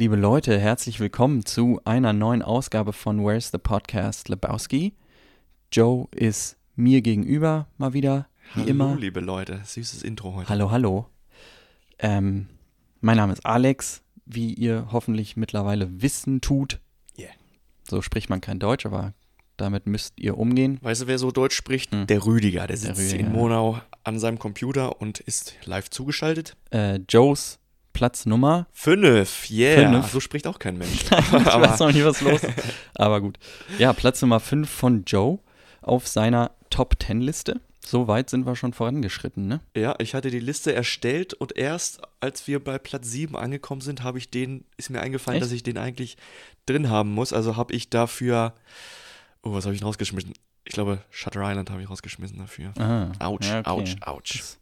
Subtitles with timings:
[0.00, 4.94] Liebe Leute, herzlich willkommen zu einer neuen Ausgabe von Where's the Podcast Lebowski.
[5.72, 8.94] Joe ist mir gegenüber mal wieder, wie Hallo, immer.
[8.94, 9.60] liebe Leute.
[9.64, 10.48] Süßes Intro heute.
[10.50, 11.06] Hallo, hallo.
[11.98, 12.46] Ähm,
[13.00, 16.78] mein Name ist Alex, wie ihr hoffentlich mittlerweile wissen tut.
[17.18, 17.32] Yeah.
[17.82, 19.14] So spricht man kein Deutsch, aber
[19.56, 20.78] damit müsst ihr umgehen.
[20.80, 21.90] Weißt du, wer so Deutsch spricht?
[21.90, 22.06] Hm.
[22.06, 22.68] Der Rüdiger.
[22.68, 23.32] Der sitzt Rüdiger, in.
[23.32, 26.56] Monau an seinem Computer und ist live zugeschaltet.
[26.70, 27.58] Äh, Joes
[27.98, 28.68] Platznummer.
[28.70, 29.90] Fünf, yeah.
[29.90, 30.12] Fünf.
[30.12, 31.02] So spricht auch kein Mensch.
[31.02, 32.54] ich weiß Aber noch nicht, was los ist.
[32.94, 33.40] Aber gut.
[33.76, 35.40] Ja, Platz Nummer 5 von Joe
[35.82, 37.60] auf seiner Top 10 Liste.
[37.84, 39.60] So weit sind wir schon vorangeschritten, ne?
[39.74, 44.04] ja, ich hatte die Liste erstellt und erst als wir bei Platz 7 angekommen sind,
[44.04, 45.46] habe ich den, ist mir eingefallen, Echt?
[45.46, 46.16] dass ich den eigentlich
[46.66, 47.32] drin haben muss.
[47.32, 48.54] Also habe ich dafür,
[49.42, 50.34] oh, was habe ich rausgeschmissen?
[50.64, 52.74] Ich glaube, Shutter Island habe ich rausgeschmissen dafür.
[52.78, 53.96] Ah, Autsch, ja, okay.
[54.02, 54.22] ouch, ouch.
[54.22, 54.58] Das-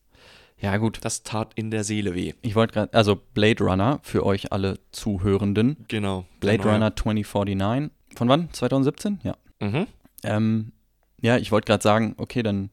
[0.59, 0.99] Ja, gut.
[1.03, 2.33] Das tat in der Seele weh.
[2.43, 5.77] Ich wollte gerade, also Blade Runner für euch alle Zuhörenden.
[5.89, 6.25] Genau.
[6.41, 6.73] Blade neue.
[6.75, 7.91] Runner 2049.
[8.17, 8.49] Von wann?
[8.53, 9.21] 2017?
[9.23, 9.37] Ja.
[9.61, 9.87] Mhm.
[10.23, 10.73] Ähm,
[11.21, 12.71] ja, ich wollte gerade sagen, okay, dann,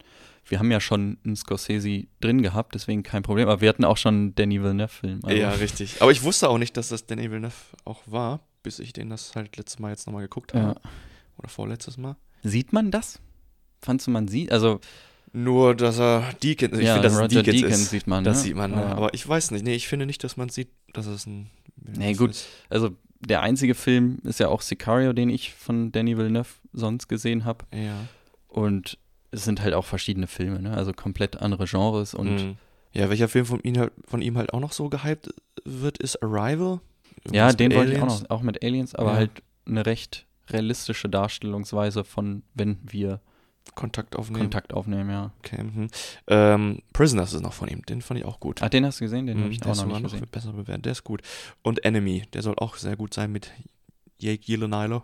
[0.47, 3.49] wir haben ja schon einen Scorsese drin gehabt, deswegen kein Problem.
[3.49, 5.19] Aber wir hatten auch schon einen Danny Villeneuve-Film.
[5.23, 6.01] Also, Ja, richtig.
[6.01, 9.35] Aber ich wusste auch nicht, dass das Danny Villeneuve auch war, bis ich den das
[9.35, 10.79] halt letztes Mal jetzt nochmal geguckt habe.
[10.81, 10.89] Ja.
[11.37, 12.15] Oder vorletztes Mal.
[12.43, 13.19] Sieht man das?
[13.81, 14.51] Fandst du, man sieht?
[14.53, 14.79] Also,
[15.33, 17.89] Nur, dass er Deacon, ich ja, finde, dass Roger Deacons Deakins ist.
[17.89, 18.23] sieht man.
[18.23, 18.43] Das ne?
[18.43, 18.71] sieht man?
[18.71, 18.85] Ja.
[18.95, 19.65] aber ich weiß nicht.
[19.65, 21.49] Nee, ich finde nicht, dass man sieht, dass es ein.
[21.75, 22.31] Nee, gut.
[22.31, 22.47] Ist.
[22.69, 27.45] Also, der einzige Film ist ja auch Sicario, den ich von Danny Villeneuve sonst gesehen
[27.45, 27.65] habe.
[27.73, 27.95] Ja.
[28.47, 28.97] Und
[29.31, 30.75] es sind halt auch verschiedene Filme, ne?
[30.77, 32.55] Also komplett andere Genres und Mhm.
[32.95, 35.33] Ja, welcher Film von ihm, halt, von ihm halt auch noch so gehypt
[35.65, 36.79] wird, ist Arrival.
[37.31, 39.15] ja, Irgendwas den mit wollte ich auch noch, auch mit Aliens, aber Ja.
[39.17, 39.31] halt
[39.65, 43.19] eine recht realistische Darstellungsweise von, wenn wir
[43.75, 44.41] Kontakt aufnehmen.
[44.43, 45.31] Kontakt aufnehmen, ja.
[45.39, 45.87] Okay, mhm.
[46.27, 47.81] ähm, Prisoners ist noch von ihm.
[47.83, 48.61] Den fand ich auch gut.
[48.61, 49.25] Ach, den hast du gesehen?
[49.25, 50.27] Den Mhm, habe ich auch noch nicht gesehen.
[50.31, 50.85] besser bewertet.
[50.85, 51.21] Der ist gut.
[51.63, 53.51] Und Enemy, der soll auch sehr gut sein mit
[54.19, 55.01] Jake Gyllenhaal.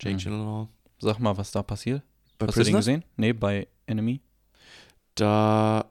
[0.00, 0.18] Jake Mhm.
[0.18, 0.68] Gyllenhaal.
[1.00, 2.02] Sag mal, was da passiert.
[2.38, 2.84] Bei hast du den Prisoners?
[2.86, 3.04] gesehen?
[3.16, 4.20] Nee, bei Enemy.
[5.14, 5.84] Da,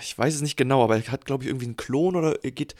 [0.00, 2.50] ich weiß es nicht genau, aber er hat, glaube ich, irgendwie einen Klon oder er
[2.50, 2.74] geht,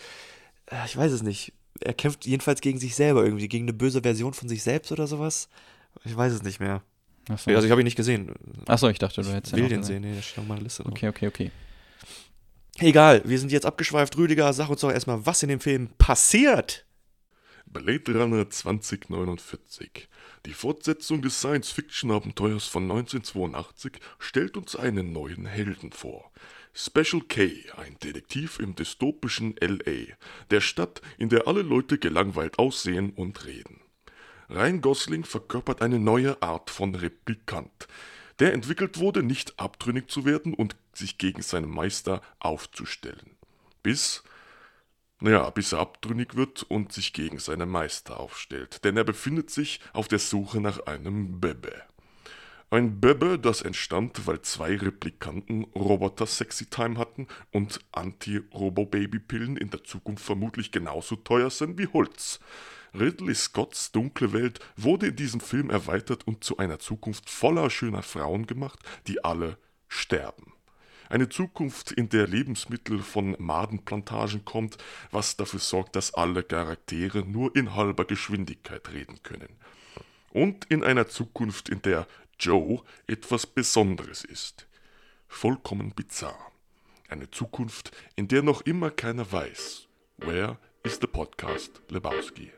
[0.67, 1.53] äh, ich weiß es nicht.
[1.81, 5.07] Er kämpft jedenfalls gegen sich selber irgendwie, gegen eine böse Version von sich selbst oder
[5.07, 5.49] sowas.
[6.05, 6.83] Ich weiß es nicht mehr.
[7.29, 8.33] Achso, Also ich habe ihn nicht gesehen.
[8.67, 10.03] Achso ich dachte, du hättest will noch den gesehen.
[10.03, 10.93] sehen, nee, der steht auf meiner Liste drauf.
[10.93, 11.51] Okay, okay, okay.
[12.79, 14.17] Egal, wir sind jetzt abgeschweift.
[14.17, 16.85] Rüdiger, sag uns doch erstmal, was in dem Film passiert.
[17.67, 20.09] Blade Runner 2049.
[20.47, 26.31] Die Fortsetzung des Science-Fiction-Abenteuers von 1982 stellt uns einen neuen Helden vor.
[26.75, 30.15] Special K, ein Detektiv im dystopischen LA,
[30.51, 33.81] der Stadt, in der alle Leute gelangweilt aussehen und reden.
[34.51, 37.89] Ryan Gosling verkörpert eine neue Art von Replikant,
[38.39, 43.37] der entwickelt wurde, nicht abtrünnig zu werden und sich gegen seinen Meister aufzustellen.
[43.83, 44.23] Bis
[45.21, 49.81] naja, bis er abtrünnig wird und sich gegen seinen Meister aufstellt, denn er befindet sich
[49.93, 51.83] auf der Suche nach einem Bebe.
[52.71, 59.85] Ein Bebe, das entstand, weil zwei Replikanten Roboter Sexy Time hatten und Anti-Robo-Baby-Pillen in der
[59.85, 62.41] Zukunft vermutlich genauso teuer sind wie Holz.
[62.95, 68.03] Ridley Scotts dunkle Welt wurde in diesem Film erweitert und zu einer Zukunft voller schöner
[68.03, 68.79] Frauen gemacht,
[69.09, 70.53] die alle sterben.
[71.09, 74.79] Eine Zukunft, in der Lebensmittel von Madenplantagen kommt,
[75.11, 79.57] was dafür sorgt, dass alle Charaktere nur in halber Geschwindigkeit reden können.
[80.31, 82.07] Und in einer Zukunft, in der
[82.39, 84.67] Joe etwas Besonderes ist.
[85.29, 86.53] Vollkommen bizarr.
[87.09, 89.87] Eine Zukunft, in der noch immer keiner weiß,
[90.19, 92.51] where is the podcast Lebowski?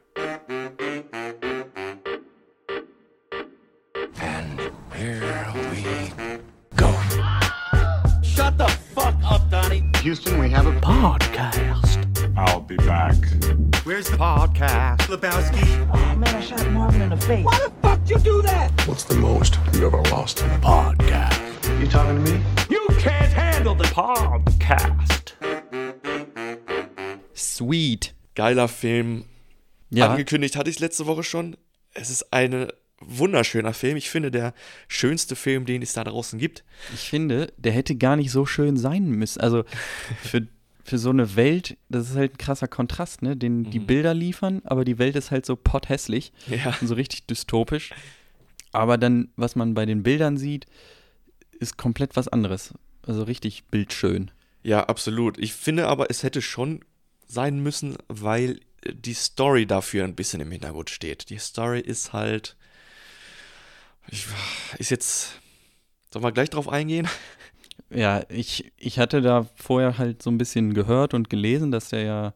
[10.07, 11.99] Houston, we have a podcast.
[12.37, 13.17] I'll be back.
[13.83, 14.99] Where's the podcast?
[15.09, 15.67] Lebowski.
[15.93, 17.45] Oh man, I shot Marvin in the face.
[17.45, 18.71] Why the fuck you do that?
[18.87, 21.81] What's the most you ever lost in a podcast?
[21.81, 22.41] You talking to me?
[22.71, 25.33] You can't handle the podcast.
[27.35, 28.15] Sweet.
[28.37, 29.25] Geiler Film.
[29.91, 31.57] Ja, Angekündigt hatte ich es letzte Woche schon.
[31.95, 32.69] Es ist ein
[33.07, 33.97] wunderschöner Film.
[33.97, 34.55] Ich finde, der
[34.89, 36.65] schönste Film, den es da draußen gibt.
[36.95, 39.41] ich finde, der hätte gar nicht so schön sein müssen.
[39.41, 39.65] Also
[40.23, 40.47] für,
[40.85, 43.37] für so eine Welt, das ist halt ein krasser Kontrast, ne?
[43.37, 46.33] Den die Bilder liefern, aber die Welt ist halt so potthässlich.
[46.49, 46.77] Ja.
[46.81, 47.91] und so richtig dystopisch.
[48.73, 50.67] Aber dann, was man bei den Bildern sieht,
[51.59, 52.75] ist komplett was anderes.
[53.03, 54.31] Also richtig bildschön.
[54.63, 55.39] Ja, absolut.
[55.39, 56.81] Ich finde aber, es hätte schon
[57.27, 58.61] sein müssen, weil
[58.93, 61.31] die Story dafür ein bisschen im Hintergrund steht.
[61.31, 62.57] Die Story ist halt.
[64.11, 64.27] Ich,
[64.79, 65.41] ist jetzt.
[66.13, 67.09] Sollen wir gleich drauf eingehen?
[67.91, 72.03] Ja, ich, ich hatte da vorher halt so ein bisschen gehört und gelesen, dass der
[72.03, 72.35] ja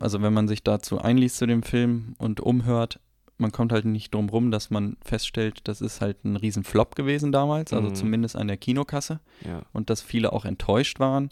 [0.00, 2.98] also wenn man sich dazu einliest zu dem Film und umhört,
[3.38, 6.96] man kommt halt nicht drum rum, dass man feststellt, das ist halt ein riesen Flop
[6.96, 7.94] gewesen damals, also Mhm.
[7.94, 9.62] zumindest an der Kinokasse Ja.
[9.72, 11.30] und dass viele auch enttäuscht waren,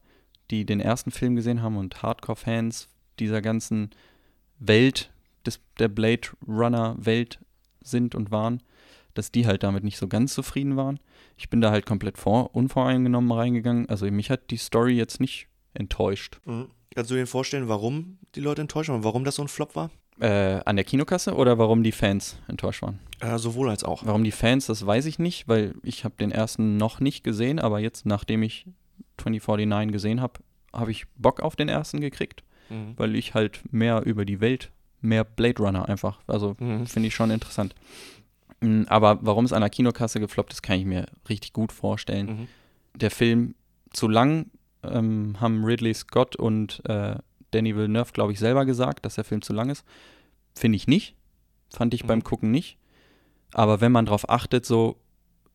[0.50, 2.88] die den ersten Film gesehen haben und Hardcore-Fans
[3.18, 3.90] dieser ganzen
[4.60, 5.10] Welt,
[5.44, 7.40] des, der Blade Runner-Welt
[7.82, 8.62] sind und waren,
[9.14, 11.00] dass die halt damit nicht so ganz zufrieden waren.
[11.36, 13.88] Ich bin da halt komplett vor, unvoreingenommen reingegangen.
[13.88, 16.40] Also mich hat die Story jetzt nicht enttäuscht.
[16.44, 16.68] Mhm.
[16.94, 19.90] Kannst du dir vorstellen, warum die Leute enttäuscht waren, warum das so ein Flop war?
[20.20, 22.98] Äh, an der Kinokasse oder warum die Fans enttäuscht waren?
[23.20, 24.04] Äh, sowohl als auch.
[24.04, 27.60] Warum die Fans, das weiß ich nicht, weil ich habe den ersten noch nicht gesehen,
[27.60, 28.66] aber jetzt, nachdem ich
[29.18, 30.40] 2049 gesehen habe,
[30.72, 32.94] habe ich Bock auf den ersten gekriegt, Mhm.
[32.96, 34.70] weil ich halt mehr über die Welt,
[35.00, 36.86] mehr Blade Runner einfach, also Mhm.
[36.86, 37.74] finde ich schon interessant.
[38.60, 42.26] Mm, Aber warum es an der Kinokasse gefloppt ist, kann ich mir richtig gut vorstellen.
[42.26, 42.48] Mhm.
[42.98, 43.54] Der Film
[43.92, 44.46] zu lang,
[44.82, 47.16] ähm, haben Ridley Scott und äh,
[47.50, 49.84] Danny Villeneuve, glaube ich, selber gesagt, dass der Film zu lang ist.
[50.54, 51.14] Finde ich nicht.
[51.70, 52.08] Fand ich Mhm.
[52.08, 52.78] beim Gucken nicht.
[53.52, 54.96] Aber wenn man drauf achtet, so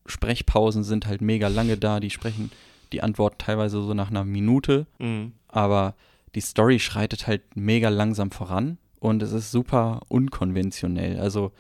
[0.06, 2.00] Sprechpausen sind halt mega lange da.
[2.00, 2.52] Die sprechen
[2.92, 4.88] die Antwort teilweise so nach einer Minute.
[5.00, 5.34] Mhm.
[5.48, 5.96] Aber
[6.36, 11.20] die Story schreitet halt mega langsam voran und es ist super unkonventionell.
[11.20, 11.52] Also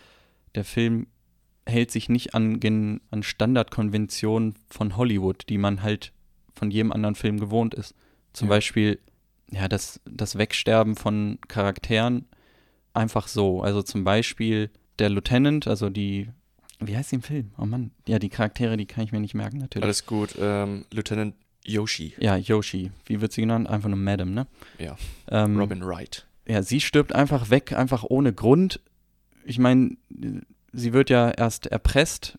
[0.55, 1.07] der Film
[1.65, 6.11] hält sich nicht an, gen- an Standardkonventionen von Hollywood, die man halt
[6.55, 7.95] von jedem anderen Film gewohnt ist.
[8.33, 8.55] Zum Ja.
[8.55, 8.99] Beispiel,
[9.51, 12.25] ja, das, das Wegsterben von Charakteren
[12.93, 13.61] einfach so.
[13.61, 14.69] Also zum Beispiel
[14.99, 16.29] der Lieutenant, also die,
[16.79, 17.51] wie heißt die im Film?
[17.57, 19.83] Oh Mann, ja, die Charaktere, die kann ich mir nicht merken, natürlich.
[19.83, 20.35] Alles gut.
[20.39, 21.35] Ähm, Lieutenant
[21.65, 22.91] Yoshi, Ja, Yoshi.
[23.05, 23.69] Wie wird sie genannt?
[23.69, 24.47] Einfach nur Madam, ne?
[24.79, 24.97] Ja.
[25.31, 26.27] Ähm, Robin Wright.
[26.45, 28.81] Ja, sie stirbt einfach weg, einfach ohne Grund.
[29.45, 29.95] Ich meine,
[30.73, 32.37] sie wird ja erst erpresst,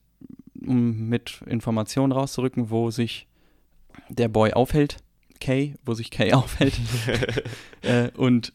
[0.67, 3.27] um mit Informationen rauszurücken, wo sich
[4.09, 4.99] der Boy aufhält.
[5.41, 6.75] Kay, wo sich Kay aufhält.
[7.83, 8.53] äh, und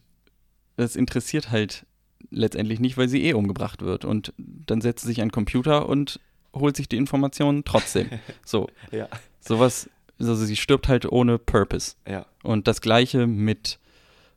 [0.76, 1.86] das interessiert halt
[2.30, 4.04] letztendlich nicht, weil sie eh umgebracht wird.
[4.04, 6.20] Und dann setzt sie sich an den Computer und
[6.54, 8.08] holt sich die Informationen trotzdem.
[8.44, 9.08] So, Ja.
[9.40, 9.88] sowas,
[10.18, 11.94] also sie stirbt halt ohne Purpose.
[12.08, 12.26] Ja.
[12.42, 13.78] Und das gleiche mit,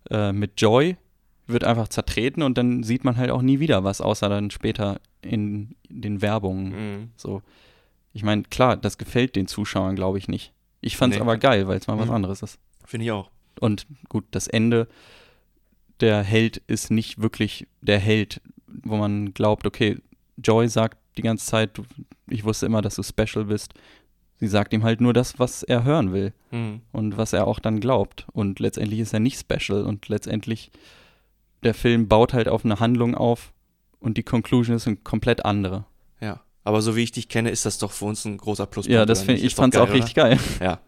[0.09, 0.97] äh, mit Joy
[1.47, 4.99] wird einfach zertreten und dann sieht man halt auch nie wieder was, außer dann später
[5.21, 6.69] in den Werbungen.
[7.01, 7.09] Mhm.
[7.17, 7.41] So.
[8.13, 10.53] Ich meine, klar, das gefällt den Zuschauern, glaube ich, nicht.
[10.81, 11.23] Ich fand es Nee.
[11.23, 12.13] aber geil, weil es mal was Mhm.
[12.15, 12.59] anderes ist.
[12.85, 13.29] Finde ich auch.
[13.59, 14.87] Und gut, das Ende,
[15.99, 19.97] der Held ist nicht wirklich der Held, wo man glaubt, okay,
[20.37, 21.79] Joy sagt die ganze Zeit,
[22.27, 23.73] ich wusste immer, dass du special bist.
[24.39, 26.81] Sie sagt ihm halt nur das, was er hören will Mhm.
[26.91, 28.25] und was er auch dann glaubt.
[28.33, 30.71] Und letztendlich ist er nicht special und letztendlich
[31.63, 33.54] der Film baut halt auf eine Handlung auf
[34.00, 35.86] und die Conclusion ist eine komplett andere.
[36.19, 36.42] Ja.
[36.63, 38.94] Aber so wie ich dich kenne, ist das doch für uns ein großer Pluspunkt.
[38.94, 39.39] Ja, das nicht?
[39.39, 40.39] ich, ich fand es auch richtig geil.
[40.62, 40.80] Ja.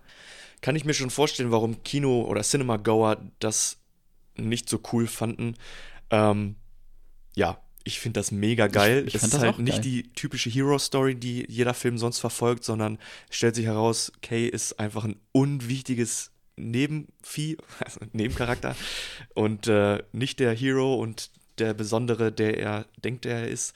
[0.62, 3.78] Kann ich mir schon vorstellen, warum Kino- oder Cinema-Goer das
[4.36, 5.56] nicht so cool fanden.
[6.10, 6.56] Ähm,
[7.36, 9.04] ja, ich finde das mega geil.
[9.08, 9.82] ich es fand ist das halt auch nicht geil.
[9.82, 12.98] die typische Hero-Story, die jeder Film sonst verfolgt, sondern
[13.30, 18.76] es stellt sich heraus, Kay ist einfach ein unwichtiges Nebenvieh, also Nebencharakter
[19.34, 23.74] und äh, nicht der Hero und der Besondere, der er denkt, er ist.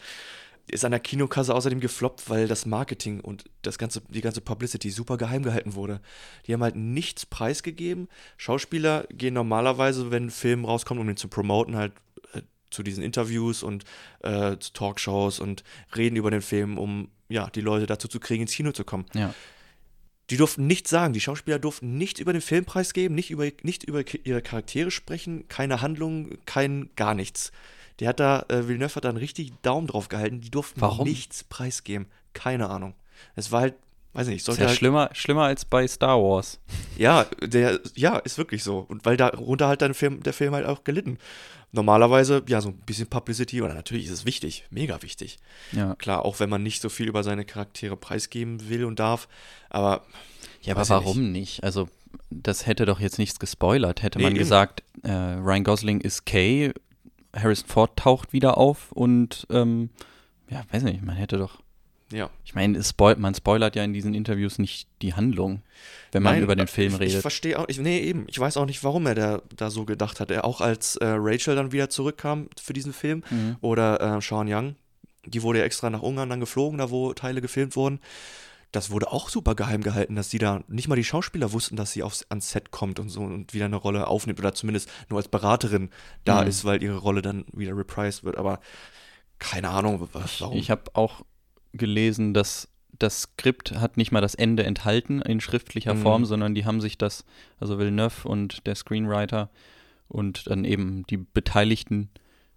[0.71, 4.91] Ist an der Kinokasse außerdem gefloppt, weil das Marketing und das ganze, die ganze Publicity
[4.91, 5.99] super geheim gehalten wurde.
[6.45, 8.07] Die haben halt nichts preisgegeben.
[8.37, 11.93] Schauspieler gehen normalerweise, wenn ein Film rauskommt, um ihn zu promoten, halt
[12.33, 13.83] äh, zu diesen Interviews und
[14.19, 15.63] äh, zu Talkshows und
[15.95, 19.07] reden über den Film, um ja, die Leute dazu zu kriegen, ins Kino zu kommen.
[19.15, 19.33] Ja.
[20.29, 21.13] Die durften nichts sagen.
[21.13, 25.47] Die Schauspieler durften nichts über den Film preisgeben, nicht über, nicht über ihre Charaktere sprechen,
[25.47, 27.51] keine Handlung, kein gar nichts.
[27.99, 30.41] Der hat da, äh, Villeneuve hat da einen richtig Daumen drauf gehalten.
[30.41, 31.07] Die durften Warum?
[31.07, 32.07] nichts preisgeben.
[32.33, 32.93] Keine Ahnung.
[33.35, 33.75] Es war halt,
[34.13, 36.59] weiß ich nicht, Ist sollte ja halt, schlimmer, schlimmer als bei Star Wars.
[36.97, 38.85] ja, der, ja, ist wirklich so.
[38.87, 41.17] Und weil darunter halt dann Film, der Film halt auch gelitten.
[41.71, 45.37] Normalerweise, ja, so ein bisschen Publicity, oder natürlich ist es wichtig, mega wichtig.
[45.71, 45.95] Ja.
[45.95, 49.27] Klar, auch wenn man nicht so viel über seine Charaktere preisgeben will und darf.
[49.69, 50.03] Aber
[50.61, 51.63] Ja, aber warum nicht.
[51.63, 51.87] Also,
[52.31, 54.01] das hätte doch jetzt nichts gespoilert.
[54.01, 54.39] Hätte Nee, man eben.
[54.39, 56.73] gesagt, äh, Ryan Gosling ist Kay,
[57.35, 59.91] Harrison Ford taucht wieder auf und, ähm,
[60.49, 61.59] ja, weiß nicht, man hätte doch.
[62.11, 62.29] Ja.
[62.45, 65.61] Ich meine, spoil man spoilert ja in diesen Interviews nicht die Handlung,
[66.11, 67.15] wenn man Nein, über den Film ich, redet.
[67.15, 69.85] Ich verstehe auch, ich, nee, eben, ich weiß auch nicht, warum er da, da so
[69.85, 70.31] gedacht hat.
[70.31, 73.57] Er auch als äh, Rachel dann wieder zurückkam für diesen Film Mhm.
[73.61, 74.75] oder äh, Sean Young,
[75.25, 77.99] die wurde ja extra nach Ungarn dann geflogen, da wo Teile gefilmt wurden.
[78.71, 81.91] Das wurde auch super geheim gehalten, dass die da, nicht mal die Schauspieler wussten, dass
[81.91, 85.17] sie aufs, ans Set kommt und so und wieder eine Rolle aufnimmt oder zumindest nur
[85.17, 85.89] als Beraterin
[86.23, 86.47] da Mhm.
[86.49, 88.37] ist, weil ihre Rolle dann wieder reprised wird.
[88.37, 88.59] Aber
[89.39, 90.57] keine Ahnung, was, warum.
[90.57, 91.21] Ich habe auch
[91.73, 96.01] gelesen, dass das Skript hat nicht mal das Ende enthalten in schriftlicher Mhm.
[96.01, 97.23] Form, sondern die haben sich das,
[97.59, 99.49] also Villeneuve und der Screenwriter
[100.11, 102.09] Und dann eben die Beteiligten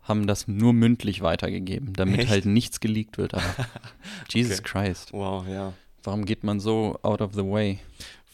[0.02, 2.30] haben das nur mündlich weitergegeben, damit Echt?
[2.30, 3.34] halt nichts geleakt wird.
[3.34, 3.44] Aber
[4.32, 4.86] Jesus Okay.
[4.86, 5.74] Christ, Wow, ja.
[6.02, 7.78] warum geht man so out of the way?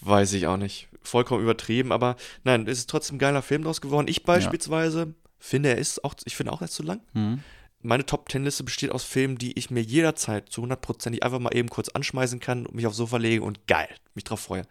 [0.00, 0.86] Weiß ich auch nicht.
[1.02, 4.06] Vollkommen übertrieben, aber nein, es ist trotzdem ein geiler Film draus geworden.
[4.08, 7.00] Ich beispielsweise finde, er ist auch, ich finde auch, er ist zu lang.
[7.14, 7.40] Hm?
[7.80, 11.88] Meine Top-10-Liste besteht aus Filmen, die ich mir jederzeit zu 100% einfach mal eben kurz
[11.90, 14.64] anschmeißen kann und mich aufs Sofa legen und geil, mich drauf freue.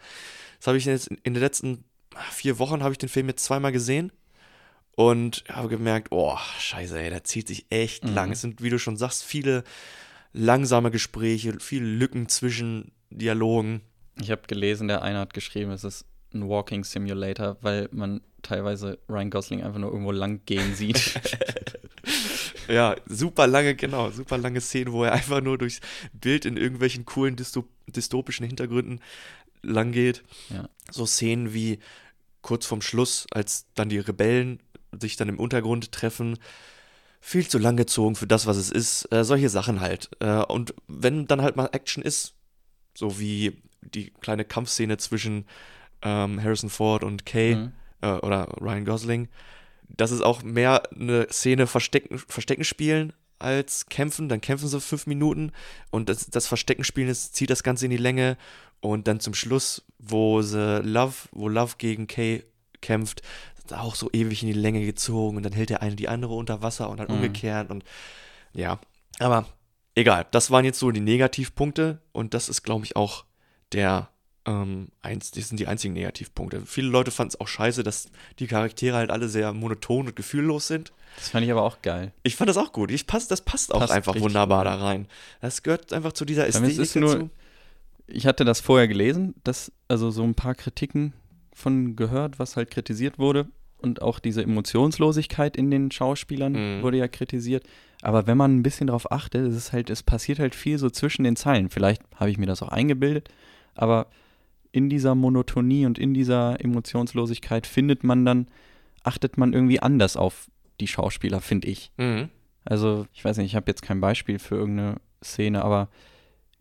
[0.59, 1.85] Das habe ich jetzt in, in den letzten
[2.31, 4.11] vier Wochen habe ich den Film jetzt zweimal gesehen
[4.95, 8.31] und habe gemerkt, oh, scheiße, ey, der zieht sich echt lang.
[8.31, 9.63] Es sind, wie du schon sagst, viele
[10.33, 13.81] langsame Gespräche, viele Lücken zwischen Dialogen.
[14.19, 18.97] Ich habe gelesen, der eine hat geschrieben, es ist ein Walking Simulator, weil man teilweise
[19.07, 20.97] Ryan Gosling einfach nur irgendwo lang gehen sieht.
[22.67, 25.79] Ja, super lange, genau, super lange Szenen, wo er einfach nur durchs
[26.13, 28.99] Bild in irgendwelchen coolen Dystop dystopischen Hintergründen
[29.61, 30.23] lang geht.
[30.49, 30.67] Ja.
[30.91, 31.79] So Szenen wie
[32.41, 34.59] kurz vorm Schluss, als dann die Rebellen
[34.99, 36.37] sich dann im Untergrund treffen.
[37.19, 39.11] Viel zu lang gezogen für das, was es ist.
[39.11, 40.09] Äh, solche Sachen halt.
[40.19, 42.33] Äh, und wenn dann halt mal Action ist,
[42.93, 45.45] so wie die kleine Kampfszene zwischen
[46.01, 47.71] ähm, Harrison Ford und Kay Mhm.
[48.01, 49.27] äh, oder Ryan Gosling,
[49.89, 54.29] das ist auch mehr eine Szene Verstecken, Verstecken spielen als kämpfen.
[54.29, 55.51] Dann kämpfen sie fünf Minuten
[55.91, 58.37] und das, das Verstecken spielen ist, zieht das Ganze in die Länge.
[58.79, 62.43] Und dann zum Schluss, wo sie Love, wo Love gegen Kay
[62.81, 63.23] kämpft,
[63.57, 66.35] ist auch so ewig in die Länge gezogen und dann hält der eine die andere
[66.35, 67.15] unter Wasser und dann Mhm.
[67.15, 67.83] umgekehrt und
[68.53, 68.79] ja.
[69.19, 69.47] Aber
[69.95, 73.25] egal, das waren jetzt so die Negativpunkte und das ist, glaube ich, auch
[73.73, 74.09] der
[74.47, 76.61] ähm, eins, das sind die einzigen Negativpunkte.
[76.65, 80.67] Viele Leute fanden es auch scheiße, dass die Charaktere halt alle sehr monoton und gefühllos
[80.67, 80.93] sind.
[81.17, 82.13] Das fand ich aber auch geil.
[82.23, 82.89] Ich fand das auch gut.
[82.91, 84.71] Ich pass, das passt auch Passt einfach wunderbar gut.
[84.73, 85.07] da rein.
[85.41, 87.29] Das gehört einfach zu dieser Ästhetik ist nur- dazu.
[88.07, 91.11] Ich hatte das vorher gelesen, dass also so ein paar Kritiken
[91.53, 93.47] von gehört, was halt kritisiert wurde.
[93.79, 96.83] Und auch diese Emotionslosigkeit in den Schauspielern Mhm.
[96.83, 97.63] wurde ja kritisiert.
[98.01, 100.89] Aber wenn man ein bisschen darauf achtet, es ist halt, es passiert halt viel so
[100.89, 101.69] zwischen den Zeilen.
[101.69, 103.29] Vielleicht habe ich mir das auch eingebildet,
[103.75, 104.07] aber
[104.71, 108.47] in dieser Monotonie und in dieser Emotionslosigkeit findet man dann,
[109.03, 111.91] achtet man irgendwie anders auf die Schauspieler, finde ich.
[111.97, 112.29] Mhm.
[112.65, 115.89] Also, ich weiß nicht, ich habe jetzt kein Beispiel für irgendeine Szene, aber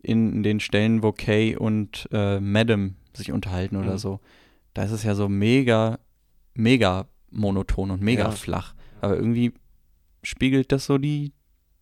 [0.01, 3.97] in den Stellen, wo Kay und äh, Madam sich unterhalten oder Mhm.
[3.97, 4.19] so,
[4.73, 5.99] da ist es ja so mega,
[6.53, 8.31] mega monoton und mega Ja.
[8.31, 8.73] flach.
[9.01, 9.53] Aber irgendwie
[10.23, 11.33] spiegelt das so die,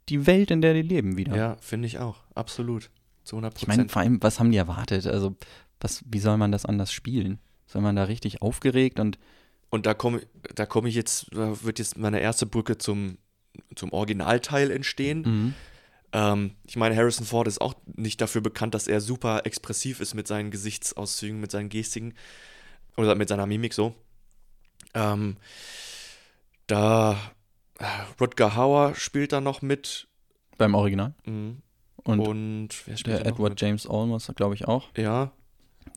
[0.10, 1.36] die Welt, in der die leben, wieder.
[1.36, 2.24] Ja, finde ich auch.
[2.34, 2.90] Absolut.
[3.24, 3.92] Zu 100 Ich meine, Prozent.
[3.92, 5.06] vor allem, was haben die erwartet?
[5.08, 5.36] Also,
[5.80, 7.40] was, wie soll man das anders spielen?
[7.68, 9.18] Soll man da richtig aufgeregt und
[9.70, 10.22] Und da komme
[10.54, 13.18] da komm ich jetzt, da wird jetzt meine erste Brücke zum,
[13.76, 15.22] zum Originalteil entstehen.
[15.22, 15.54] mhm.
[16.14, 20.14] Ähm, ich meine, Harrison Ford ist auch nicht dafür bekannt, dass er super expressiv ist
[20.14, 22.14] mit seinen Gesichtsauszügen, mit seinen Gestiken
[22.96, 23.94] oder mit seiner Mimik so.
[24.94, 25.36] Ähm,
[26.68, 27.20] da
[27.80, 27.86] äh,
[28.22, 30.08] Rutger Hauer spielt da noch mit
[30.58, 31.14] beim Original?
[31.26, 31.62] mhm.
[31.98, 33.62] Und, und, wer spielt der Edward mit?
[33.62, 34.90] James Olmos, glaube ich, auch.
[34.96, 35.32] Ja,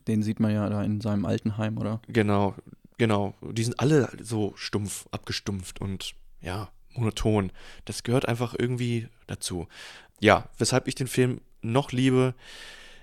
[0.07, 2.01] Den sieht man ja da in seinem Altenheim, oder?
[2.07, 2.55] genau,
[2.97, 3.33] genau.
[3.41, 7.51] Die sind alle so stumpf, abgestumpft und ja, monoton.
[7.85, 9.67] Das gehört einfach irgendwie dazu.
[10.19, 12.33] Ja, weshalb ich den Film noch liebe,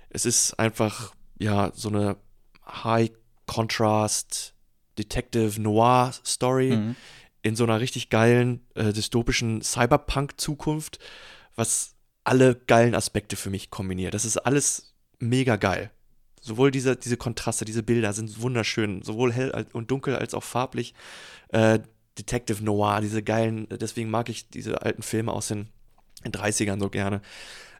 [0.09, 2.17] es ist einfach, ja, so eine
[2.65, 3.11] High
[3.45, 4.53] Contrast
[4.97, 6.95] Detective Noir Story Mhm.
[7.43, 10.99] in so einer richtig geilen äh, dystopischen Cyberpunk-Zukunft,
[11.55, 14.13] was alle geilen Aspekte für mich kombiniert.
[14.13, 15.91] Das ist alles mega geil.
[16.47, 20.93] Sowohl diese, diese Kontraste, diese Bilder sind wunderschön, sowohl hell und dunkel als auch farblich.
[21.49, 21.79] Äh,
[22.17, 25.67] Detective Noir, diese geilen, deswegen mag ich diese alten Filme aus den,
[26.23, 27.21] den 30ern so gerne.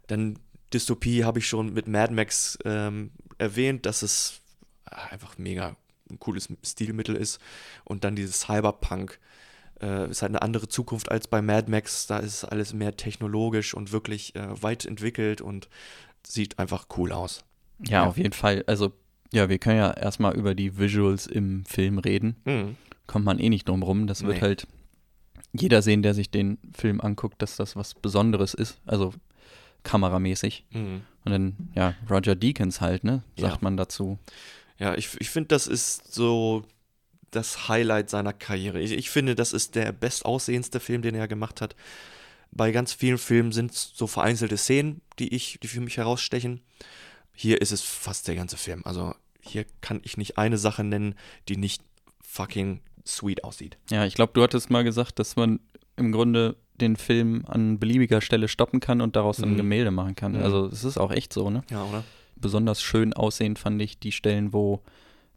[0.08, 0.38] Dann
[0.74, 4.42] Dystopie habe ich schon mit Mad Max ähm, erwähnt, dass es
[4.84, 5.78] einfach mega
[6.10, 7.40] ein cooles Stilmittel ist.
[7.86, 9.18] Und dann dieses Cyberpunk
[9.82, 12.06] äh, ist halt eine andere Zukunft als bei Mad Max.
[12.08, 15.70] Da ist alles mehr technologisch und wirklich äh, weit entwickelt und
[16.26, 17.46] sieht einfach cool aus.
[17.80, 18.06] Ja, Ja.
[18.08, 18.64] auf jeden Fall.
[18.68, 18.94] Also,
[19.34, 22.36] ja, wir können ja erstmal über die Visuals im Film reden.
[22.46, 22.76] Mhm.
[23.08, 24.08] Kommt man eh nicht drum rum.
[24.08, 24.42] Das wird Nee.
[24.42, 24.68] halt
[25.54, 28.80] jeder sehen, der sich den Film anguckt, dass das was Besonderes ist.
[28.86, 29.14] Also
[29.84, 30.66] kameramäßig.
[30.72, 31.02] Mhm.
[31.26, 33.24] Und dann, ja, Roger Deakins halt, ne?
[33.38, 33.60] Sagt Ja.
[33.62, 34.18] man dazu.
[34.80, 36.64] Ja, ich, ich finde, das ist so
[37.32, 38.80] das Highlight seiner Karriere.
[38.80, 41.76] Ich, ich finde, das ist der bestaussehendste Film, den er gemacht hat.
[42.52, 46.62] Bei ganz vielen Filmen sind es so vereinzelte Szenen, die ich, die für mich herausstechen.
[47.40, 48.82] Hier ist es fast der ganze Film.
[48.84, 51.14] Also hier kann ich nicht eine Sache nennen,
[51.48, 51.84] die nicht
[52.22, 53.78] fucking sweet aussieht.
[53.92, 55.60] Ja, ich glaube, du hattest mal gesagt, dass man
[55.96, 59.58] im Grunde den Film an beliebiger Stelle stoppen kann und daraus ein Mhm.
[59.58, 60.34] Gemälde machen kann.
[60.34, 60.44] Mhm.
[60.44, 61.64] Also es ist auch echt so, ne?
[61.70, 62.04] Ja, oder?
[62.36, 64.82] Besonders schön aussehend fand ich die Stellen, wo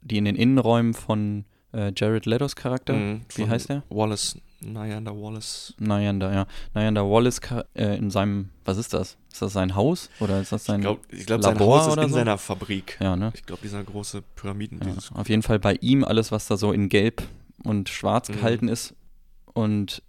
[0.01, 2.93] die in den Innenräumen von äh, Jared Letos Charakter.
[2.93, 3.83] Mhm, Wie heißt der?
[3.89, 5.73] Wallace, Nyanda Wallace.
[5.79, 6.45] Nyanda, ja.
[6.75, 7.39] Nyanda Wallace
[7.75, 9.17] äh, in seinem, was ist das?
[9.31, 12.09] Ist das sein Haus oder ist das sein Ich glaube, glaub, sein Haus ist in
[12.09, 12.15] so?
[12.15, 12.97] seiner Fabrik.
[13.01, 13.31] Ja, ne?
[13.33, 16.71] Ich glaube, dieser große Pyramiden, Ja, auf jeden Fall bei ihm alles, was da so
[16.73, 17.23] in Gelb
[17.63, 18.33] und Schwarz Mhm.
[18.33, 18.93] gehalten ist
[19.53, 20.03] und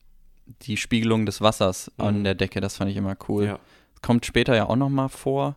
[0.62, 2.24] die Spiegelung des Wassers an Mhm.
[2.24, 3.44] der Decke, das fand ich immer cool.
[3.44, 3.58] Ja.
[4.02, 5.56] Kommt später ja auch noch mal vor.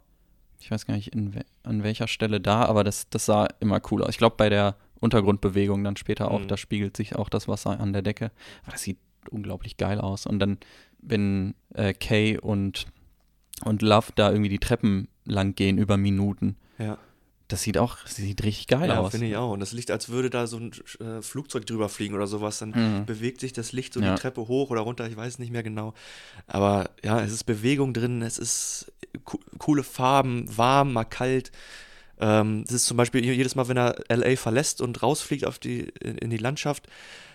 [0.60, 4.04] Ich weiß gar nicht, in an welcher Stelle da, aber das, das sah immer cool
[4.04, 4.10] aus.
[4.10, 4.76] Ich glaube, bei der
[5.06, 6.48] Untergrundbewegung dann später auch, Mhm.
[6.50, 8.32] da spiegelt sich auch das Wasser an der Decke.
[8.64, 8.98] Aber das sieht
[9.30, 10.26] unglaublich geil aus.
[10.26, 10.58] Und dann,
[11.00, 12.86] wenn äh, Kay und,
[13.64, 16.98] und Love da irgendwie die Treppen lang gehen über Minuten, Ja,
[17.48, 19.12] das sieht auch, das sieht richtig geil ja aus.
[19.12, 19.52] finde ich auch.
[19.52, 22.58] Und das Licht, als würde da so ein äh, Flugzeug drüber fliegen oder sowas.
[22.60, 23.06] Dann Mhm.
[23.06, 24.16] bewegt sich das Licht so Ja.
[24.16, 25.94] die Treppe hoch oder runter, ich weiß nicht mehr genau.
[26.48, 28.92] Aber ja, es ist Bewegung drin, es ist
[29.26, 31.52] co coole Farben, warm, mal kalt.
[32.20, 35.82] Ähm, das ist zum Beispiel jedes Mal, wenn er LA verlässt und rausfliegt auf die,
[36.02, 36.88] in, die Landschaft,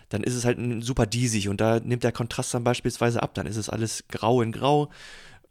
[0.08, 3.34] dann ist es halt ein super diesig und da nimmt der Kontrast dann beispielsweise ab.
[3.34, 4.90] Dann ist es alles grau in grau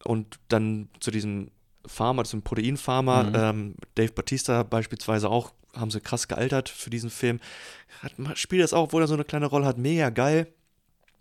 [0.03, 1.51] und dann zu diesem
[1.86, 3.31] Farmer, zum Proteinfarmer, Mhm.
[3.36, 7.39] ähm, Dave Batista beispielsweise auch, haben sie krass gealtert für diesen Film.
[8.01, 10.48] Hat, spielt das auch, obwohl er so eine kleine Rolle hat, mega geil.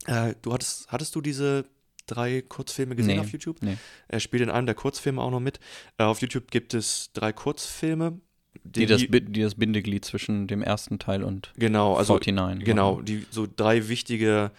[0.07, 1.65] Äh, du hattest, hattest du diese
[2.09, 3.63] drei Kurzfilme gesehen Nee, auf YouTube?
[3.63, 3.77] nee.
[4.09, 5.61] Er spielt in einem der Kurzfilme auch noch mit.
[5.99, 8.19] Äh, auf YouTube gibt es drei Kurzfilme.
[8.65, 13.01] Die das, Bi- die das Bindeglied zwischen dem ersten Teil und genau, also 49 genau,
[13.01, 14.51] die so drei wichtige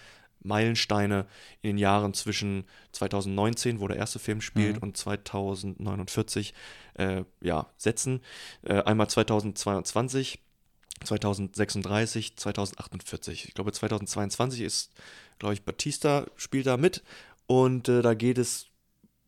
[0.41, 1.25] Meilensteine
[1.61, 2.63] in den Jahren zwischen
[2.93, 4.83] 2019, wo der erste Film spielt, Mhm.
[4.83, 6.53] und 2049
[6.93, 8.21] äh, ja, setzen.
[8.63, 10.39] Äh, einmal 2022,
[11.03, 13.45] 2036, 2048.
[13.47, 14.91] Ich glaube, 2022 ist,
[15.39, 17.03] glaube ich, Batista spielt da mit
[17.49, 18.67] und äh, da geht es,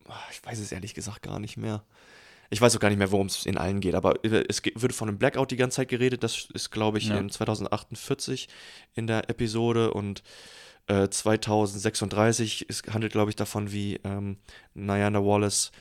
[0.06, 1.82] ah, ich weiß es ehrlich gesagt gar nicht mehr.
[2.50, 4.92] Ich weiß auch gar nicht mehr, worum es in allen geht, aber äh, es wird
[4.92, 6.22] von einem Blackout die ganze Zeit geredet.
[6.22, 7.18] Das ist, glaube ich, Ja.
[7.18, 8.48] in 2048
[8.94, 10.22] in der Episode und
[10.86, 14.36] äh, 2036 es handelt, glaube ich, davon, wie ähm,
[14.74, 15.72] Niana Wallace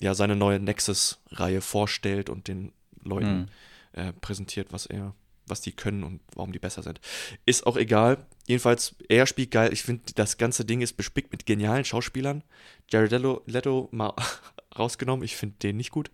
[0.00, 3.48] ja seine neue Nexus-Reihe vorstellt und den Leuten
[3.94, 4.00] Mhm.
[4.00, 5.14] äh, präsentiert, was er,
[5.46, 7.00] was die können und warum die besser sind.
[7.46, 8.18] Ist auch egal.
[8.46, 9.72] Jedenfalls, er spielt geil.
[9.72, 12.44] Ich finde, das ganze Ding ist bespickt mit genialen Schauspielern.
[12.88, 13.10] Jared
[13.46, 14.14] Leto, mal
[14.78, 15.24] rausgenommen.
[15.24, 16.10] Ich finde den nicht gut.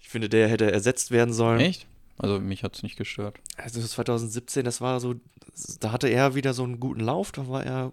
[0.00, 1.60] Ich finde, der hätte ersetzt werden sollen.
[1.60, 1.86] Echt?
[2.18, 3.38] Also mich hat es nicht gestört.
[3.56, 5.14] Also 2017, das war so,
[5.80, 7.92] da hatte er wieder so einen guten Lauf, da war er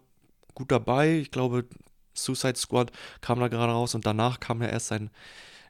[0.56, 1.18] gut dabei.
[1.20, 1.66] Ich glaube,
[2.16, 2.92] Suicide Squad
[3.22, 5.12] kam da gerade raus und danach kam ja erst sein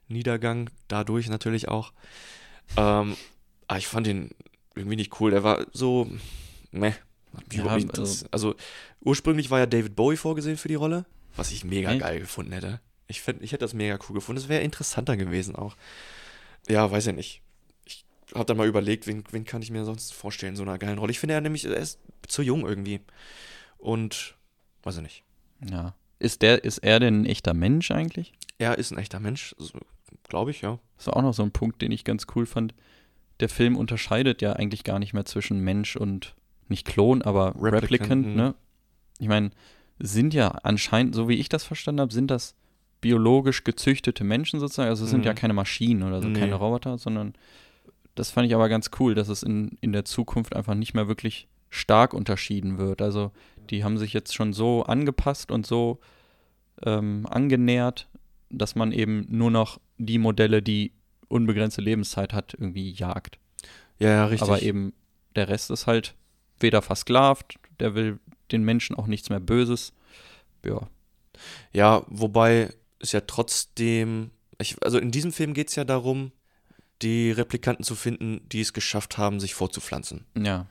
[0.07, 1.91] Niedergang, dadurch natürlich auch.
[2.77, 3.17] Ähm,
[3.67, 4.31] aber ich fand ihn
[4.75, 5.31] irgendwie nicht cool.
[5.31, 6.09] Der war so,
[6.71, 6.93] meh.
[7.51, 8.55] Ja, also- also,
[9.01, 12.01] ursprünglich war ja David Bowie vorgesehen für die Rolle, was ich mega Echt?
[12.01, 12.79] geil gefunden hätte.
[13.07, 14.41] Ich, fänd, ich hätte das mega cool gefunden.
[14.41, 15.75] Das wäre interessanter gewesen auch.
[16.67, 17.41] Ja, weiß ja nicht.
[17.85, 20.79] Ich habe dann mal überlegt, wen, wen kann ich mir sonst vorstellen, in so einer
[20.79, 21.11] geilen Rolle.
[21.11, 23.01] Ich finde er nämlich, er ist zu jung irgendwie.
[23.77, 24.35] Und,
[24.83, 25.23] weiß ich nicht.
[25.69, 25.93] Ja.
[26.17, 28.33] Ist der, ist er denn ein echter Mensch eigentlich?
[28.57, 29.77] Er ist ein echter Mensch, so,
[30.27, 30.79] glaube ich, ja.
[30.97, 32.73] Das war auch noch so ein Punkt, den ich ganz cool fand.
[33.41, 36.33] Der Film unterscheidet ja eigentlich gar nicht mehr zwischen Mensch und
[36.69, 38.35] nicht Klon, aber Replicant, Replicant, mhm.
[38.35, 38.55] ne?
[39.19, 39.51] Ich meine,
[39.99, 42.55] sind ja anscheinend, so wie ich das verstanden habe, sind das
[43.01, 44.89] biologisch gezüchtete Menschen sozusagen.
[44.89, 45.25] Also es sind Mhm.
[45.27, 46.39] ja keine Maschinen oder so, Nee.
[46.39, 47.33] keine Roboter, sondern
[48.15, 51.07] das fand ich aber ganz cool, dass es in, in der Zukunft einfach nicht mehr
[51.07, 53.01] wirklich stark unterschieden wird.
[53.01, 53.31] Also
[53.69, 55.99] die haben sich jetzt schon so angepasst und so
[56.83, 58.07] ähm, angenähert,
[58.49, 60.91] dass man eben nur noch die Modelle, die
[61.27, 63.39] unbegrenzte Lebenszeit hat, irgendwie jagt.
[63.99, 64.47] Ja, ja, richtig.
[64.47, 64.93] Aber eben
[65.35, 66.15] der Rest ist halt
[66.59, 68.19] weder versklavt, der will
[68.51, 69.93] den Menschen auch nichts mehr Böses.
[70.63, 70.87] Ja,
[71.73, 76.31] Ja, wobei es ja trotzdem, ich, also in diesem Film geht es ja darum,
[77.01, 80.25] die Replikanten zu finden, die es geschafft haben, sich vorzupflanzen.
[80.37, 80.65] ja,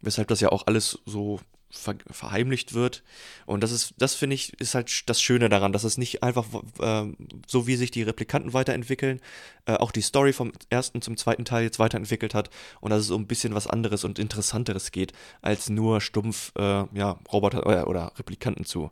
[0.00, 3.02] Weshalb das ja auch alles so ver verheimlicht wird.
[3.46, 6.46] Und das ist, das finde ich, ist halt das Schöne daran, dass es nicht einfach
[6.80, 7.12] äh,
[7.46, 9.20] so wie sich die Replikanten weiterentwickeln,
[9.66, 12.48] äh, auch die Story vom ersten zum zweiten Teil jetzt weiterentwickelt hat
[12.80, 16.84] und dass es um ein bisschen was anderes und Interessanteres geht, als nur stumpf äh,
[16.96, 18.90] ja, Roboter äh, oder Replikanten zu,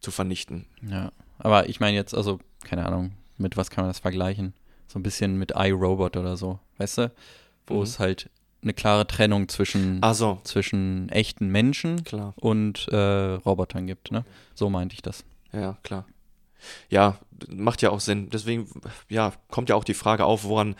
[0.00, 0.66] zu vernichten.
[0.82, 1.12] ja.
[1.42, 4.52] Aber ich meine jetzt, also, keine Ahnung, mit was kann man das vergleichen?
[4.88, 7.12] So ein bisschen mit iRobot oder so, weißt du?
[7.66, 7.82] Wo Mhm.
[7.82, 8.28] es halt
[8.62, 12.34] eine klare Trennung zwischen, so, zwischen echten Menschen klar.
[12.36, 14.24] und äh, Robotern gibt, ne?
[14.54, 15.24] So meinte ich das.
[15.52, 16.06] Ja, klar.
[16.90, 17.18] Ja,
[17.48, 18.28] macht ja auch Sinn.
[18.30, 18.68] Deswegen,
[19.08, 20.76] ja, kommt ja auch die Frage auf, woran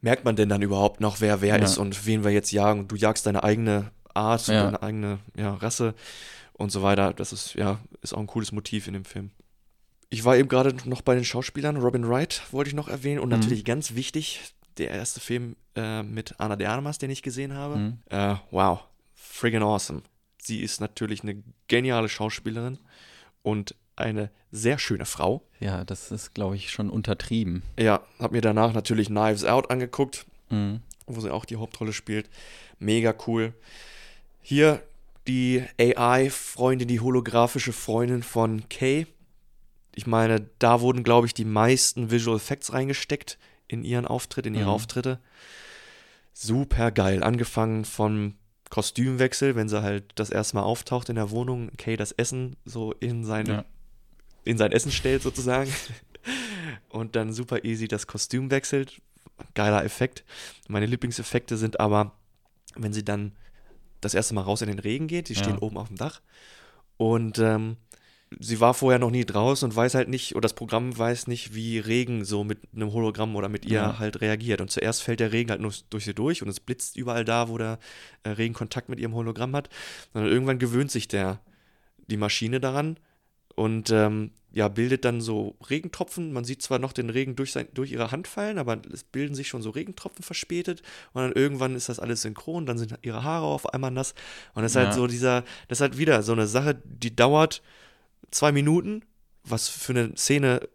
[0.00, 1.64] merkt man denn dann überhaupt noch, wer wer Ja.
[1.64, 2.88] ist und wen wir jetzt jagen?
[2.88, 4.64] Du jagst deine eigene Art, Ja.
[4.64, 5.94] deine eigene ja, Rasse
[6.54, 7.12] und so weiter.
[7.12, 9.30] Das ist, ja, ist auch ein cooles Motiv in dem Film.
[10.08, 11.76] Ich war eben gerade noch bei den Schauspielern.
[11.76, 13.36] Robin Wright wollte ich noch erwähnen und Mhm.
[13.38, 14.40] natürlich ganz wichtig,
[14.78, 17.76] der erste Film äh, mit Ana de Armas, den ich gesehen habe.
[17.76, 17.98] Mhm.
[18.10, 18.80] Äh, wow,
[19.14, 20.02] friggin' awesome.
[20.40, 22.78] Sie ist natürlich eine geniale Schauspielerin
[23.42, 25.42] und eine sehr schöne Frau.
[25.60, 27.62] Ja, das ist, glaube ich, schon untertrieben.
[27.78, 30.80] Ja, habe mir danach natürlich Knives Out angeguckt, Mhm.
[31.06, 32.28] wo sie auch die Hauptrolle spielt.
[32.78, 33.54] Mega cool.
[34.40, 34.82] Hier
[35.28, 39.06] die AI-Freundin, die holographische Freundin von Kay.
[39.94, 43.38] Ich meine, da wurden, glaube ich, die meisten Visual Effects reingesteckt
[43.72, 44.70] in ihren Auftritt, in ihre Mhm.
[44.70, 45.18] Auftritte.
[46.34, 47.22] Super geil.
[47.22, 48.34] Angefangen vom
[48.70, 52.92] Kostümwechsel, wenn sie halt das erste Mal auftaucht in der Wohnung, Kay das Essen so
[52.92, 53.64] in seine Ja.
[54.44, 55.70] in sein Essen stellt sozusagen.
[56.88, 59.00] Und dann super easy das Kostüm wechselt.
[59.54, 60.24] Geiler Effekt.
[60.68, 62.12] Meine Lieblingseffekte sind aber,
[62.76, 63.32] wenn sie dann
[64.00, 65.28] das erste Mal raus in den Regen geht.
[65.28, 65.42] Sie Ja.
[65.42, 66.20] stehen oben auf dem Dach.
[66.96, 67.76] Und ähm,
[68.40, 71.54] sie war vorher noch nie draußen und weiß halt nicht, oder das Programm weiß nicht,
[71.54, 73.98] wie Regen so mit einem Hologramm oder mit ihr Ja.
[73.98, 74.60] halt reagiert.
[74.60, 77.48] Und zuerst fällt der Regen halt nur durch sie durch und es blitzt überall da,
[77.48, 77.78] wo der
[78.24, 79.68] äh, Regen Kontakt mit ihrem Hologramm hat.
[80.12, 81.40] Und dann irgendwann gewöhnt sich der,
[82.08, 82.98] die Maschine daran
[83.54, 86.32] und ähm, ja, bildet dann so Regentropfen.
[86.32, 89.34] Man sieht zwar noch den Regen durch, sein, durch ihre Hand fallen, aber es bilden
[89.34, 90.82] sich schon so Regentropfen verspätet.
[91.14, 94.14] Und dann irgendwann ist das alles synchron, dann sind ihre Haare auf einmal nass.
[94.54, 94.92] Und das ist halt Ja.
[94.92, 97.62] so dieser, das ist halt wieder so eine Sache, die dauert
[98.32, 99.04] zwei Minuten,
[99.44, 100.68] was für eine Szene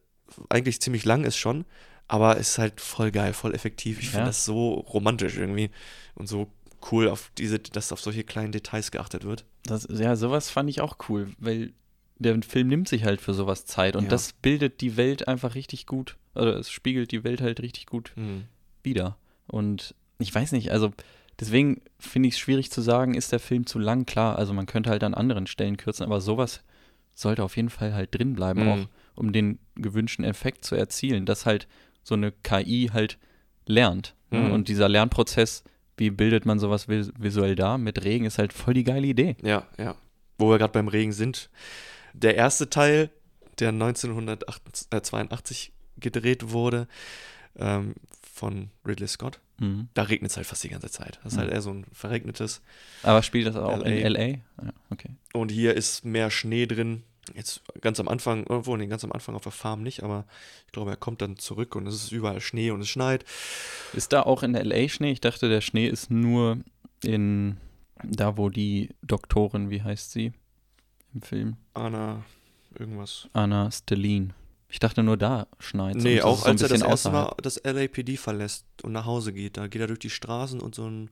[0.50, 1.66] eigentlich ziemlich lang ist schon.
[2.08, 4.00] Aber es ist halt voll geil, voll effektiv.
[4.00, 4.28] Ich finde Ja.
[4.28, 5.70] das so romantisch irgendwie
[6.16, 6.48] und so
[6.92, 9.44] cool, auf diese, dass auf solche kleinen Details geachtet wird.
[9.64, 11.74] Das, ja, sowas fand ich auch cool, weil
[12.18, 14.10] der Film nimmt sich halt für sowas Zeit und Ja.
[14.10, 16.16] das bildet die Welt einfach richtig gut.
[16.34, 18.46] Also es spiegelt die Welt halt richtig gut Hm.
[18.84, 19.18] wieder.
[19.48, 20.92] Und ich weiß nicht, also
[21.40, 24.06] deswegen finde ich es schwierig zu sagen, ist der Film zu lang?
[24.06, 26.62] Klar, also man könnte halt an anderen Stellen kürzen, aber sowas
[27.20, 28.70] sollte auf jeden Fall halt drin bleiben, Mhm.
[28.70, 31.68] auch um den gewünschten Effekt zu erzielen, dass halt
[32.04, 33.18] so eine KI halt
[33.66, 34.14] lernt.
[34.30, 34.40] ne?
[34.40, 34.52] Mhm.
[34.52, 35.64] Und dieser Lernprozess,
[35.98, 39.36] wie bildet man sowas vis visuell da mit Regen, ist halt voll die geile Idee.
[39.42, 39.96] Ja, ja.
[40.38, 41.50] Wo wir gerade beim Regen sind.
[42.14, 43.10] Der erste Teil,
[43.60, 46.88] der 1982 gedreht wurde,
[47.58, 47.96] ähm,
[48.38, 49.90] von Ridley Scott, Mhm.
[49.96, 51.20] da regnet es halt fast die ganze Zeit.
[51.24, 51.42] Das ist Mhm.
[51.42, 52.62] halt eher so ein verregnetes.
[53.04, 54.08] Aber spielt das auch in LA.
[54.10, 54.28] LA?
[54.28, 55.10] Ja, okay.
[55.34, 57.04] Und hier ist mehr Schnee drin.
[57.36, 60.26] Jetzt ganz am Anfang, irgendwo, nee, ganz am Anfang auf der Farm nicht, aber
[60.66, 63.26] ich glaube, er kommt dann zurück und es ist überall Schnee und es schneit.
[63.94, 65.12] Ist da auch in LA Schnee?
[65.12, 66.60] Ich dachte, der Schnee ist nur
[67.04, 67.58] in
[68.04, 70.32] da, wo die Doktorin, wie heißt sie
[71.14, 71.58] im Film?
[71.74, 72.24] Anna,
[72.80, 73.28] irgendwas.
[73.34, 74.34] Anna Stellin.
[74.70, 77.10] Ich dachte nur da schneit Nee, auch als er das erste.
[77.10, 79.58] Mal das LAPD verlässt und nach Hause geht.
[79.58, 81.10] Da geht er durch die Straßen und so ein,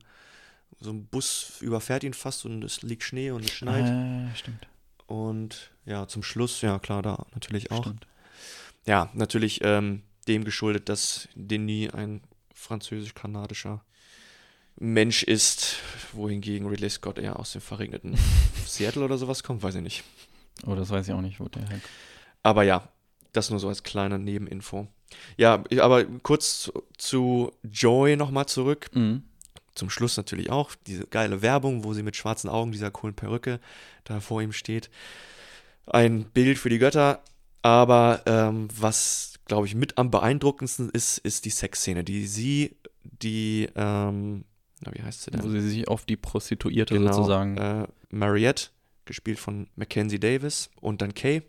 [0.78, 3.84] so ein Bus überfährt ihn fast und es liegt Schnee und es schneit.
[3.84, 4.66] Ah, stimmt.
[5.06, 7.84] Und ja, zum Schluss, ja klar, da natürlich auch.
[7.84, 8.06] Stimmt.
[8.86, 12.20] Ja, natürlich ähm, dem geschuldet, dass Denis ein
[12.54, 13.82] französisch-kanadischer
[14.78, 15.76] Mensch ist,
[16.12, 18.16] wohingegen Ridley Scott eher aus dem verregneten
[18.66, 20.04] Seattle oder sowas kommt, weiß ich nicht.
[20.66, 21.82] Oh, das weiß ich auch nicht, wo der herkommt.
[22.42, 22.88] Aber ja,
[23.36, 24.88] das nur so als kleine Nebeninfo.
[25.36, 28.90] Ja, aber kurz zu, Joy nochmal zurück.
[28.94, 29.22] Mhm.
[29.74, 33.60] Zum Schluss natürlich auch diese geile Werbung, wo sie mit schwarzen Augen, dieser coolen Perücke,
[34.04, 34.90] da vor ihm steht.
[35.86, 37.22] Ein Bild für die Götter.
[37.62, 43.68] Aber ähm, was, glaube ich, mit am beeindruckendsten ist, ist die Sexszene, die sie, die,
[43.74, 44.44] ähm,
[44.92, 45.42] wie heißt sie denn?
[45.42, 47.56] Wo sie sich auf die Prostituierte Genau, sozusagen.
[47.56, 48.68] Äh, Mariette,
[49.04, 51.42] gespielt von Mackenzie Davis und dann Kay.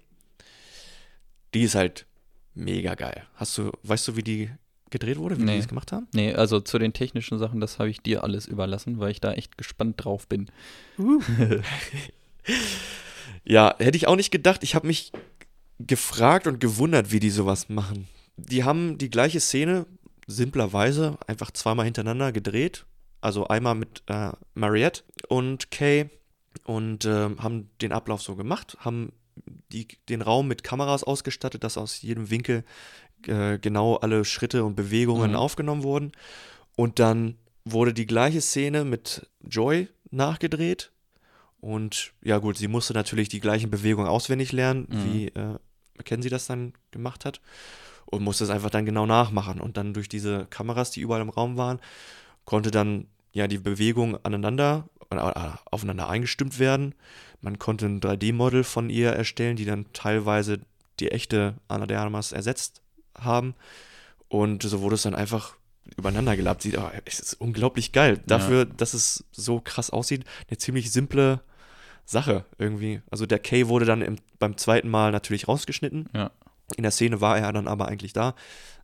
[1.54, 2.06] Die ist halt
[2.54, 3.24] mega geil.
[3.36, 4.50] Hast du, weißt du, wie die
[4.90, 5.54] gedreht wurde, wie Nee.
[5.54, 6.08] die das gemacht haben?
[6.14, 9.34] Nee, also zu den technischen Sachen, das habe ich dir alles überlassen, weil ich da
[9.34, 10.50] echt gespannt drauf bin.
[13.44, 14.64] Ja, hätte ich auch nicht gedacht.
[14.64, 15.12] Ich habe mich
[15.80, 18.08] gefragt und gewundert, wie die sowas machen.
[18.36, 19.86] Die haben die gleiche Szene
[20.28, 22.86] simplerweise einfach zweimal hintereinander gedreht.
[23.22, 26.10] Also einmal mit äh, Mariette und Kay
[26.66, 29.14] und ähm, haben den Ablauf so gemacht, haben
[29.72, 32.64] die, den Raum mit Kameras ausgestattet, dass aus jedem Winkel
[33.26, 35.38] äh, genau alle Schritte und Bewegungen Mhm.
[35.38, 36.12] aufgenommen wurden.
[36.76, 40.92] Und dann wurde die gleiche Szene mit Joy nachgedreht.
[41.60, 45.04] Und ja gut, sie musste natürlich die gleichen Bewegungen auswendig lernen, Mhm.
[45.04, 45.56] wie äh,
[45.98, 47.42] Mackenzie das dann gemacht hat.
[48.06, 49.60] Und musste es einfach dann genau nachmachen.
[49.60, 51.80] Und dann durch diese Kameras, die überall im Raum waren,
[52.46, 55.18] konnte dann ja die Bewegung aneinander, äh,
[55.66, 56.96] aufeinander eingestimmt werden.
[57.42, 60.60] Man konnte ein 3D-Model von ihr erstellen, die dann teilweise
[61.00, 62.82] die echte Anna de Armas ersetzt
[63.18, 63.56] haben.
[64.28, 65.56] Und so wurde es dann einfach
[65.96, 66.64] übereinander gelappt.
[66.64, 68.22] Sieht, oh, es ist unglaublich geil.
[68.26, 71.42] Dafür, dass es so krass aussieht, eine ziemlich simple
[72.06, 73.02] Sache irgendwie.
[73.12, 76.10] Also der K wurde dann im, beim zweiten Mal natürlich rausgeschnitten.
[76.14, 76.32] Ja.
[76.76, 78.36] In der Szene war er dann aber eigentlich da,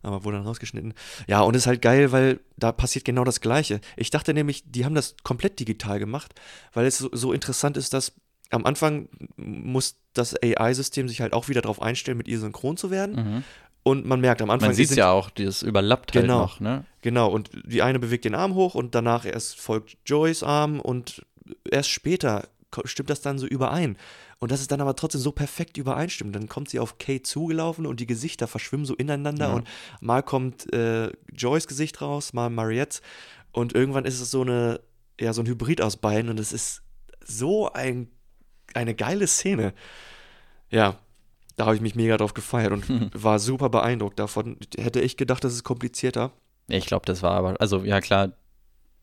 [0.02, 0.94] aber wurde dann rausgeschnitten.
[1.26, 3.80] Ja, und ist halt geil, weil da passiert genau das Gleiche.
[3.96, 6.34] Ich dachte nämlich, die haben das komplett digital gemacht,
[6.72, 8.12] weil es so, so interessant ist, dass
[8.50, 12.90] am Anfang muss das AI-System sich halt auch wieder darauf einstellen, mit ihr synchron zu
[12.90, 13.44] werden.
[13.82, 16.40] Und man merkt am Anfang, Man sieht sind- ja auch, das überlappt Genau.
[16.40, 16.84] halt noch, ne?
[17.02, 21.24] Genau, und die eine bewegt den Arm hoch und danach erst folgt Joys Arm und
[21.70, 22.48] erst später
[22.84, 23.98] stimmt das dann so überein.
[24.38, 26.34] Und das ist dann aber trotzdem so perfekt übereinstimmt.
[26.34, 29.68] Dann kommt sie auf Kay zugelaufen und die Gesichter verschwimmen so ineinander und
[30.00, 33.00] mal kommt äh, Joys Gesicht raus, mal Mariettes
[33.52, 34.80] und irgendwann ist es so eine,
[35.20, 36.82] ja, so ein Hybrid aus beiden und es ist
[37.24, 38.08] so ein,
[38.74, 39.72] eine geile Szene.
[40.70, 40.98] Ja,
[41.56, 42.84] da habe ich mich mega drauf gefeiert und
[43.22, 44.56] war super beeindruckt davon.
[44.76, 46.32] Hätte ich gedacht, das ist komplizierter.
[46.68, 48.32] Ich glaube, das war aber, also ja klar,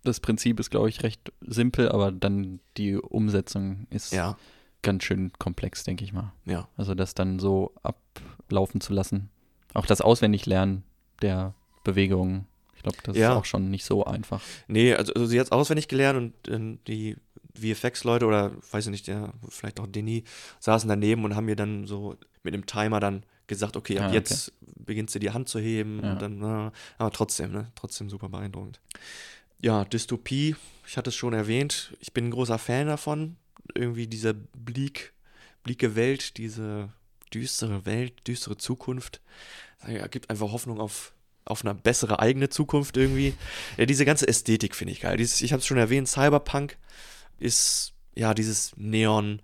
[0.04, 4.36] das Prinzip ist, glaube ich, recht simpel, aber dann die Umsetzung ist Ja,
[4.82, 6.34] ganz schön komplex, denke ich mal.
[6.46, 6.68] ja.
[6.76, 9.30] Also das dann so ablaufen zu lassen.
[9.74, 10.84] Auch das Auswendiglernen
[11.22, 11.54] der
[11.84, 12.48] Bewegungen.
[12.76, 13.32] Ich glaube, das Ja.
[13.32, 14.42] ist auch schon nicht so einfach.
[14.68, 17.16] Nee, also, also sie hat es auswendig gelernt und äh, die
[17.60, 20.24] VFX-Leute oder weiß ich nicht, ja, vielleicht auch Denis
[20.60, 24.08] saßen daneben und haben mir dann so mit einem Timer dann gesagt, okay, ab Ah,
[24.08, 24.16] okay.
[24.18, 26.14] jetzt beginnst du die Hand zu heben Ja.
[26.14, 28.80] und dann, na, aber trotzdem, ne, trotzdem super beeindruckend.
[29.60, 30.56] Ja, Dystopie,
[30.88, 33.36] ich hatte es schon erwähnt, ich bin ein großer Fan davon,
[33.76, 35.14] irgendwie diese bleak,
[35.64, 36.90] blieke Welt, diese
[37.34, 39.22] düstere Welt, düstere Zukunft,
[39.88, 41.14] ja, gibt einfach Hoffnung auf,
[41.46, 43.34] auf eine bessere eigene Zukunft irgendwie.
[43.78, 45.18] Ja, diese ganze Ästhetik finde ich geil.
[45.18, 46.78] Dieses, ich habe es schon erwähnt, Cyberpunk
[47.42, 49.42] ist ja dieses Neon,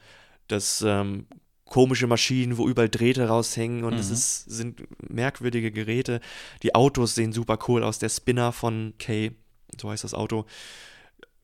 [0.47, 1.27] das ähm,
[1.65, 4.13] komische Maschinen, wo überall Drähte raushängen und es Mhm.
[4.13, 6.21] ist, sind merkwürdige Geräte.
[6.63, 7.99] Die Autos sehen super cool aus.
[7.99, 9.31] Der Spinner von Kay,
[9.79, 10.45] so heißt das Auto,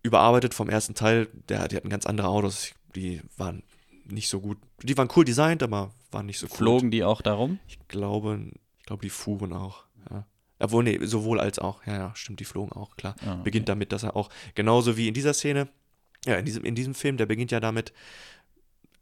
[0.02, 1.28] überarbeitet vom ersten Teil.
[1.50, 3.64] Der, die hatten ganz andere Autos, die waren
[4.06, 4.58] nicht so gut.
[4.82, 6.58] Die waren cool designt, aber waren nicht so cool.
[6.58, 7.60] Flogen die auch darum?
[7.68, 8.40] Ich glaube,
[8.80, 9.86] ich glaube, die fuhren auch.
[10.10, 10.26] Ja.
[10.60, 11.86] Obwohl, nee, sowohl als auch.
[11.86, 13.16] Ja, ja, stimmt, die flogen auch, klar.
[13.26, 13.42] Ah, okay.
[13.44, 15.68] Beginnt damit, dass er auch, genauso wie in dieser Szene,
[16.26, 17.94] ja, in diesem, in diesem Film, der beginnt ja damit,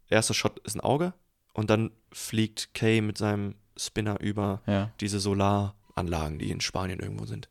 [0.08, 1.14] erster Shot ist ein Auge
[1.54, 4.92] und dann fliegt Kay mit seinem Spinner über Ja.
[5.00, 7.48] diese Solaranlagen, die in Spanien irgendwo sind.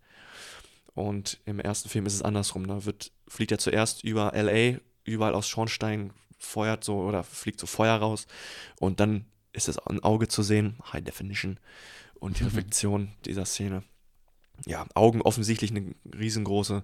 [0.94, 2.68] Und im ersten Film ist es andersrum.
[2.68, 7.68] Da wird, fliegt er zuerst über LA, überall aus Schornstein feuert so oder fliegt so
[7.68, 8.28] Feuer raus.
[8.80, 11.60] Und dann ist es ein Auge zu sehen, High Definition
[12.20, 13.84] und die Reflexion dieser Szene.
[14.66, 16.84] Ja, Augen offensichtlich eine riesengroße,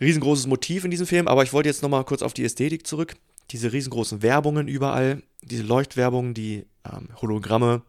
[0.00, 3.14] riesengroßes Motiv in diesem Film, aber ich wollte jetzt nochmal kurz auf die Ästhetik zurück.
[3.50, 7.82] Diese riesengroßen Werbungen überall, diese Leuchtwerbungen, die ähm, Hologramme,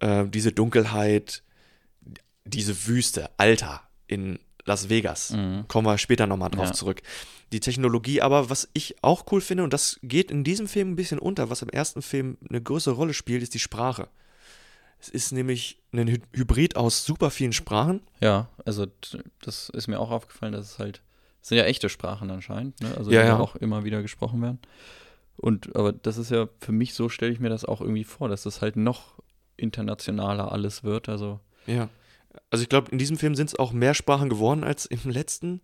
[0.00, 1.42] äh, diese Dunkelheit,
[2.44, 5.30] diese Wüste, Alter, in Las Vegas.
[5.30, 5.64] Mhm.
[5.68, 6.72] Kommen wir später nochmal drauf Ja.
[6.72, 7.02] zurück.
[7.52, 10.96] Die Technologie, aber was ich auch cool finde, und das geht in diesem Film ein
[10.96, 14.08] bisschen unter, was im ersten Film eine größere Rolle spielt, ist die Sprache.
[15.00, 18.00] Es ist nämlich ein Hy- Hybrid aus super vielen Sprachen.
[18.20, 18.86] Ja, also
[19.42, 21.02] das ist mir auch aufgefallen, dass es halt,
[21.44, 22.94] sind ja echte Sprachen anscheinend, ne?
[22.96, 23.38] also Ja, die ja.
[23.38, 24.58] auch immer wieder gesprochen werden.
[25.36, 28.28] Und aber das ist ja für mich so stelle ich mir das auch irgendwie vor,
[28.28, 29.20] dass das halt noch
[29.56, 31.08] internationaler alles wird.
[31.08, 31.90] Also Ja.
[32.50, 35.60] Also ich glaube, in diesem Film sind es auch mehr Sprachen geworden als im letzten.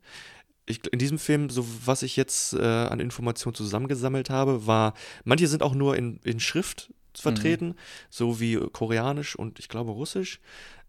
[0.66, 5.48] Ich, in diesem Film, so was ich jetzt äh, an Informationen zusammengesammelt habe, war, manche
[5.48, 7.74] sind auch nur in, in Schrift vertreten,
[8.08, 10.40] so wie Koreanisch und ich glaube Russisch.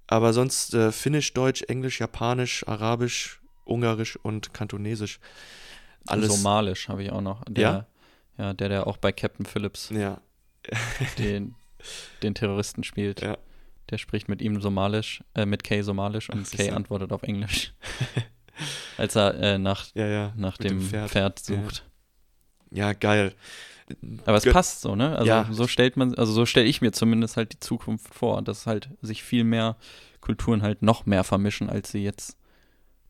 [0.06, 5.20] Aber sonst äh, Finnisch, Deutsch, Englisch, Japanisch, Arabisch, Ungarisch und Kantonesisch.
[6.08, 6.34] Alles.
[6.36, 7.44] Somalisch habe ich auch noch.
[7.48, 7.88] Der,
[8.38, 8.54] ja?
[8.54, 10.20] der, der auch bei Captain Phillips Ja,
[11.18, 11.56] den,
[12.24, 13.22] den Terroristen spielt.
[13.22, 13.38] Ja.
[13.90, 16.76] Der spricht mit ihm Somalisch, äh, mit Kay Somalisch und Ach, Kay siehste.
[16.76, 17.74] antwortet auf Englisch.
[18.98, 20.34] Als er äh, nach, ja, ja.
[20.38, 21.10] nach dem dem, Pferd.
[21.10, 21.56] Pferd, Ja.
[21.64, 21.86] sucht.
[22.72, 23.34] Ja, geil.
[24.26, 25.16] Aber es Ge- passt so, ne?
[25.18, 25.48] Also Ja.
[25.52, 28.90] so stellt man, also so stelle ich mir zumindest halt die Zukunft vor, dass halt
[29.02, 29.76] sich viel mehr
[30.22, 32.38] Kulturen halt noch mehr vermischen, als sie jetzt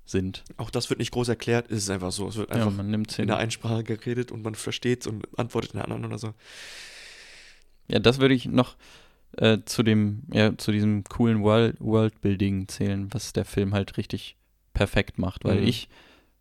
[0.05, 0.43] sind.
[0.57, 2.27] Auch das wird nicht groß erklärt, es ist einfach so.
[2.27, 3.27] Es wird Ja, einfach man nimmt in hin.
[3.27, 6.33] der einen Sprache geredet und man versteht und antwortet in der anderen oder so.
[7.87, 8.75] Ja, das würde ich noch
[9.37, 14.35] äh, zu dem, ja, zu diesem coolen World Worldbuilding zählen, was der Film halt richtig
[14.73, 15.67] perfekt macht, weil Mhm.
[15.67, 15.89] ich,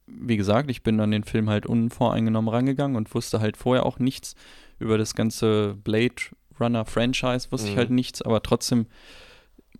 [0.06, 3.98] wie gesagt, ich bin an den Film halt unvoreingenommen rangegangen und wusste halt vorher auch
[3.98, 4.34] nichts
[4.78, 6.14] über das ganze Blade
[6.58, 7.78] Runner Franchise, wusste ich Mhm.
[7.78, 8.86] halt nichts, aber trotzdem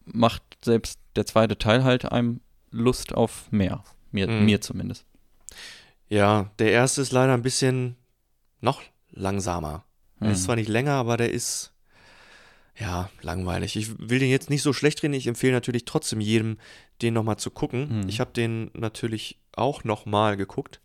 [0.04, 2.40] macht selbst der zweite Teil halt einem
[2.70, 3.83] Lust auf mehr.
[4.12, 4.44] Mir, Mhm.
[4.44, 5.04] mir zumindest.
[6.09, 7.96] Ja, der erste ist leider ein bisschen
[8.61, 9.85] noch langsamer.
[10.20, 10.44] Er ist Mhm.
[10.44, 11.72] zwar nicht länger, aber der ist
[12.78, 13.76] ja langweilig.
[13.76, 15.14] Ich will den jetzt nicht so schlecht reden.
[15.14, 16.59] Ich empfehle natürlich trotzdem jedem,
[17.02, 18.00] den nochmal zu gucken.
[18.02, 18.09] Mhm.
[18.09, 20.80] Ich habe den natürlich auch nochmal geguckt.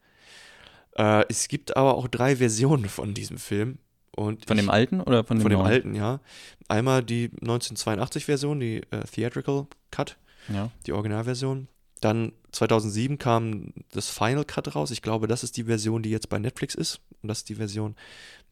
[0.98, 3.80] Äh, es gibt aber auch drei Versionen von diesem Film.
[4.16, 5.72] Und Von ich, dem alten oder von dem Von dem neuen?
[5.72, 6.22] alten, ja.
[6.70, 10.18] Einmal die 1982-Version, die äh, Theatrical Cut,
[10.48, 10.72] Ja.
[10.86, 11.68] die Originalversion.
[12.02, 14.92] Dann 2007 kam das Final Cut raus.
[14.92, 17.02] Ich glaube, das ist die Version, die jetzt bei Netflix ist.
[17.22, 17.96] Und das ist die Version,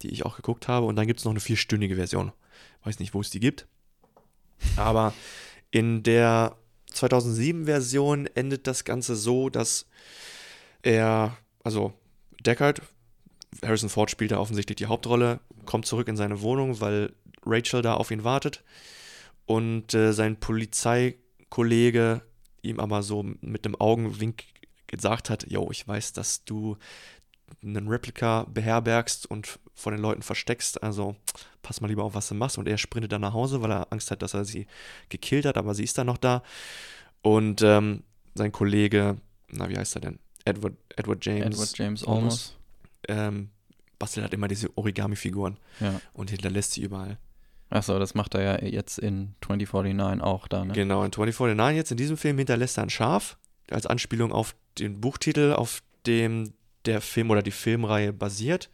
[0.02, 0.86] die ich auch geguckt habe.
[0.86, 2.32] Und dann gibt es noch eine vierstündige Version.
[2.84, 3.68] Weiß nicht, wo es die gibt.
[4.78, 5.14] Aber
[5.72, 6.56] in der
[6.94, 9.88] 2007-Version endet das Ganze so, dass
[10.82, 11.94] er, also
[12.46, 12.82] Deckard,
[13.62, 17.14] Harrison Ford spielt da offensichtlich die Hauptrolle, kommt zurück in seine Wohnung, weil
[17.46, 18.64] Rachel da auf ihn wartet.
[19.46, 22.22] Und äh, sein Polizeikollege
[22.64, 24.44] ihm aber so mit dem Augenwink
[24.88, 26.78] gesagt hat, yo, ich weiß, dass du
[27.62, 31.16] einen Replika beherbergst und vor den Leuten versteckst, also
[31.62, 32.58] pass mal lieber auf, was du machst.
[32.58, 34.66] Und er sprintet dann nach Hause, weil er Angst hat, dass er sie
[35.10, 36.44] gekillt hat, aber sie ist dann noch da.
[37.22, 38.04] Und ähm,
[38.36, 39.18] sein Kollege,
[39.50, 40.20] na, wie heißt er denn?
[40.46, 41.56] Edward, Edward James.
[41.56, 42.56] Edward James Olmos.
[43.08, 43.50] Ähm,
[44.00, 46.02] bastelt halt immer diese Origami-Figuren Ja.
[46.14, 47.18] und hinterlässt sie überall.
[47.74, 50.74] Achso, das macht er ja jetzt in 2049 auch da, ne?
[50.74, 53.36] Genau, in 2049 jetzt in diesem Film hinterlässt er ein Schaf,
[53.72, 56.54] als Anspielung auf den Buchtitel, auf dem
[56.86, 58.70] der Film oder die Filmreihe basiert.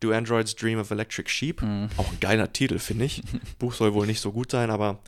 [0.00, 1.60] Do Androids Dream of Electric Sheep.
[1.60, 1.90] Mhm.
[1.98, 3.22] Auch ein geiler Titel, finde ich.
[3.58, 5.00] Buch soll wohl nicht so gut sein, aber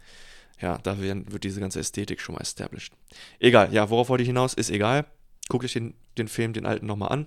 [0.61, 2.93] ja, da wird diese ganze Ästhetik schon mal established.
[3.39, 4.53] Egal, ja, worauf wollte ich hinaus?
[4.53, 5.07] Ist egal.
[5.49, 7.27] Guckt euch den, den Film, den alten, nochmal an.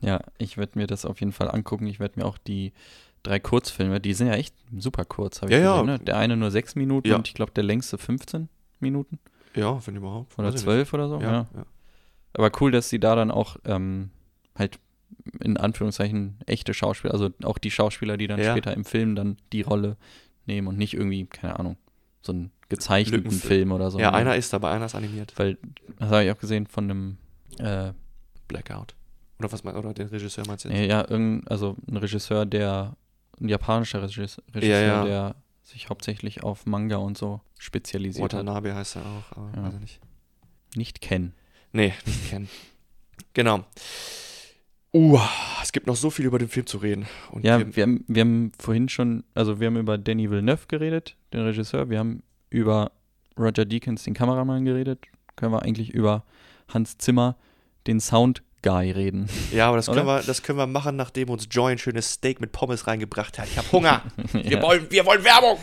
[0.00, 1.88] Ja, ich werde mir das auf jeden Fall angucken.
[1.88, 2.72] Ich werde mir auch die
[3.28, 5.72] drei Kurzfilme, die sind ja echt super kurz, habe ich Ja, ja.
[5.82, 5.86] gesehen.
[5.86, 5.98] Ne?
[6.00, 7.16] Der eine nur sechs Minuten Ja.
[7.16, 8.48] und ich glaube der längste 15
[8.80, 9.18] Minuten
[9.54, 10.38] Ja, wenn überhaupt.
[10.38, 11.20] oder zwölf oder so.
[11.20, 11.30] Ja.
[11.30, 11.66] Ja, ja.
[12.34, 14.10] Aber cool, dass sie da dann auch ähm,
[14.56, 14.78] halt
[15.40, 18.52] in Anführungszeichen echte Schauspieler, also auch die Schauspieler, die dann Ja.
[18.52, 19.96] später im Film dann die Rolle
[20.46, 21.76] nehmen und nicht irgendwie, keine Ahnung,
[22.22, 23.48] so einen gezeichneten Lückenfilm.
[23.60, 23.98] Film oder so.
[23.98, 24.16] ja, ne?
[24.16, 25.32] einer ist dabei, einer ist animiert.
[25.36, 25.58] Weil,
[25.98, 27.16] das habe ich auch gesehen von einem,
[27.58, 27.92] äh,
[28.46, 28.94] Blackout.
[29.38, 30.88] Oder was mein, oder den Regisseur meinst du jetzt?
[30.90, 32.96] ja, irgendein, also ein Regisseur, der,
[33.40, 35.04] ein japanischer Regisseur, Regisseur Ja, ja.
[35.04, 38.32] der sich hauptsächlich auf Manga und so spezialisiert hat.
[38.40, 39.64] Watanabe heißt er auch, aber Ja.
[39.64, 40.00] weiß ich nicht.
[40.76, 41.34] Nicht kennen.
[41.72, 42.48] Nee, nicht kennen.
[43.34, 43.64] genau.
[44.94, 45.18] Uh,
[45.62, 47.06] es gibt noch so viel über den Film zu reden.
[47.30, 50.66] Und Ja, wir, wir haben, wir haben vorhin schon, also wir haben über Danny Villeneuve
[50.66, 51.90] geredet, den Regisseur.
[51.90, 52.92] Wir haben über
[53.38, 55.04] Roger Deakins, den Kameramann, geredet.
[55.36, 56.24] Können wir eigentlich über
[56.72, 57.36] Hans Zimmer,
[57.86, 59.28] den Sound Guy, reden.
[59.52, 60.18] ja, aber das können, Oder?
[60.18, 63.46] wir, das können wir machen, nachdem uns Joy ein schönes Steak mit Pommes reingebracht hat.
[63.48, 64.02] Ich habe Hunger.
[64.32, 64.62] Wir, Ja.
[64.62, 65.58] wollen, wir wollen Werbung.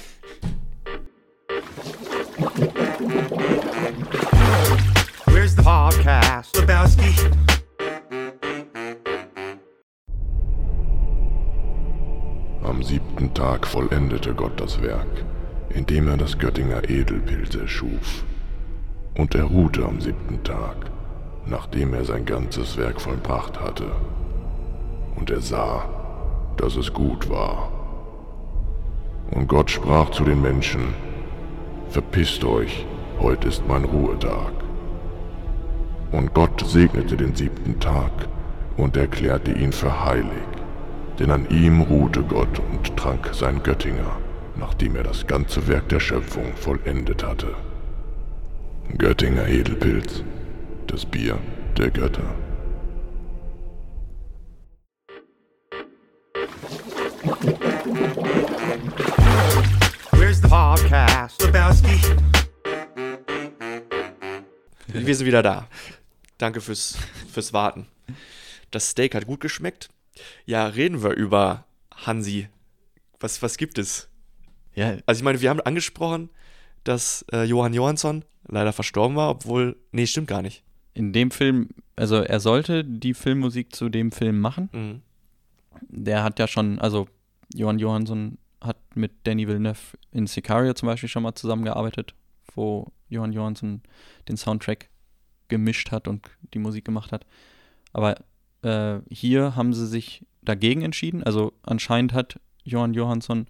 [5.27, 6.55] Where's the podcast?
[6.57, 7.13] Lebowski.
[12.63, 15.23] Am siebten Tag vollendete Gott das Werk,
[15.69, 18.23] indem er das Göttinger Edelpilz erschuf.
[19.17, 20.75] Und er ruhte am siebten Tag,
[21.47, 23.85] nachdem er sein ganzes Werk vollbracht hatte.
[25.15, 25.85] Und er sah,
[26.57, 27.71] dass es gut war.
[29.31, 30.93] Und Gott sprach zu den Menschen,
[31.89, 32.85] Verpisst euch,
[33.19, 34.51] heute ist mein Ruhetag.
[36.11, 38.11] Und Gott segnete den siebten Tag
[38.75, 40.47] und erklärte ihn für heilig,
[41.19, 44.17] denn an ihm ruhte Gott und trank sein Göttinger,
[44.57, 47.55] nachdem er das ganze Werk der Schöpfung vollendet hatte.
[48.97, 50.23] Göttinger Edelpilz,
[50.87, 51.39] das Bier
[51.77, 52.35] der Götter.
[60.11, 61.41] Where's the podcast?
[61.43, 61.99] Lebowski.
[64.87, 65.67] Wir sind wieder da.
[66.37, 66.97] Danke fürs,
[67.31, 67.87] fürs Warten.
[68.71, 69.89] Das Steak hat gut geschmeckt.
[70.45, 72.47] Ja, reden wir über Hansi.
[73.19, 74.09] Was, was gibt es?
[74.73, 76.29] Ja, Also ich meine, wir haben angesprochen,
[76.83, 80.63] dass äh, Johann Johansson leider verstorben war, obwohl, nee, stimmt gar nicht.
[80.95, 84.69] In dem Film, also er sollte die Filmmusik zu dem Film machen.
[84.71, 85.01] Mhm.
[85.89, 87.07] Der hat ja schon, also
[87.53, 92.15] Johann Johansson hat mit Danny Villeneuve in Sicario zum Beispiel schon mal zusammengearbeitet,
[92.55, 93.81] wo Johann Johansson
[94.29, 94.89] den Soundtrack
[95.49, 97.25] gemischt hat und die Musik gemacht hat.
[97.91, 98.15] Aber
[98.61, 101.23] äh, hier haben sie sich dagegen entschieden.
[101.23, 103.47] Also anscheinend hat Johann Johansson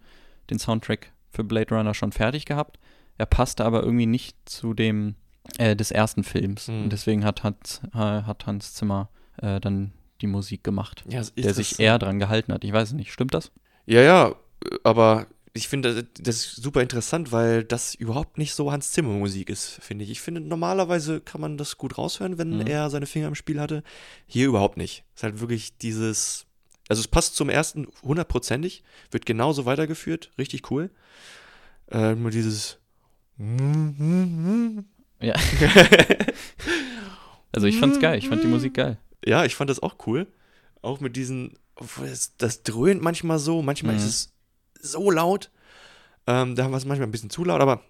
[0.49, 2.79] den Soundtrack für Blade Runner schon fertig gehabt.
[3.17, 5.15] Er passte aber irgendwie nicht zu dem
[5.58, 6.67] äh, des ersten Films.
[6.67, 6.84] Mhm.
[6.84, 9.10] Und deswegen hat Hans, äh, hat Hans Zimmer
[9.41, 9.91] äh, dann
[10.21, 12.63] die Musik gemacht, Ja, der sich eher dran gehalten hat.
[12.63, 13.52] Ich weiß es nicht, stimmt das?
[13.85, 14.35] Ja, ja,
[14.83, 19.50] aber ich finde das ist super interessant, weil das überhaupt nicht so Hans Zimmer Musik
[19.50, 20.12] ist, finde ich.
[20.12, 22.67] Ich finde, normalerweise kann man das gut raushören, wenn Mhm.
[22.67, 23.83] er seine Finger im Spiel hatte.
[24.25, 25.04] Hier überhaupt nicht.
[25.13, 26.46] Es ist halt wirklich dieses,
[26.89, 30.89] also es passt zum ersten hundertprozentig, wird genauso weitergeführt, richtig cool.
[31.91, 32.79] Äh, nur dieses
[35.21, 35.35] Ja.
[37.51, 38.97] also ich fand's geil, ich fand die Musik geil.
[39.25, 40.27] Ja, ich fand das auch cool.
[40.81, 41.57] Auch mit diesen
[42.37, 43.99] das, dröhnt manchmal so, manchmal Mhm.
[43.99, 44.31] ist
[44.79, 45.51] es so laut.
[46.27, 47.81] Ähm, da haben wir es manchmal ein bisschen zu laut, aber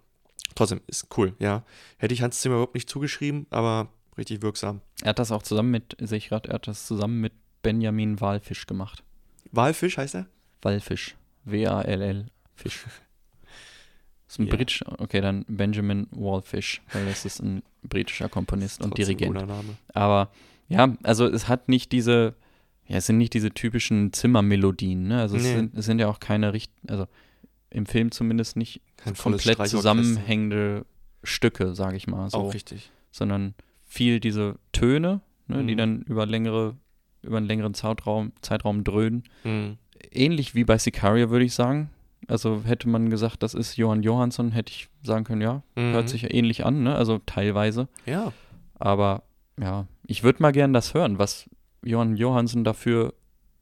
[0.56, 1.64] trotzdem ist cool, ja.
[1.98, 4.82] Hätte ich Hans Zimmer überhaupt nicht zugeschrieben, aber richtig wirksam.
[5.02, 8.20] Er hat das auch zusammen mit, sehe ich gerade, er hat das zusammen mit Benjamin
[8.22, 9.04] Walfisch gemacht.
[9.52, 10.28] Walfisch heißt er?
[10.62, 11.16] Walfisch.
[11.46, 12.28] W-A-L-L.
[12.56, 12.86] Fisch.
[14.28, 14.56] Das ist ein Ja.
[14.56, 19.38] britisch, okay, dann Benjamin Walfish, weil das ist ein britischer Komponist und Dirigent.
[19.94, 20.32] Aber
[20.68, 22.34] ja, also es hat nicht diese,
[22.88, 25.20] ja, es sind nicht diese typischen Zimmermelodien, ne?
[25.22, 25.54] Also es, Nee.
[25.54, 27.06] sind, es sind ja auch keine richt, also
[27.70, 30.86] im Film zumindest nicht Kein komplett zusammenhängende
[31.24, 32.92] Stücke, sage ich mal so, Auch richtig.
[33.12, 33.54] sondern
[33.86, 35.78] viel diese Töne, ne, die Mhm.
[35.78, 36.76] dann über längere,
[37.22, 39.24] über einen längeren Zeitraum, Zeitraum dröhnen.
[39.44, 39.78] Mhm.
[40.12, 41.90] Ähnlich wie bei Sicario, würde ich sagen.
[42.28, 46.08] Also hätte man gesagt, das ist Johann Johansson, hätte ich sagen können, ja, hört Mhm.
[46.08, 46.96] sich ja ähnlich an, ne?
[46.96, 47.88] Also teilweise.
[48.06, 48.34] Ja.
[48.80, 49.24] Aber
[49.60, 51.50] ja, ich würde mal gern das hören, was
[51.84, 53.14] Johann Johansson dafür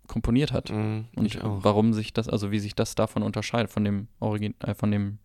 [0.08, 0.70] komponiert hat.
[0.72, 1.06] Mhm.
[1.16, 4.92] Und warum sich das, also wie sich das davon unterscheidet, von dem Origin, äh, von
[4.92, 5.20] dem,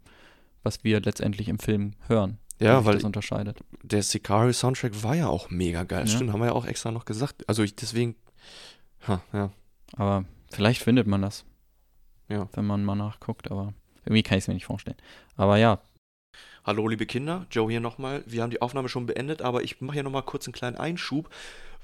[0.63, 2.39] was wir letztendlich im Film hören.
[2.61, 3.61] Ja, sich weil das unterscheidet.
[3.85, 6.01] der Sicario-Soundtrack war ja auch mega geil.
[6.01, 6.07] Ja.
[6.09, 7.49] Stimmt, haben wir ja auch extra noch gesagt.
[7.49, 8.17] Also ich deswegen,
[9.07, 9.51] ha, ja.
[9.97, 11.45] Aber vielleicht findet man das.
[12.29, 12.49] Ja.
[12.53, 13.73] Wenn man mal nachguckt, aber
[14.05, 14.97] irgendwie kann ich es mir nicht vorstellen.
[15.37, 15.81] Aber ja,
[16.69, 18.23] Hallo, liebe Kinder, Joe hier nochmal.
[18.27, 21.31] Wir haben die Aufnahme schon beendet, aber ich mache hier nochmal kurz einen kleinen Einschub,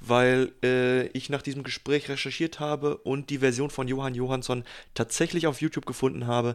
[0.00, 5.46] weil äh, ich nach diesem Gespräch recherchiert habe und die Version von Johann Johansson tatsächlich
[5.46, 6.54] auf YouTube gefunden habe.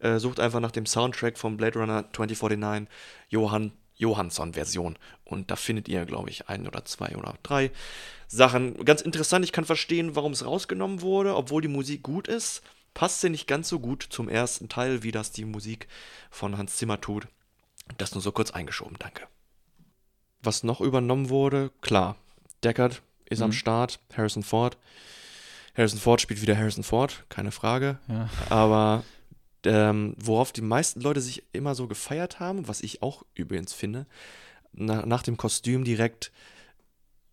[0.00, 2.86] Äh, sucht einfach nach dem Soundtrack von Blade Runner 2049
[3.30, 4.98] Johann Johansson-Version.
[5.24, 7.70] Und da findet ihr, glaube ich, ein oder zwei oder drei
[8.28, 8.84] Sachen.
[8.84, 12.62] Ganz interessant, ich kann verstehen, warum es rausgenommen wurde, obwohl die Musik gut ist.
[13.00, 15.88] Passt sie nicht ganz so gut zum ersten Teil, wie das die Musik
[16.30, 17.28] von Hans Zimmer tut.
[17.96, 19.26] Das nur so kurz eingeschoben, danke.
[20.42, 22.16] Was noch übernommen wurde, klar,
[22.62, 23.54] Deckard ist am Mhm.
[23.54, 24.76] Start, Harrison Ford.
[25.74, 27.98] Harrison Ford spielt wieder Harrison Ford, keine Frage.
[28.06, 28.28] ja.
[28.50, 29.02] Aber
[29.64, 34.04] ähm, worauf die meisten Leute sich immer so gefeiert haben, was ich auch übrigens finde,
[34.74, 36.32] na, nach dem Kostüm direkt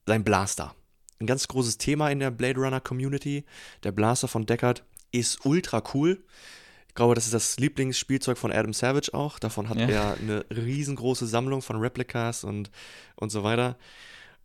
[0.06, 0.74] sein Blaster.
[1.20, 3.44] Ein ganz großes Thema in der Blade Runner Community.
[3.84, 4.86] Der Blaster von Deckard
[5.20, 6.24] ist ultra cool.
[6.88, 9.38] Ich glaube, das ist das Lieblingsspielzeug von Adam Savage auch.
[9.40, 9.88] Davon hat Ja.
[9.88, 12.72] er eine riesengroße Sammlung von Replikas und,
[13.16, 13.78] und so weiter.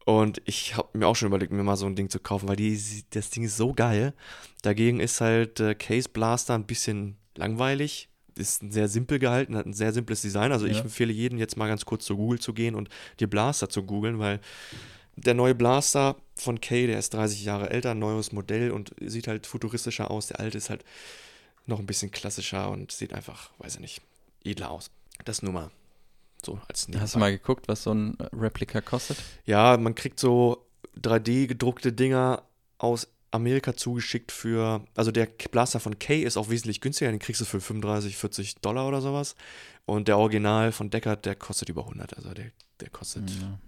[0.04, 2.56] Und ich habe mir auch schon überlegt, mir mal so ein Ding zu kaufen, weil
[2.56, 4.12] die, das Ding ist so geil.
[4.62, 8.08] Dagegen ist halt äh, Case Blaster ein bisschen langweilig.
[8.34, 10.52] Ist sehr simpel gehalten, hat ein sehr simples Design.
[10.52, 10.82] Also ich Ja.
[10.82, 12.88] empfehle jedem jetzt mal ganz kurz zu Google zu gehen und
[13.20, 14.40] die Blaster zu googeln, weil
[15.16, 19.46] der neue Blaster von Kay, der ist 30 Jahre älter, neues Modell und sieht halt
[19.46, 20.26] futuristischer aus.
[20.28, 20.84] Der alte ist halt
[21.66, 24.02] noch ein bisschen klassischer und sieht einfach, weiß ich nicht,
[24.44, 24.90] edler aus.
[25.24, 25.70] Das nur mal
[26.44, 29.18] so als Hast du mal geguckt, was so ein Replika kostet?
[29.44, 30.66] Ja, man kriegt so
[31.00, 32.42] 3D gedruckte Dinger
[32.78, 37.40] aus Amerika zugeschickt für, also der Blaster von Kay ist auch wesentlich günstiger, den kriegst
[37.40, 39.36] du für 35, 40 Dollar oder sowas.
[39.86, 43.58] Und der Original von Deckard, der kostet über 100, also der, der kostet Ja.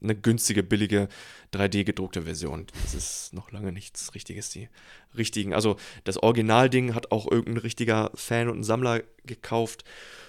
[0.00, 1.08] Ja, eine günstige, billige
[1.52, 2.66] 3D gedruckte Version.
[2.82, 4.68] Das ist noch lange nichts Richtiges, die
[5.16, 5.54] richtigen.
[5.54, 9.84] Also das Originalding hat auch irgendein richtiger Fan und ein Sammler gekauft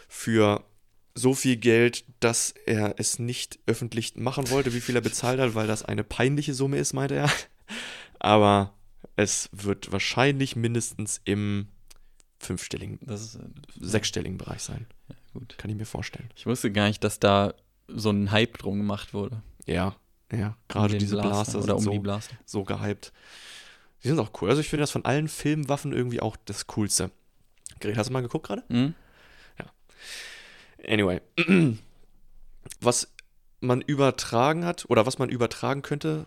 [0.08, 0.64] für
[1.16, 5.56] so viel Geld, dass er es nicht öffentlich machen wollte, wie viel er bezahlt hat,
[5.56, 7.32] weil das eine peinliche Summe ist, meinte er.
[8.20, 8.74] Aber
[9.16, 11.68] es wird wahrscheinlich mindestens im
[12.40, 13.40] fünfstelligen, Das ist, äh,
[13.80, 14.88] sechsstelligen Bereich sein.
[15.34, 15.58] gut.
[15.58, 16.30] Kann ich mir vorstellen.
[16.36, 17.54] Ich wusste gar nicht, dass da
[17.88, 19.42] so ein Hype drum gemacht wurde.
[19.70, 19.96] Ja,
[20.32, 20.58] ja.
[20.68, 22.36] Gerade diese Blaster, oder sind um so die Blaster.
[22.46, 23.14] so gehypt.
[24.04, 24.50] Die sind auch cool.
[24.50, 27.12] Also ich finde das von allen Filmwaffen irgendwie auch das Coolste.
[27.80, 28.64] Gerät, hast du mal geguckt gerade?
[28.70, 28.94] Hm?
[30.88, 31.22] Anyway.
[32.82, 33.12] Was
[33.60, 36.26] man übertragen hat, oder was man übertragen könnte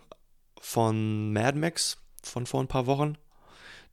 [0.61, 3.17] von Mad Max von vor ein paar Wochen,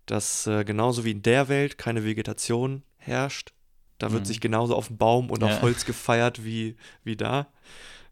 [0.05, 3.53] dass äh, genauso wie in der Welt keine Vegetation herrscht.
[3.97, 4.27] Da wird Mhm.
[4.27, 5.49] sich genauso auf Baum und Ja.
[5.49, 7.47] auf Holz gefeiert wie, wie da.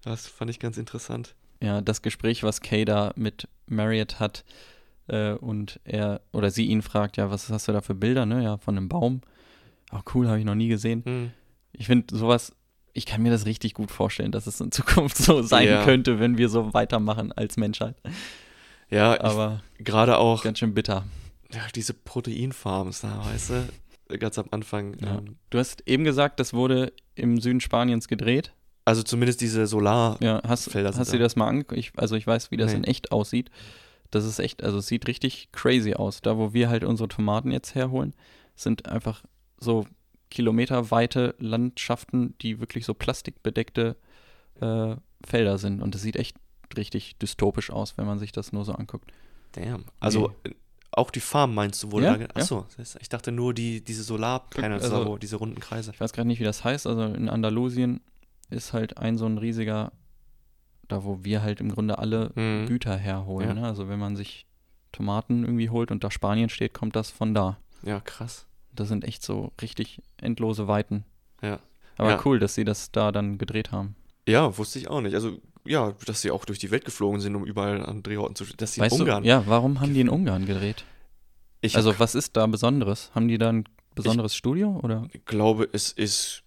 [0.05, 1.35] Das fand ich ganz interessant.
[1.63, 4.45] Ja, das Gespräch, was Kay da mit Marriott hat
[5.09, 8.43] äh, und er oder sie ihn fragt, ja, was hast du da für Bilder, ne?
[8.45, 9.23] Ja, von einem Baum.
[9.93, 11.03] Oh, cool, habe ich noch nie gesehen.
[11.05, 11.31] Hm.
[11.73, 12.55] Ich finde sowas,
[12.93, 15.85] ich kann mir das richtig gut vorstellen, dass es in Zukunft so sein Ja.
[15.85, 17.97] könnte, wenn wir so weitermachen als Menschheit.
[18.91, 21.05] Ja, Aber gerade auch ganz schön bitter.
[21.53, 23.51] ja, diese Proteinfarms da, weißt
[24.09, 24.97] du, ganz am Anfang.
[25.01, 25.19] Ja.
[25.19, 28.53] Ähm, Du hast eben gesagt, das wurde im Süden Spaniens gedreht.
[28.89, 30.17] Also zumindest diese Solar.
[30.21, 31.93] Ja, hast, hast du dir das mal angeguckt?
[31.97, 32.79] Also ich weiß, wie das Nee.
[32.79, 33.51] in echt aussieht.
[34.11, 36.23] Das ist echt, also es sieht richtig crazy aus.
[36.23, 38.15] Da, wo wir halt unsere Tomaten jetzt herholen,
[38.57, 39.23] sind einfach
[39.61, 39.85] so
[40.31, 43.97] kilometerweite Landschaften, die wirklich so plastikbedeckte
[44.61, 45.83] äh, Felder sind.
[45.83, 46.37] Und das sieht echt
[46.77, 49.11] richtig dystopisch aus, wenn man sich das nur so anguckt.
[49.53, 49.85] Damn.
[50.01, 50.51] Also äh,
[50.93, 52.05] auch die Farm meinst du wohl?
[52.05, 55.91] Ja, da Achso, heißt, ich dachte nur die, diese Solarpanels, Also- diese runden Kreise.
[55.93, 56.87] Ich weiß gerade nicht, wie das heißt.
[56.87, 58.01] Also in Andalusien
[58.51, 59.93] ist halt ein so ein riesiger,
[60.89, 62.67] da wo wir halt im Grunde alle Mhm.
[62.67, 63.49] Güter herholen.
[63.49, 63.55] Ja.
[63.55, 63.65] Ne?
[63.67, 64.47] Also wenn man sich
[64.93, 67.59] Tomaten irgendwie holt und da Spanien steht, kommt das von da.
[67.83, 68.47] Ja, krass.
[68.75, 71.05] Das sind echt so richtig endlose Weiten.
[71.43, 71.59] Ja.
[71.97, 72.21] Aber Ja.
[72.25, 73.97] cool, dass sie das da dann gedreht haben.
[74.27, 75.15] Ja, wusste ich auch nicht.
[75.15, 78.45] Also, ja, dass sie auch durch die Welt geflogen sind, um überall an Drehorten zu
[78.57, 79.23] Dass sie weißt in Ungarn.
[79.25, 80.85] du, ja, warum haben die in Ungarn gedreht?
[81.61, 83.11] ich Also was ist da Besonderes?
[83.15, 86.45] Haben die da ein besonderes Studio oder glaube, es ist.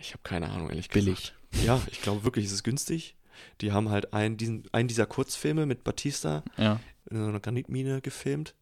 [0.00, 1.04] Ich habe keine Ahnung, ehrlich gesagt.
[1.04, 1.32] billig?
[1.64, 3.16] Ja, ich glaube wirklich, es ist günstig.
[3.60, 6.80] Die haben halt einen, diesen, einen dieser Kurzfilme mit Batista Ja.
[7.10, 8.54] in so einer Granitmine gefilmt.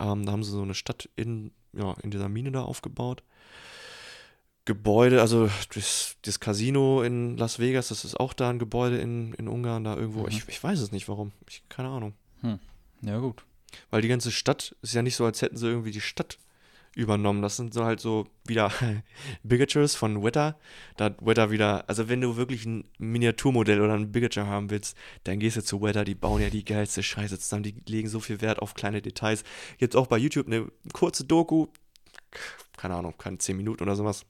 [0.00, 3.22] Ähm, da haben sie so eine Stadt in, ja, in dieser Mine da aufgebaut.
[4.66, 9.32] Gebäude, also das, das Casino in Las Vegas, das ist auch da ein Gebäude in,
[9.34, 10.22] in Ungarn, da irgendwo.
[10.22, 10.28] Mhm.
[10.28, 11.32] Ich, ich weiß es nicht, warum.
[11.48, 12.14] Ich, keine Ahnung.
[13.02, 13.42] Ja, gut.
[13.90, 16.38] Weil die ganze Stadt ist ja nicht so, als hätten sie irgendwie die Stadt
[16.94, 17.42] übernommen.
[17.42, 18.72] Das sind so halt so wieder
[19.42, 20.58] Bigatures von Weta.
[20.96, 24.96] Da hat Weta wieder, also wenn du wirklich ein Miniaturmodell oder ein Bigature haben willst,
[25.24, 28.20] dann gehst du zu Weta, die bauen ja die geilste Scheiße zusammen, die legen so
[28.20, 29.44] viel Wert auf kleine Details.
[29.78, 31.68] Jetzt auch bei YouTube eine kurze Doku,
[32.76, 34.26] keine Ahnung, keine 10 Minuten oder sowas.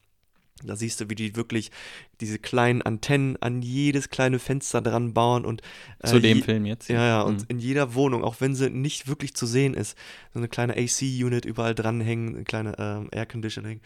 [0.63, 1.71] Da siehst du, wie die wirklich
[2.19, 5.61] diese kleinen Antennen an jedes kleine Fenster dran bauen und
[5.99, 6.89] äh, Zu dem je- Film jetzt.
[6.89, 7.45] ja, ja, und Mhm.
[7.49, 9.97] in jeder Wohnung, auch wenn sie nicht wirklich zu sehen ist,
[10.33, 13.81] so eine kleine AC-Unit überall dranhängen, eine kleine ähm, Air Conditioning.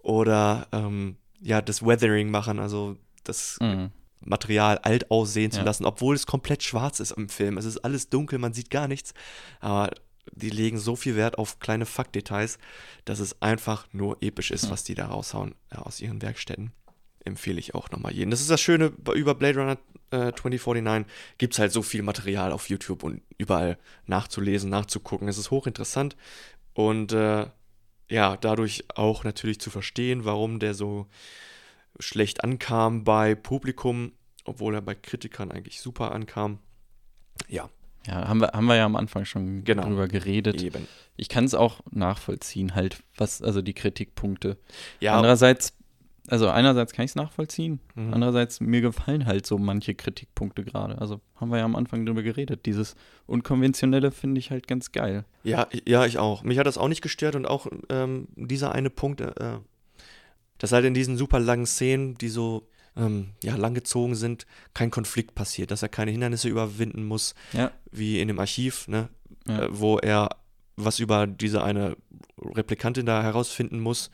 [0.00, 3.90] Oder ähm, ja, das Weathering machen, also das Mhm.
[4.20, 5.64] Material alt aussehen zu Ja.
[5.64, 7.56] lassen, obwohl es komplett schwarz ist im Film.
[7.56, 9.14] Es ist alles dunkel, man sieht gar nichts.
[9.60, 9.90] Aber
[10.32, 12.58] die legen so viel Wert auf kleine Faktdetails,
[13.04, 16.72] dass es einfach nur episch ist, was die da raushauen ja, aus ihren Werkstätten.
[17.24, 18.30] Empfehle ich auch nochmal jedem.
[18.30, 19.78] Das ist das Schöne über Blade Runner
[20.10, 21.12] äh, 2049.
[21.36, 25.28] Gibt es halt so viel Material auf YouTube und überall nachzulesen, nachzugucken.
[25.28, 26.16] Es ist hochinteressant
[26.74, 27.46] und äh,
[28.10, 31.06] ja, dadurch auch natürlich zu verstehen, warum der so
[32.00, 34.12] schlecht ankam bei Publikum,
[34.44, 36.58] obwohl er bei Kritikern eigentlich super ankam.
[37.48, 37.68] Ja,
[38.06, 39.82] Ja, haben wir, haben wir ja am Anfang schon Genau.
[39.84, 40.62] drüber geredet.
[40.62, 40.86] eben.
[41.16, 44.56] Ich kann es auch nachvollziehen, halt, was, also die Kritikpunkte.
[45.00, 45.74] Ja, Andererseits,
[46.28, 48.14] also einerseits kann ich es nachvollziehen, Mhm.
[48.14, 50.98] andererseits mir gefallen halt so manche Kritikpunkte gerade.
[50.98, 52.66] Also haben wir ja am Anfang drüber geredet.
[52.66, 52.94] Dieses
[53.26, 55.24] Unkonventionelle finde ich halt ganz geil.
[55.44, 56.42] Ja, ja, ich auch.
[56.44, 59.32] Mich hat das auch nicht gestört und auch ähm, dieser eine Punkt, äh,
[60.58, 62.68] dass halt in diesen super langen Szenen, die so
[62.98, 67.70] ähm, ja, langgezogen sind, kein Konflikt passiert, dass er keine Hindernisse überwinden muss, Ja.
[67.90, 69.08] wie in dem Archiv, ne,
[69.46, 69.62] Ja.
[69.62, 70.30] äh, wo er
[70.76, 71.96] was über diese eine
[72.40, 74.10] Replikantin da herausfinden muss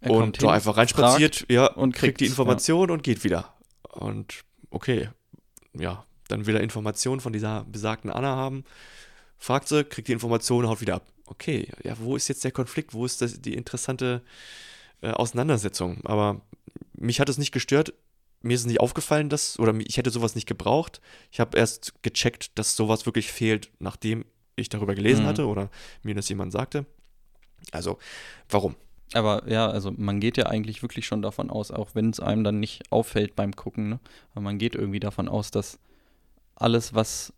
[0.00, 3.54] Er und hin, einfach reinspaziert, ja, und und kriegt die Information und geht wieder.
[3.90, 5.10] Und okay,
[5.74, 8.64] ja, dann will er Informationen von dieser besagten Anna haben,
[9.38, 11.06] fragt sie, kriegt die Information, haut wieder ab.
[11.26, 12.92] Okay, ja, wo ist jetzt der Konflikt?
[12.94, 14.22] Wo ist das, die interessante
[15.00, 16.00] äh, Auseinandersetzung?
[16.04, 16.40] Aber
[16.94, 17.92] mich hat es nicht gestört.
[18.42, 21.00] Mir ist es nicht aufgefallen, dass, oder ich hätte sowas nicht gebraucht.
[21.30, 24.24] Ich habe erst gecheckt, dass sowas wirklich fehlt, nachdem
[24.56, 25.28] ich darüber gelesen Mhm.
[25.28, 25.70] hatte oder
[26.02, 26.84] mir das jemand sagte.
[27.70, 27.98] Also,
[28.48, 28.74] warum?
[29.14, 32.42] Aber ja, also man geht ja eigentlich wirklich schon davon aus, auch wenn es einem
[32.44, 34.00] dann nicht auffällt beim Gucken, ne?
[34.32, 35.78] aber man geht irgendwie davon aus, dass
[36.56, 37.32] alles, was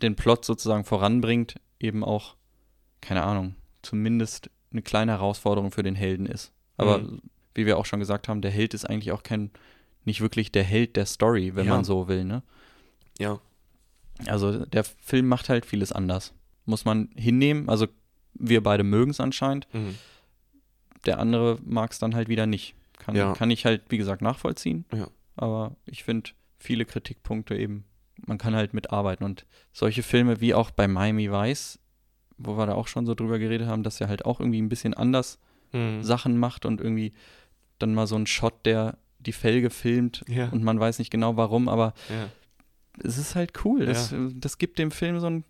[0.00, 2.36] den Plot sozusagen voranbringt, eben auch,
[3.00, 6.52] keine Ahnung, zumindest eine kleine Herausforderung für den Helden ist.
[6.76, 7.20] Aber Mhm.
[7.58, 9.50] Wie wir auch schon gesagt haben, der Held ist eigentlich auch kein,
[10.06, 11.74] nicht wirklich der Held der Story, wenn Ja.
[11.74, 12.42] man so will, ne?
[13.18, 13.38] Ja,
[14.26, 16.32] Also der Film macht halt vieles anders.
[16.64, 17.68] Muss man hinnehmen.
[17.68, 17.86] Also
[18.34, 19.66] wir beide mögen es anscheinend.
[19.72, 19.94] mhm.
[21.06, 22.74] Der andere mag es dann halt wieder nicht.
[22.98, 23.32] Kann, Ja.
[23.34, 24.84] kann ich halt, wie gesagt, nachvollziehen.
[24.92, 25.08] Ja.
[25.36, 27.84] Aber ich finde viele Kritikpunkte eben,
[28.26, 29.24] man kann halt mitarbeiten.
[29.24, 31.78] Und solche Filme wie auch bei Miami Vice,
[32.36, 34.68] wo wir da auch schon so drüber geredet haben, dass er halt auch irgendwie ein
[34.68, 35.38] bisschen anders
[35.72, 36.02] Mhm.
[36.02, 37.12] Sachen macht und irgendwie
[37.78, 40.48] dann mal so ein Shot, der die Felge filmt Ja.
[40.50, 42.28] und man weiß nicht genau warum, aber ja.
[43.04, 43.84] es ist halt cool.
[43.86, 44.18] Das, Ja.
[44.34, 45.44] das gibt dem Film so einen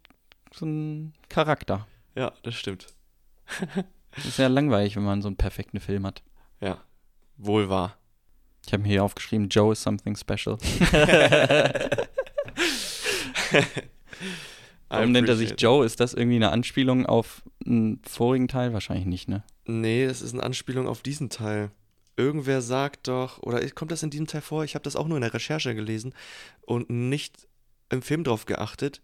[0.53, 1.87] so einen Charakter.
[2.15, 2.87] ja, das stimmt.
[4.17, 6.23] Es ist ja langweilig, wenn man so einen perfekten Film hat.
[6.61, 6.79] Ja,
[7.37, 7.97] wohl wahr.
[8.67, 10.57] Ich habe mir hier aufgeschrieben, Joe is something special.
[14.89, 15.85] Warum nennt er sich Joe?
[15.85, 18.73] Ist das irgendwie eine Anspielung auf einen vorigen Teil?
[18.73, 19.43] Wahrscheinlich nicht, ne?
[19.67, 21.71] Nee, das ist eine Anspielung auf diesen Teil.
[22.19, 24.65] Irgendwer sagt doch, oder kommt das in diesem Teil vor?
[24.65, 26.13] Ich habe das auch nur in der Recherche gelesen
[26.63, 27.47] und nicht
[27.91, 29.01] im Film drauf geachtet.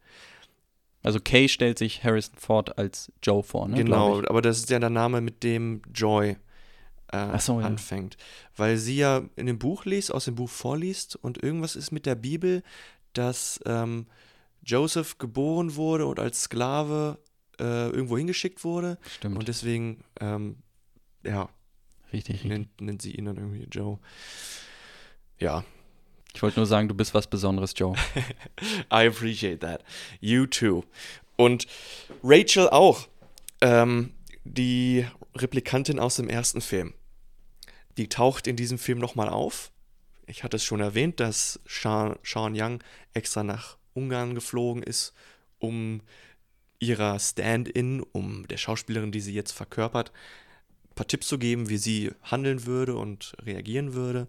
[1.05, 3.77] Also Kay stellt sich Harrison Ford als Joe vor, ne?
[3.77, 6.37] genau, aber das ist ja der Name, mit dem Joy
[7.13, 7.67] äh, so, ja.
[7.67, 8.17] anfängt.
[8.57, 12.07] Weil sie ja in dem Buch liest, aus dem Buch vorliest und irgendwas ist mit
[12.07, 12.65] der Bibel,
[13.13, 14.07] dass ähm,
[14.65, 17.19] Joseph geboren wurde und als Sklave
[17.61, 18.99] äh, irgendwo hingeschickt wurde.
[19.19, 19.39] Stimmt.
[19.39, 20.57] Und deswegen, ähm,
[21.23, 21.49] ja,
[22.13, 22.51] richtig, richtig.
[22.51, 23.99] nennt, nennt sie ihn dann irgendwie Joe.
[25.39, 25.65] Ja,
[26.35, 27.95] Ich wollte nur sagen, du bist was Besonderes, Joe.
[28.93, 29.85] I appreciate that.
[30.21, 30.85] You too.
[31.37, 31.67] Und
[32.23, 33.09] Rachel auch.
[33.61, 34.13] Ähm,
[34.45, 36.95] die Replikantin aus dem ersten Film.
[37.97, 39.71] Die taucht in diesem Film nochmal auf.
[40.27, 42.83] Ich hatte es schon erwähnt, dass Sean, Sean Young
[43.13, 45.13] extra nach Ungarn geflogen ist,
[45.59, 46.01] um
[46.79, 50.13] ihrer Stand-in, um der Schauspielerin, die sie jetzt verkörpert,
[50.95, 54.29] paar Tipps zu geben, wie sie handeln würde und reagieren würde.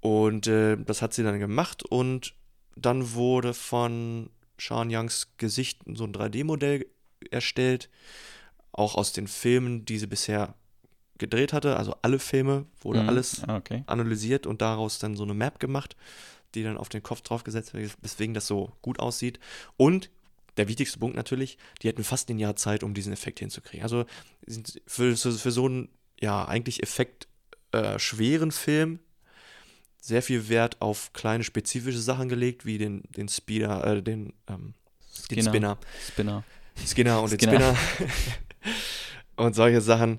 [0.00, 2.34] Und äh, das hat sie dann gemacht und
[2.76, 6.86] dann wurde von Sean Youngs Gesicht so ein 3D-Modell
[7.30, 7.90] erstellt,
[8.72, 10.54] auch aus den Filmen, die sie bisher
[11.18, 13.08] gedreht hatte, also alle Filme, wurde Mhm.
[13.08, 13.82] alles Ah, okay.
[13.86, 15.96] analysiert und daraus dann so eine Map gemacht,
[16.54, 19.38] die dann auf den Kopf draufgesetzt wird, weswegen das so gut aussieht.
[19.76, 20.10] Und
[20.60, 23.82] der wichtigste Punkt natürlich, die hätten fast ein Jahr Zeit, um diesen Effekt hinzukriegen.
[23.82, 24.04] Also
[24.86, 25.88] für, für, so einen,
[26.20, 27.28] ja, eigentlich Effekt
[27.72, 28.98] äh, schweren Film
[30.02, 34.74] sehr viel Wert auf kleine spezifische Sachen gelegt, wie den, den Speeder, äh, den, ähm,
[35.30, 35.50] den Skinner.
[35.50, 35.78] Spinner.
[36.06, 36.44] Spinner.
[36.86, 37.74] Skinner und den Skinner.
[37.74, 38.10] Spinner.
[39.36, 40.18] und solche Sachen.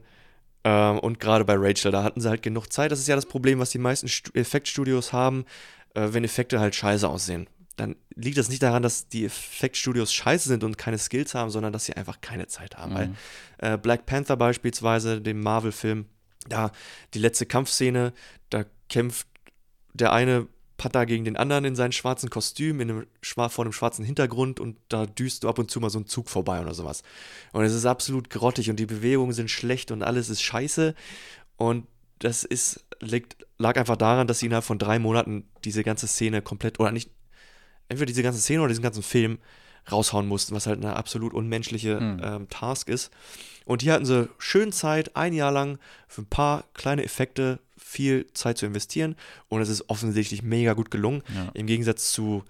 [0.63, 2.91] Ähm, und gerade bei Rachel, da hatten sie halt genug Zeit.
[2.91, 5.45] Das ist ja das Problem, was die meisten Stu Effektstudios haben,
[5.93, 7.47] äh, wenn Effekte halt scheiße aussehen.
[7.77, 11.73] Dann liegt das nicht daran, dass die Effektstudios scheiße sind und keine Skills haben, sondern
[11.73, 12.93] dass sie einfach keine Zeit haben.
[12.93, 13.15] Weil
[13.59, 16.05] äh, Black Panther beispielsweise, dem Marvel-Film,
[16.47, 16.71] da
[17.13, 18.13] die letzte Kampfszene,
[18.49, 19.27] da kämpft
[19.93, 20.47] der eine
[20.81, 24.77] Panther gegen den anderen in seinem schwarzen Kostüm, in einem, vor einem schwarzen Hintergrund und
[24.89, 27.03] da düst du ab und zu mal so ein Zug vorbei oder sowas.
[27.51, 30.95] Und es ist absolut grottig und die Bewegungen sind schlecht und alles ist scheiße.
[31.55, 31.85] Und
[32.17, 36.41] das ist, liegt, lag einfach daran, dass sie innerhalb von drei Monaten diese ganze Szene
[36.41, 37.11] komplett, oder nicht,
[37.91, 39.37] entweder diese ganze Szene oder diesen ganzen Film
[39.91, 43.11] raushauen mussten, was halt eine absolut unmenschliche ähm, Task ist.
[43.65, 45.77] Und hier hatten sie schön Zeit, ein Jahr lang
[46.07, 49.15] für ein paar kleine Effekte viel Zeit zu investieren
[49.49, 51.23] und es ist offensichtlich mega gut gelungen.
[51.35, 51.49] Ja.
[51.53, 52.43] Im Gegensatz zu,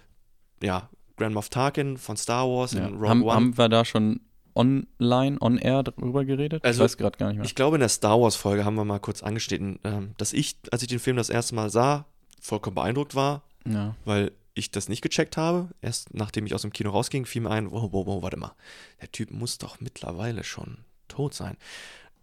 [0.61, 2.85] ja, Grand Moff Tarkin von Star Wars Ja.
[2.87, 3.33] in Rogue Haben, One.
[3.33, 4.21] haben wir da schon
[4.55, 6.63] online, on-air drüber geredet?
[6.65, 7.45] Also, ich weiß gerade gar nicht mehr.
[7.45, 10.81] Ich glaube, in der Star Wars-Folge haben wir mal kurz angeschnitten, ähm, dass ich, als
[10.81, 12.05] ich den Film das erste Mal sah,
[12.41, 13.95] vollkommen beeindruckt war, ja.
[14.05, 15.69] weil ich das nicht gecheckt habe.
[15.81, 18.55] Erst nachdem ich aus dem Kino rausging, fiel mir ein, wow, wow, wow, warte mal,
[19.01, 21.57] der Typ muss doch mittlerweile schon tot sein.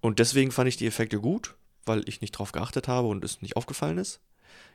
[0.00, 1.56] Und deswegen fand ich die Effekte gut,
[1.86, 4.20] weil ich nicht drauf geachtet habe und es nicht aufgefallen ist.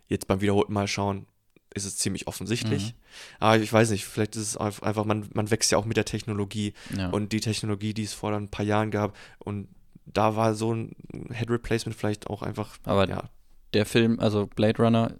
[0.07, 1.27] Jetzt beim wiederholten Mal schauen
[1.75, 2.93] ist es ziemlich offensichtlich.
[3.39, 6.05] Aber ich weiß nicht, vielleicht ist es einfach, man, man wächst ja auch mit der
[6.05, 7.09] Technologie Ja.
[7.09, 9.69] und die Technologie, die es vor ein paar Jahren gab und
[10.05, 10.95] da war so ein
[11.31, 13.29] Head Replacement vielleicht auch einfach, Aber ja,
[13.73, 15.15] der Film, also Blade Runner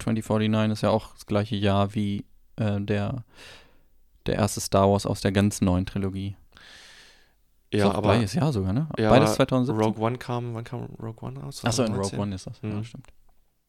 [0.00, 2.24] 2049 ist ja auch das gleiche Jahr wie
[2.56, 3.24] äh, der,
[4.26, 6.36] der erste Star Wars aus der ganz neuen Trilogie.
[7.72, 8.88] ja, auch aber gleiches Jahr sogar, ne?
[8.98, 9.84] ja, Beides aber 2017.
[9.84, 11.64] Rogue One kam, wann kam Rogue One aus?
[11.64, 12.18] Achso, in Rogue 2019?
[12.20, 12.60] One ist das.
[12.62, 12.84] Ja, Mhm.
[12.84, 13.06] stimmt.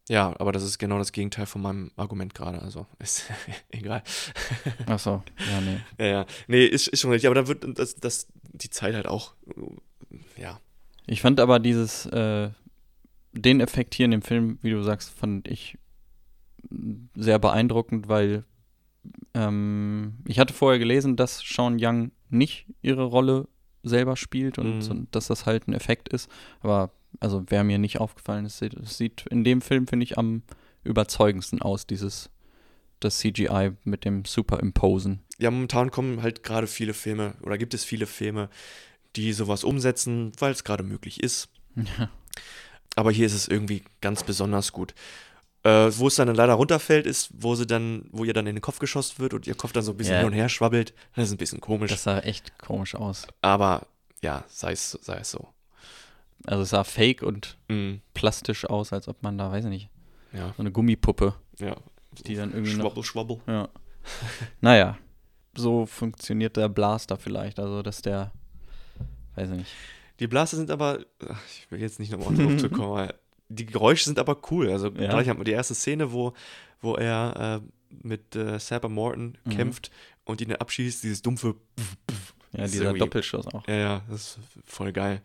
[0.10, 3.26] Ja, aber das ist genau das Gegenteil von meinem Argument gerade, also ist
[3.70, 4.04] egal.
[4.88, 5.80] Achso, ja, nee.
[6.00, 6.26] Ja, ja.
[6.48, 9.36] Nee, ist, ist schon richtig, aber da wird das, das, die Zeit halt auch,
[10.38, 10.60] ja.
[11.06, 12.50] Ich fand aber dieses, äh,
[13.32, 15.78] den Effekt hier in dem Film, wie du sagst, fand ich
[17.16, 18.44] sehr beeindruckend, weil
[19.34, 23.48] ähm, ich hatte vorher gelesen, dass Sean Young nicht ihre Rolle
[23.84, 25.08] selber spielt und, Mhm.
[25.12, 26.30] dass das halt ein Effekt ist.
[26.62, 28.46] Aber also wäre mir nicht aufgefallen.
[28.46, 30.44] Es sieht, es sieht in dem Film, finde ich, am
[30.84, 32.30] überzeugendsten aus, dieses
[33.00, 35.22] das CGI mit dem Superimposen.
[35.40, 38.50] Ja, momentan kommen halt gerade viele Filme, oder gibt es viele Filme,
[39.16, 41.50] die sowas umsetzen, weil es gerade möglich ist.
[41.98, 42.10] Ja.
[42.98, 44.94] Aber hier ist es irgendwie ganz besonders gut.
[45.64, 48.62] Äh, wo es dann leider runterfällt, ist, wo sie dann, wo ihr dann in den
[48.62, 50.20] Kopf geschossen wird und ihr Kopf dann so ein bisschen Ja.
[50.22, 50.94] hin und her schwabbelt.
[51.16, 51.92] Das ist ein bisschen komisch.
[51.92, 53.28] Das sah echt komisch aus.
[53.42, 53.86] aber
[54.24, 55.48] ja, sei es, sei es so.
[56.48, 58.02] Also es sah fake und Mhm.
[58.16, 59.90] plastisch aus, als ob man da, weiß ich nicht,
[60.34, 61.76] Ja, so eine Gummipuppe, ja.
[62.26, 63.38] die dann irgendwie noch Schwabbel, schwabbel.
[63.48, 63.70] Ja.
[64.62, 64.98] naja,
[65.56, 67.60] so funktioniert der Blaster vielleicht.
[67.60, 68.32] Also, dass der,
[69.36, 69.72] weiß ich nicht.
[70.20, 71.00] Die Blaster sind aber,
[71.50, 73.10] ich will jetzt nicht nochmal drauf zu kommen,
[73.56, 74.70] die Geräusche sind aber cool.
[74.70, 75.10] Also Ja.
[75.10, 76.34] gleich haben wir die erste Szene, wo,
[76.82, 79.50] wo er äh, mit äh, Sapper Morton Mhm.
[79.52, 79.92] kämpft
[80.26, 81.56] und ihn abschießt, dieses dumpfe
[82.54, 83.68] Ja, ist dieser irgendwie- Doppelschuss auch.
[83.68, 85.22] Ja, ja, das ist voll geil.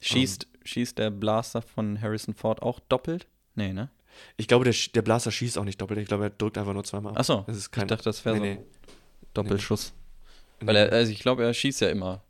[0.00, 3.26] Schießt, schießt der Blaster von Harrison Ford auch doppelt?
[3.54, 3.90] Nee, ne?
[4.36, 5.98] Ich glaube, der, der Blaster schießt auch nicht doppelt.
[6.00, 7.12] Ich glaube, er drückt einfach nur zweimal.
[7.12, 7.18] ab.
[7.20, 8.64] Achso, Das ist ich kein dachte, das wäre nee, so
[9.34, 9.92] Doppelschuss.
[10.60, 10.66] nee.
[10.66, 12.22] Weil er, also ich glaube, er schießt ja immer.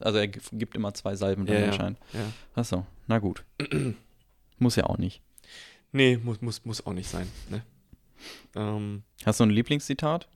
[0.00, 1.98] Also er gibt immer zwei Salben dann ja, ja, anscheinend.
[2.12, 2.20] ja.
[2.54, 3.44] Achso, na gut.
[4.64, 5.20] Muss ja auch nicht.
[5.92, 7.28] Nee, muss, muss, muss auch nicht sein.
[7.50, 7.62] Ne?
[8.56, 10.26] Ähm, Hast du ein Lieblingszitat?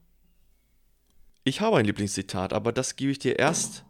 [1.44, 3.84] ich habe ein Lieblingszitat, aber das gebe ich dir erst,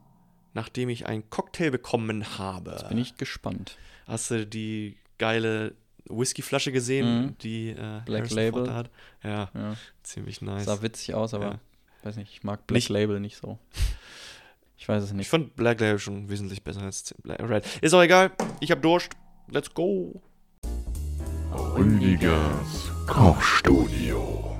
[0.55, 2.85] nachdem ich einen Cocktail bekommen habe.
[2.89, 3.77] Bin ich gespannt.
[4.07, 5.75] Hast du die geile
[6.09, 7.39] Whiskyflasche gesehen, Mhm.
[7.39, 8.65] die äh, Black Harrison Label.
[8.65, 8.91] Ford hat?
[9.25, 9.77] Ja, Ja.
[10.05, 10.67] ziemlich nice.
[10.67, 11.61] Sah witzig aus, aber Ja.
[12.05, 13.59] weiß nicht, ich mag Black Nicht- Label nicht so.
[14.77, 15.29] Ich weiß es Ich nicht.
[15.29, 17.67] fand Black Label schon wesentlich besser als Black Red.
[17.83, 18.31] Ist auch egal.
[18.61, 19.11] Ich hab Durst.
[19.51, 20.23] Let's go.
[21.51, 24.55] Rüdigers Kochstudio.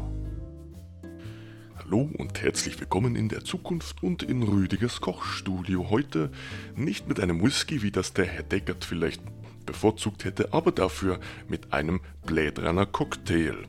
[1.77, 5.91] Hallo und herzlich willkommen in der Zukunft und in Rüdigers Kochstudio.
[5.91, 6.31] Heute
[6.77, 9.21] nicht mit einem Whisky, wie das der Herr Deckert vielleicht
[9.67, 13.67] bevorzugt hätte, aber dafür mit einem Blade Cocktail.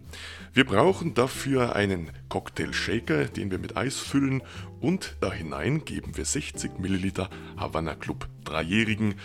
[0.53, 4.41] Wir brauchen dafür einen Cocktail Shaker, den wir mit Eis füllen
[4.79, 9.15] und da hinein geben wir 60 Milliliter Havana Club Dreijährigen.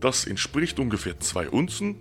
[0.00, 1.96] Das entspricht ungefähr 2 Unzen,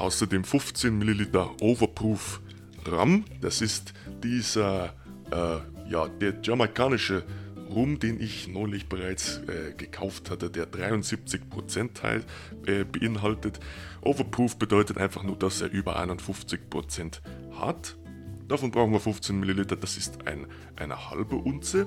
[0.00, 2.40] Außerdem 15 Milliliter Overproof
[2.90, 3.26] Rum.
[3.42, 3.92] Das ist
[4.22, 4.94] dieser,
[5.30, 7.22] äh, ja, der jamaikanische
[7.68, 12.24] Rum, den ich neulich bereits äh, gekauft hatte, der 73% Teil
[12.66, 13.60] äh, beinhaltet.
[14.00, 17.20] Overproof bedeutet einfach nur, dass er über 51%
[17.60, 17.98] hat.
[18.48, 20.46] Davon brauchen wir 15 Milliliter, das ist ein,
[20.76, 21.86] eine halbe Unze.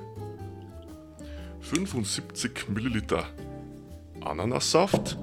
[1.61, 3.27] 75 Milliliter
[4.21, 5.17] Ananassaft.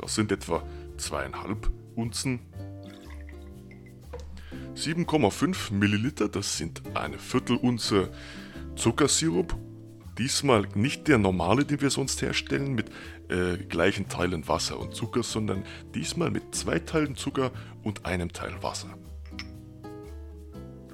[0.00, 0.62] Das sind etwa
[0.98, 2.40] zweieinhalb Unzen.
[4.74, 8.10] 7,5 Milliliter, das sind eine Viertelunze
[8.76, 9.56] Zuckersirup.
[10.18, 12.90] Diesmal nicht der normale, den wir sonst herstellen, mit
[13.28, 18.62] äh, gleichen Teilen Wasser und Zucker, sondern diesmal mit zwei Teilen Zucker und einem Teil
[18.62, 18.96] Wasser.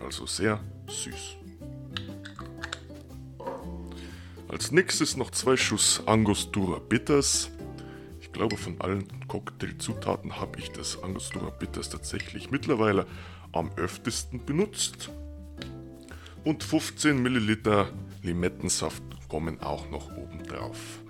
[0.01, 1.37] Also sehr süß.
[4.49, 7.51] Als nächstes noch zwei Schuss Angostura Bitters.
[8.35, 13.07] Ich glaube, von allen Cocktailzutaten habe ich das Angostura Bitters tatsächlich mittlerweile
[13.53, 15.09] am öftesten benutzt.
[16.43, 21.05] Und 15 Milliliter Limettensaft kommen auch noch oben drauf.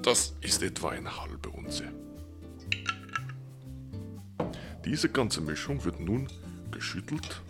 [0.00, 1.92] Das ist etwa eine halbe Unze.
[4.86, 6.26] Diese ganze Mischung wird nun
[6.70, 7.42] geschüttelt.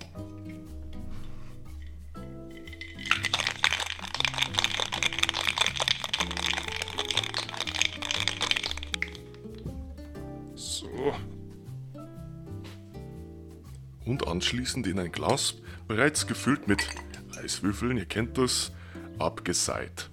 [11.01, 11.15] So.
[14.05, 15.55] Und anschließend in ein Glas,
[15.89, 16.87] bereits gefüllt mit
[17.43, 18.73] Eiswürfeln, ihr kennt das,
[19.19, 20.11] abgeseit.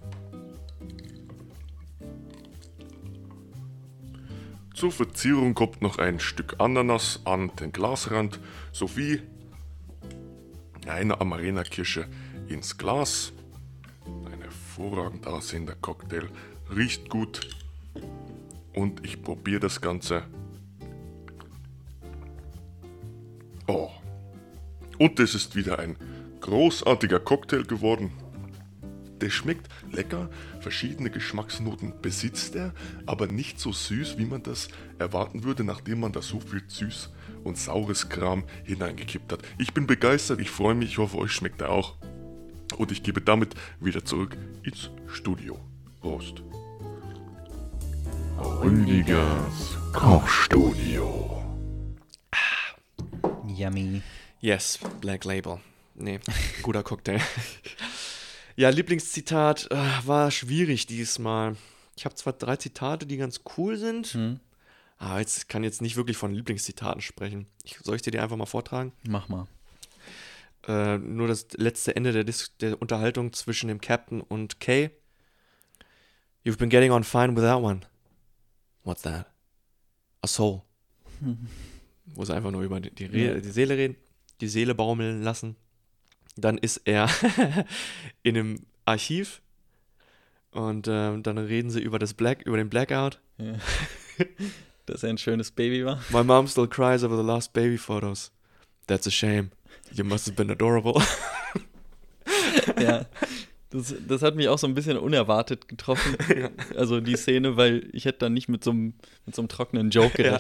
[4.74, 8.40] Zur Verzierung kommt noch ein Stück Ananas an den Glasrand
[8.72, 9.22] sowie
[10.86, 12.08] eine Amarena-Kirsche
[12.48, 13.34] ins Glas.
[14.32, 16.30] Ein hervorragend aussehender Cocktail,
[16.74, 17.50] riecht gut
[18.74, 20.24] und ich probiere das Ganze.
[23.68, 23.90] Oh.
[24.98, 25.96] Und es ist wieder ein
[26.42, 28.12] großartiger Cocktail geworden.
[29.22, 30.30] Der schmeckt lecker,
[30.62, 32.74] verschiedene Geschmacksnoten besitzt er,
[33.06, 34.68] aber nicht so süß, wie man das
[35.00, 37.10] erwarten würde, nachdem man da so viel süß
[37.44, 39.42] und saures Kram hineingekippt hat.
[39.58, 41.96] Ich bin begeistert, ich freue mich, ich hoffe, euch schmeckt er auch.
[42.78, 45.60] Und ich gebe damit wieder zurück ins Studio.
[46.02, 46.44] Prost.
[48.62, 51.47] Rüdigers Kochstudio.
[53.58, 54.02] Yummy.
[54.40, 55.60] Yes, Black Label.
[55.96, 56.20] Nee,
[56.62, 57.20] guter Cocktail.
[58.56, 61.56] ja, Lieblingszitat äh, war schwierig diesmal.
[61.96, 64.40] Ich habe zwar drei Zitate, die ganz cool sind, Hm.
[65.00, 67.48] aber jetzt kann jetzt nicht wirklich von Lieblingszitaten sprechen.
[67.64, 68.94] Ich, soll ich dir die einfach mal vortragen?
[69.08, 69.48] Mach mal.
[70.68, 74.92] Äh, nur das letzte Ende der, Dis der Unterhaltung zwischen dem Captain und Kay.
[76.46, 77.82] You've been getting on fine with that one.
[78.84, 79.26] What's that?
[80.22, 80.62] A soul.
[82.16, 83.96] Wo sie einfach nur über die, die, die Seele reden,
[84.42, 85.56] die Seele baumeln lassen.
[86.36, 87.10] Dann ist er
[88.24, 89.42] in einem Archiv
[90.52, 93.20] und ähm, dann reden sie über das Black, über den Blackout.
[93.38, 93.56] Ja.
[94.86, 96.02] Dass er ein schönes Baby war.
[96.10, 98.32] My mom still cries over the lost baby photos.
[98.88, 99.52] That's a shame.
[99.92, 101.02] You must have been adorable.
[102.82, 103.06] ja.
[103.70, 106.16] Das, das hat mich auch so ein bisschen unerwartet getroffen.
[106.76, 108.94] Also die Szene, weil ich hätte dann nicht mit so einem,
[109.26, 110.40] mit so einem trockenen Joke Ja.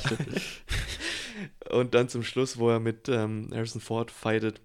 [1.71, 4.61] Und dann zum Schluss, wo er mit ähm, Harrison Ford fightet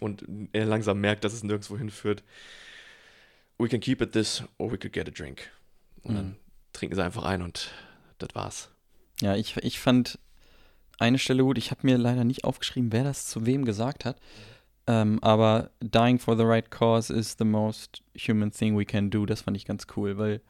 [0.00, 2.22] und er langsam merkt, dass es nirgendwo hinführt.
[3.58, 5.50] We can keep it this or we could get a drink.
[6.02, 6.36] Und dann Mhm.
[6.72, 7.70] trinken sie einfach ein und
[8.18, 8.70] das war's.
[9.20, 10.18] Ja, ich, ich fand
[10.98, 11.58] eine Stelle gut.
[11.58, 14.18] Ich habe mir leider nicht aufgeschrieben, wer das zu wem gesagt hat.
[14.88, 19.26] Ähm, aber dying for the right cause is the most human thing we can do.
[19.26, 20.40] Das fand ich ganz cool, weil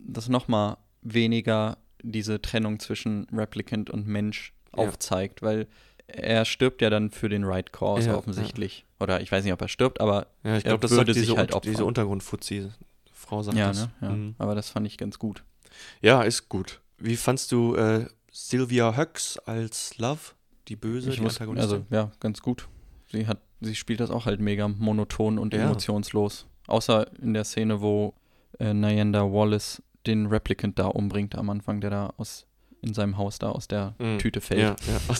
[0.00, 4.84] das nochmal weniger diese Trennung zwischen Replicant und Mensch Ja.
[4.84, 5.66] aufzeigt, weil
[6.06, 8.86] er stirbt ja dann für den right cause Ja, offensichtlich.
[9.00, 11.36] Oder ich weiß nicht, ob er stirbt, aber Ja, ich glaube, das würde diese, sich
[11.36, 11.70] halt opfern.
[11.72, 12.68] diese Untergrundfuzzi.
[13.12, 13.78] Frau sagt Ja, das.
[13.86, 13.90] ne?
[14.00, 14.08] Ja.
[14.10, 14.34] Mhm.
[14.38, 15.44] Aber das fand ich ganz gut.
[16.00, 16.80] ja, ist gut.
[16.98, 20.20] Wie fandst du äh, Sylvia Höcks als Love,
[20.68, 21.56] die Böse, Ich die Antagonistin?
[21.80, 22.68] also ja, ganz gut.
[23.12, 25.64] Sie hat, sie spielt das auch halt mega monoton und Ja.
[25.64, 26.46] emotionslos.
[26.66, 28.14] Außer in der Szene, wo
[28.58, 32.46] äh, Nyanda Wallace den Replicant da umbringt am Anfang, der da aus
[32.82, 34.18] in seinem Haus da aus der Mhm.
[34.18, 34.60] Tüte fällt.
[34.60, 35.16] ja, ja.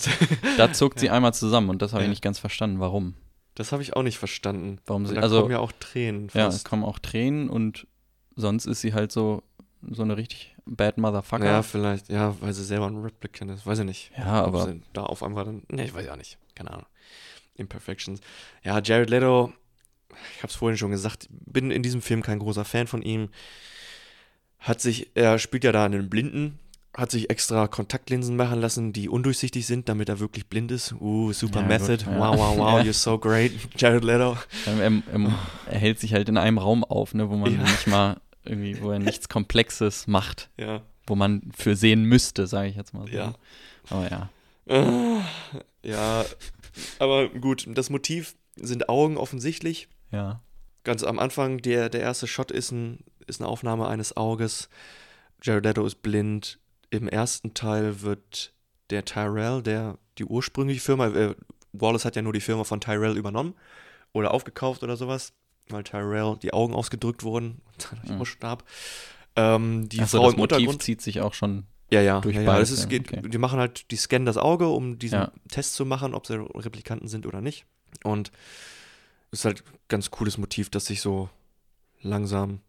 [0.57, 3.15] Da zuckt sie einmal zusammen und das habe ich nicht ganz verstanden, warum.
[3.55, 4.79] Das habe ich auch nicht verstanden.
[4.85, 6.65] Warum sie, da also kommen ja auch Tränen ja, es fast.
[6.69, 7.87] kommen auch Tränen und
[8.35, 9.43] sonst ist sie halt so
[9.89, 11.45] so eine richtig bad Motherfucker.
[11.45, 14.11] Ja, vielleicht, ja, weil sie selber ein Replicant ist, weiß ich nicht.
[14.17, 16.85] Ja, Ob aber da auf einmal dann, ne, ich weiß ja nicht, keine Ahnung.
[17.55, 18.19] Imperfections.
[18.63, 19.53] Ja, Jared Leto,
[20.35, 23.29] ich habe es vorhin schon gesagt, bin in diesem Film kein großer Fan von ihm.
[24.59, 26.59] Hat sich, er spielt ja da einen Blinden,
[26.95, 30.93] hat sich extra Kontaktlinsen machen lassen, die undurchsichtig sind, damit er wirklich blind ist.
[30.99, 31.97] Uh, super Ja, Method.
[32.03, 32.19] gut, ja.
[32.19, 32.89] Wow, wow, wow, Ja.
[32.89, 34.37] you're so great, Jared Leto.
[34.65, 35.33] er, er, er,
[35.67, 38.91] er hält sich halt in einem Raum auf, ne, wo man nicht mal irgendwie, wo
[38.91, 40.49] er nichts Komplexes macht,
[41.05, 43.13] wo man für sehen müsste, sage ich jetzt mal so.
[43.15, 43.33] Ja.
[43.89, 44.29] Aber ja.
[44.65, 45.21] Äh,
[45.83, 46.25] Ja,
[46.99, 49.87] aber gut, das Motiv sind Augen offensichtlich.
[50.11, 50.41] Ja.
[50.83, 54.69] Ganz am Anfang, der, der erste Shot ist, ein, ist eine Aufnahme eines Auges.
[55.41, 56.59] Jared Leto ist blind.
[56.89, 58.53] Im ersten Teil wird
[58.89, 61.35] der Tyrell, der die ursprüngliche Firma, äh,
[61.73, 63.53] Wallace hat ja nur die Firma von Tyrell übernommen
[64.11, 65.33] oder aufgekauft oder sowas,
[65.69, 68.25] weil Tyrell die Augen ausgedrückt wurden und dadurch Mhm.
[68.25, 68.63] starb.
[69.35, 70.83] Ähm, die Achso, Frau das im Motiv Untergrund.
[70.83, 71.65] zieht sich auch schon.
[71.91, 72.59] Ja, ja, durch ja, ja.
[72.59, 73.27] Das ist, geht, okay.
[73.27, 75.31] Die machen halt, die scannen das Auge, um diesen Ja.
[75.49, 77.65] Test zu machen, ob sie Replikanten sind oder nicht.
[78.03, 78.31] Und
[79.31, 81.29] ist halt ein ganz cooles Motiv, das sich so
[82.01, 82.59] langsam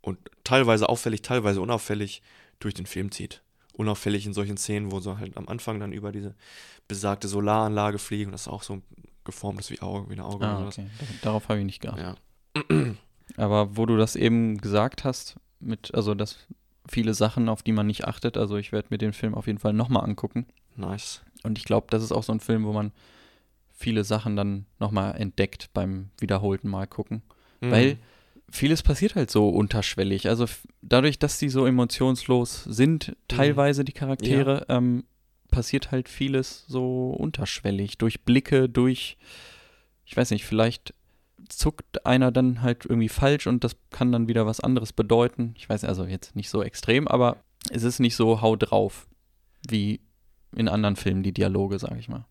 [0.00, 2.22] und teilweise auffällig, teilweise unauffällig
[2.58, 3.42] durch den Film zieht.
[3.74, 6.34] Unauffällig in solchen Szenen, wo sie halt am Anfang dann über diese
[6.88, 8.32] besagte Solaranlage fliegen.
[8.32, 8.82] Das ist auch so
[9.24, 10.78] geformt ist wie, Auge, wie ein Auge Ah, oder sowas.
[10.78, 10.88] okay.
[11.22, 12.18] Darauf habe ich nicht geachtet.
[12.54, 12.94] Ja.
[13.36, 16.38] Aber wo du das eben gesagt hast, mit, also dass
[16.88, 19.58] viele Sachen, auf die man nicht achtet, also ich werde mir den Film auf jeden
[19.58, 20.46] Fall nochmal angucken.
[20.76, 21.22] Nice.
[21.42, 22.92] Und ich glaube, das ist auch so ein Film, wo man
[23.72, 27.22] viele Sachen dann nochmal entdeckt beim wiederholten Mal gucken.
[27.60, 27.70] Mhm.
[27.70, 27.98] Weil
[28.50, 30.28] vieles passiert halt so unterschwellig.
[30.28, 30.46] Also
[30.82, 35.04] dadurch, dass die so emotionslos sind, teilweise die Charaktere, ähm,
[35.50, 37.98] passiert halt vieles so unterschwellig.
[37.98, 39.16] Durch Blicke, durch,
[40.04, 40.94] ich weiß nicht, vielleicht
[41.48, 45.54] zuckt einer dann halt irgendwie falsch und das kann dann wieder was anderes bedeuten.
[45.56, 47.36] Ich weiß also jetzt nicht so extrem, aber
[47.70, 49.06] es ist nicht so hau drauf
[49.68, 50.00] wie
[50.56, 52.26] in anderen Filmen die Dialoge, sage ich mal.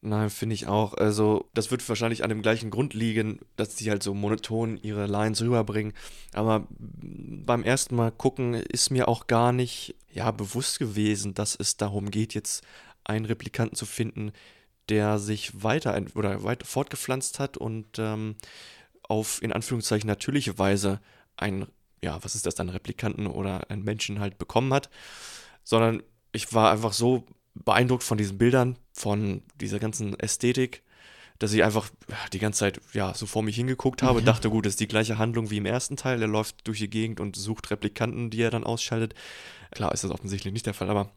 [0.00, 0.94] Nein, finde ich auch.
[0.94, 5.06] Also, das wird wahrscheinlich an dem gleichen Grund liegen, dass sie halt so monoton ihre
[5.06, 5.92] Lines rüberbringen.
[6.32, 11.76] Aber beim ersten Mal gucken ist mir auch gar nicht ja, bewusst gewesen, dass es
[11.76, 12.64] darum geht, jetzt
[13.02, 14.30] einen Replikanten zu finden,
[14.88, 18.36] der sich weiter oder weiter fortgepflanzt hat und ähm,
[19.02, 21.00] auf in Anführungszeichen natürliche Weise
[21.36, 21.66] einen,
[22.02, 24.90] ja, was ist das, einen Replikanten oder einen Menschen halt bekommen hat.
[25.64, 27.26] Sondern ich war einfach so
[27.64, 30.82] beeindruckt von diesen Bildern, von dieser ganzen Ästhetik,
[31.38, 31.88] dass ich einfach
[32.32, 34.24] die ganze Zeit ja so vor mich hingeguckt habe, Ja.
[34.26, 36.20] dachte, gut, das ist die gleiche Handlung wie im ersten Teil.
[36.20, 39.14] Er läuft durch die Gegend und sucht Replikanten, die er dann ausschaltet.
[39.70, 41.12] Klar ist das offensichtlich nicht der Fall, aber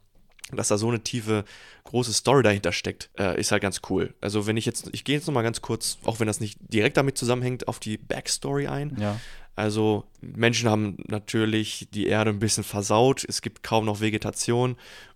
[0.54, 1.46] dass da so eine tiefe,
[1.86, 4.14] große Story dahinter steckt, äh, ist halt ganz cool.
[4.22, 6.98] Also wenn ich jetzt, ich gehe jetzt nochmal ganz kurz, auch wenn das nicht direkt
[6.98, 8.98] damit zusammenhängt, auf die Backstory ein.
[9.00, 9.20] Ja.
[9.56, 14.76] Also Menschen haben natürlich die Erde ein bisschen versaut, es gibt kaum noch Vegetation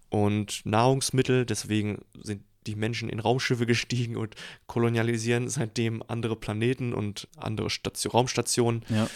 [0.10, 4.34] und Nahrungsmittel, deswegen sind die Menschen in Raumschiffe gestiegen und
[4.66, 8.84] kolonialisieren seitdem andere Planeten und andere Station, Raumstationen.
[8.90, 9.08] Ja.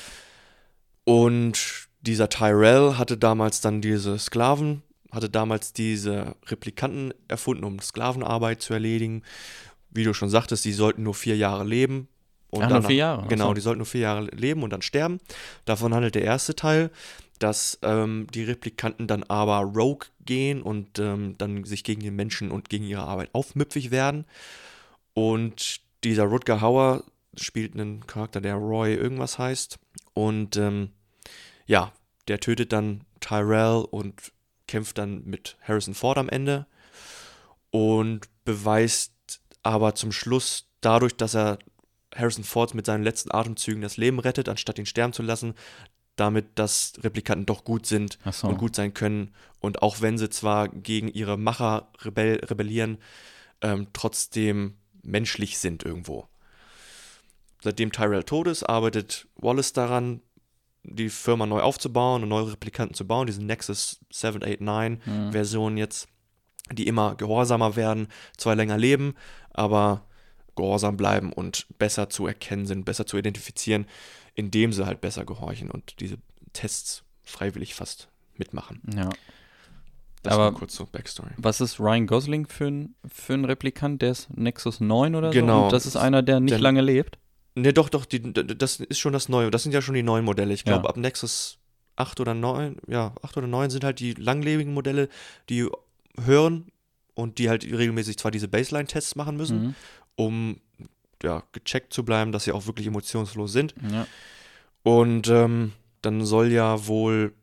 [1.04, 8.62] Und dieser Tyrell hatte damals dann diese Sklaven, hatte damals diese Replikanten erfunden, um Sklavenarbeit
[8.62, 9.24] zu erledigen.
[9.90, 12.08] Wie du schon sagtest, die sollten nur vier Jahre leben.
[12.52, 13.54] Und Ach, nur danach- vier Jahre, Genau, so.
[13.56, 15.20] die sollten nur vier Jahre leben und dann sterben.
[15.66, 16.92] Davon handelt der erste Teil,
[17.40, 22.52] dass ähm, die Replikanten dann aber rogue gehen und ähm, dann sich gegen den Menschen
[22.52, 24.26] und gegen ihre Arbeit aufmüpfig werden.
[25.14, 27.04] Und dieser Rutger Hauer
[27.36, 29.80] spielt einen Charakter, der Roy irgendwas heißt.
[30.14, 30.92] Und ähm,
[31.66, 31.94] ja,
[32.28, 34.32] der tötet dann Tyrell und
[34.68, 36.68] kämpft dann mit Harrison Ford am Ende
[37.72, 39.14] und beweist
[39.64, 41.60] aber zum Schluss dadurch, dass er
[42.16, 45.54] Harrison Ford mit seinen letzten Atemzügen das Leben rettet, anstatt ihn sterben zu lassen,
[46.20, 48.48] damit, dass Replikanten doch gut sind so.
[48.48, 49.34] und gut sein können.
[49.60, 52.98] Und auch wenn sie zwar gegen ihre Macher rebell rebellieren,
[53.62, 56.28] ähm, trotzdem menschlich sind irgendwo.
[57.62, 60.22] Seitdem Tyrell tot ist, arbeitet Wallace daran,
[60.84, 65.78] die Firma neu aufzubauen und neue Replikanten zu bauen, diese Nexus 789 Mhm.
[65.78, 66.08] Jetzt,
[66.72, 68.08] die immer gehorsamer werden,
[68.38, 69.16] zwar länger leben,
[69.52, 70.06] aber
[70.56, 73.88] gehorsam bleiben und besser zu erkennen sind, besser zu identifizieren,
[74.40, 76.18] indem sie halt besser gehorchen und diese
[76.54, 78.82] Tests freiwillig fast mitmachen.
[78.96, 79.10] Ja.
[80.24, 81.32] Das Aber- war kurz so Backstory.
[81.38, 84.02] Was ist Ryan Gosling für ein, für ein Replikant?
[84.02, 85.40] Der ist Nexus 9 oder so?
[85.40, 85.70] Genau.
[85.70, 87.18] Das ist einer, der nicht Der- lange lebt?
[87.56, 89.50] Ne, doch, doch, die, das ist schon das Neue.
[89.52, 90.54] Das sind ja schon die neuen Modelle.
[90.54, 90.90] Ich glaube, Ja.
[90.90, 91.58] ab Nexus
[91.96, 95.10] 8 oder 9, ja, 8 oder 9 sind halt die langlebigen Modelle,
[95.50, 95.68] die
[96.24, 96.68] hören
[97.16, 99.76] und die halt regelmäßig zwar diese Baseline-Tests machen müssen, Mhm.
[100.16, 100.62] um
[101.24, 103.74] ja, gecheckt zu bleiben, dass sie auch wirklich emotionslos sind.
[103.92, 104.08] Ja.
[104.84, 107.34] Und ähm, dann soll ja wohl,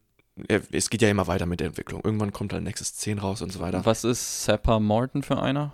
[0.48, 2.00] äh, es geht ja immer weiter mit der Entwicklung.
[2.04, 3.84] Irgendwann kommt halt Nexus 10 raus und so weiter.
[3.84, 5.72] Was ist Sapper Morton für einer?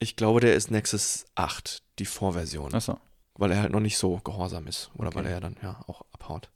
[0.00, 2.74] Ich glaube, der ist Nexus 8, die Vorversion.
[2.74, 2.98] Achso.
[3.34, 5.28] weil er halt noch nicht so gehorsam ist oder weil Okay.
[5.28, 6.50] er ja dann ja auch abhaut.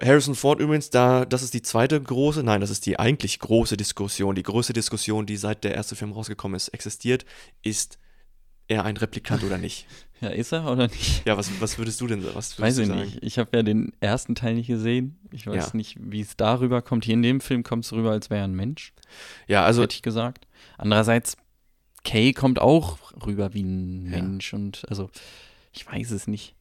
[0.00, 3.76] Harrison Ford übrigens, da, das ist die zweite große, nein, das ist die eigentlich große
[3.76, 4.36] Diskussion.
[4.36, 7.24] Die größte Diskussion, die seit der erste Film rausgekommen ist, existiert,
[7.62, 7.98] ist
[8.68, 9.86] er ein Replikant oder nicht?
[10.20, 11.24] Ja, ist er oder nicht?
[11.26, 13.00] Ja, was, was würdest du denn was würdest Weiß du ich sagen?
[13.02, 13.18] nicht.
[13.22, 15.16] Ich habe ja den ersten Teil nicht gesehen.
[15.30, 15.76] Ich weiß Ja.
[15.76, 17.04] nicht, wie es darüber kommt.
[17.04, 18.92] Hier in dem Film kommt es rüber, als wäre er ein Mensch,
[19.46, 20.48] Ja, also hätte ich gesagt.
[20.76, 21.36] Andererseits,
[22.02, 24.10] Kay kommt auch rüber wie ein Ja.
[24.20, 25.08] Mensch und also,
[25.72, 26.56] ich weiß es nicht.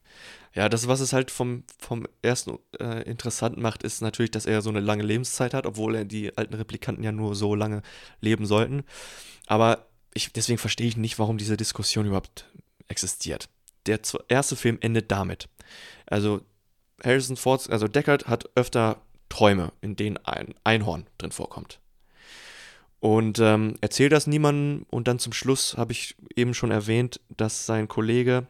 [0.54, 4.62] Ja, das, was es halt vom, vom ersten äh, interessant macht, ist natürlich, dass er
[4.62, 7.82] so eine lange Lebenszeit hat, obwohl er die alten Replikanten ja nur so lange
[8.22, 8.84] leben sollten.
[9.48, 12.46] Aber ich, deswegen verstehe ich nicht, warum diese Diskussion überhaupt
[12.88, 13.50] existiert.
[13.86, 15.48] Der erste Film endet damit.
[16.06, 16.42] Also
[17.04, 21.80] Harrison Ford, also Deckard hat öfter Träume, in denen ein Einhorn drin vorkommt.
[23.00, 27.66] Und ähm, erzählt das niemandem und dann zum Schluss habe ich eben schon erwähnt, dass
[27.66, 28.48] sein Kollege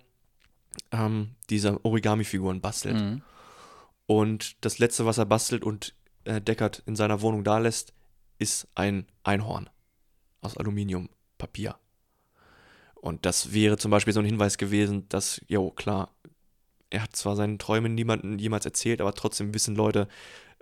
[0.92, 2.96] ähm, diese Origami-Figuren bastelt.
[2.96, 3.22] Mhm.
[4.06, 5.94] Und das letzte, was er bastelt und
[6.24, 7.94] äh, Deckard in seiner Wohnung da lässt,
[8.40, 9.70] ist ein Einhorn
[10.42, 10.56] aus
[11.38, 11.76] Aluminiumpapier.
[12.96, 16.10] Und das wäre zum Beispiel so ein Hinweis gewesen, dass, jo, klar,
[16.90, 20.08] er hat zwar seinen Träumen niemandem jemals erzählt, aber trotzdem wissen Leute,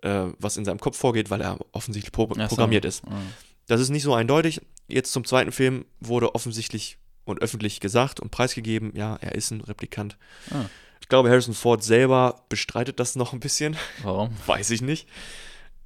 [0.01, 2.47] äh, was in seinem Kopf vorgeht, weil er offensichtlich pro so.
[2.47, 3.03] programmiert ist.
[3.05, 3.21] Ah.
[3.67, 4.61] Das ist nicht so eindeutig.
[4.88, 9.61] Jetzt zum zweiten Film wurde offensichtlich und öffentlich gesagt und preisgegeben, ja, er ist ein
[9.61, 10.17] Replikant.
[10.51, 10.65] Ah.
[11.01, 13.78] Ich glaube, Harrison Ford selber bestreitet das noch ein bisschen.
[14.03, 14.32] Warum?
[14.45, 15.07] Weiß ich nicht.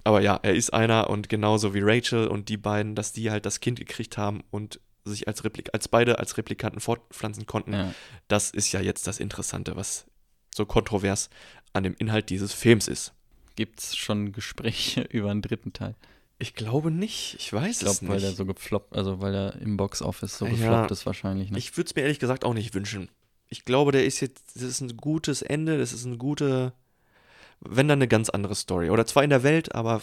[0.09, 3.45] Aber ja, er ist einer und genauso wie Rachel und die beiden, dass die halt
[3.45, 7.93] das Kind gekriegt haben und sich als Replik als beide als Replikanten fortpflanzen konnten, Ja.
[8.27, 10.07] das ist ja jetzt das Interessante, was
[10.51, 11.29] so kontrovers
[11.73, 13.13] an dem Inhalt dieses Films ist.
[13.55, 15.93] Gibt es schon Gespräche über einen dritten Teil?
[16.39, 17.35] Ich glaube nicht.
[17.37, 18.23] Ich weiß Ich glaube, es weil nicht.
[18.23, 20.51] der so gefloppt, also weil er im Box-Office so Ja.
[20.53, 21.51] gefloppt ist wahrscheinlich.
[21.51, 21.59] Ne?
[21.59, 23.09] Ich würde es mir ehrlich gesagt auch nicht wünschen.
[23.47, 26.73] Ich glaube, der ist jetzt, das ist ein gutes Ende, das ist eine gute,
[27.61, 28.89] wenn dann eine ganz andere Story.
[28.89, 30.01] Oder zwar in der Welt, aber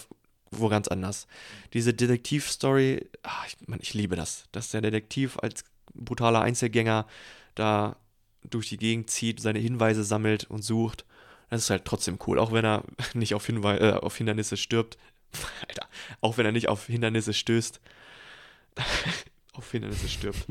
[0.50, 1.26] wo ganz anders.
[1.72, 7.06] Diese Detektiv-Story, ah, ich, ich liebe das, dass der Detektiv als brutaler Einzelgänger
[7.54, 7.96] da
[8.44, 11.04] durch die Gegend zieht, seine Hinweise sammelt und sucht.
[11.50, 12.84] Das ist halt trotzdem cool, auch wenn er
[13.14, 14.98] nicht auf, Hinwei äh, auf Hindernisse stirbt.
[15.68, 15.88] Alter,
[16.20, 17.80] auch wenn er nicht auf Hindernisse stößt.
[19.52, 20.44] auf Hindernisse stirbt.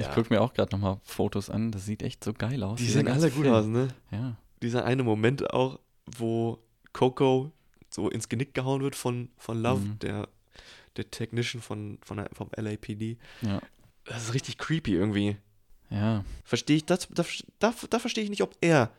[0.00, 1.70] Ich gucke mir auch gerade nochmal Fotos an.
[1.72, 2.78] Das sieht echt so geil aus.
[2.78, 3.54] Die sehen alle gut Film.
[3.54, 3.88] aus, ne?
[4.10, 4.36] Ja.
[4.62, 6.58] Dieser eine Moment auch, wo
[6.92, 7.52] Coco
[7.90, 9.98] so ins Genick gehauen wird von, von Love, Mhm.
[10.00, 10.28] der,
[10.96, 13.16] der Technician von, von der, vom LAPD.
[13.42, 13.60] Ja.
[14.04, 15.36] Das ist richtig creepy irgendwie.
[15.90, 16.24] Ja.
[16.44, 17.24] Verstehe ich, das, da,
[17.58, 18.90] da, da verstehe ich nicht, ob er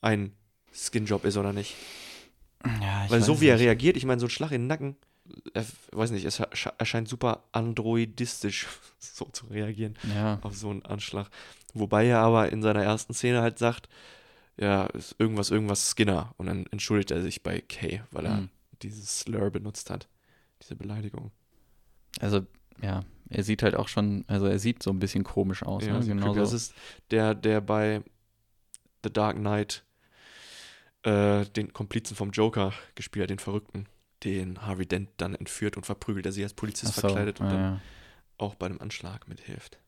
[0.00, 0.32] ein
[0.74, 1.74] Skinjob ist oder nicht.
[2.80, 3.64] ja ich Weil so wie er nicht.
[3.66, 4.96] reagiert, ich meine, so ein Schlag in den Nacken,
[5.54, 8.66] er, weiß nicht, es ersche- erscheint super androidistisch,
[8.98, 9.96] so zu reagieren.
[10.14, 10.38] Ja.
[10.42, 11.28] auf so einen Anschlag.
[11.74, 13.88] Wobei er aber in seiner ersten Szene halt sagt,
[14.58, 16.34] ja, ist irgendwas, irgendwas Skinner.
[16.36, 18.48] Und dann entschuldigt er sich bei Kay, weil er Mhm.
[18.82, 20.08] dieses Slur benutzt hat.
[20.62, 21.30] Diese Beleidigung.
[22.20, 22.46] Also,
[22.82, 23.04] ja.
[23.30, 25.86] Er sieht halt auch schon, also er sieht so ein bisschen komisch aus.
[25.86, 26.04] Ja, ne?
[26.06, 26.34] Genau.
[26.34, 26.74] Das ist
[27.10, 28.02] der, der bei
[29.02, 29.84] The Dark Knight
[31.04, 33.86] äh, den Komplizen vom Joker gespielt hat, den Verrückten,
[34.24, 37.52] den Harvey Dent dann entführt und verprügelt, der sich als Polizist so, verkleidet und ja,
[37.52, 37.80] dann ja.
[38.38, 39.78] auch bei dem Anschlag mithilft.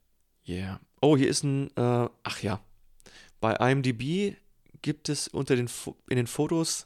[0.47, 0.80] Yeah.
[1.01, 2.61] Oh, hier ist ein, äh, ach ja.
[3.41, 4.37] Bei IMDb
[4.82, 6.85] gibt es unter den Fo in den Fotos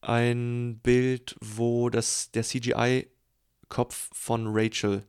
[0.00, 5.04] ein Bild, wo das, der CGI-Kopf von Rachel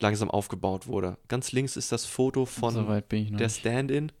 [0.00, 1.16] langsam aufgebaut wurde.
[1.28, 3.48] Ganz links ist das Foto von so der.
[3.48, 4.12] Stand-in.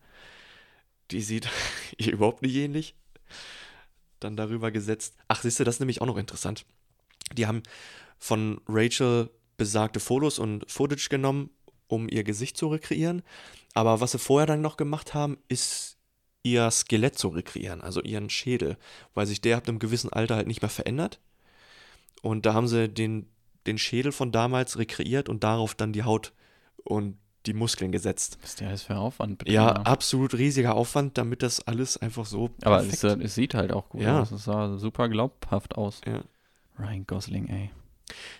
[1.10, 1.48] Die sieht
[1.98, 2.94] überhaupt nicht ähnlich.
[4.22, 5.16] Dann darüber gesetzt.
[5.28, 6.64] Ach, siehst du, das ist nämlich auch noch interessant.
[7.32, 7.62] Die haben
[8.18, 11.50] von Rachel besagte Fotos und Footage genommen,
[11.88, 13.22] um ihr Gesicht zu rekreieren.
[13.74, 15.96] Aber was sie vorher dann noch gemacht haben, ist
[16.42, 18.76] ihr Skelett zu rekreieren, also ihren Schädel,
[19.14, 21.20] weil sich der ab einem gewissen Alter halt nicht mehr verändert.
[22.22, 23.28] Und da haben sie den,
[23.66, 26.32] den Schädel von damals rekreiert und darauf dann die Haut
[26.84, 28.38] und die Muskeln gesetzt.
[28.42, 32.50] Was der alles für Aufwand betrieben Ja, absolut riesiger Aufwand, damit das alles einfach so
[32.62, 34.20] Aber es, es sieht halt auch gut Ja.
[34.22, 34.30] aus.
[34.30, 36.00] Es sah super glaubhaft aus.
[36.06, 36.22] Ja.
[36.78, 37.70] Ryan Gosling, ey.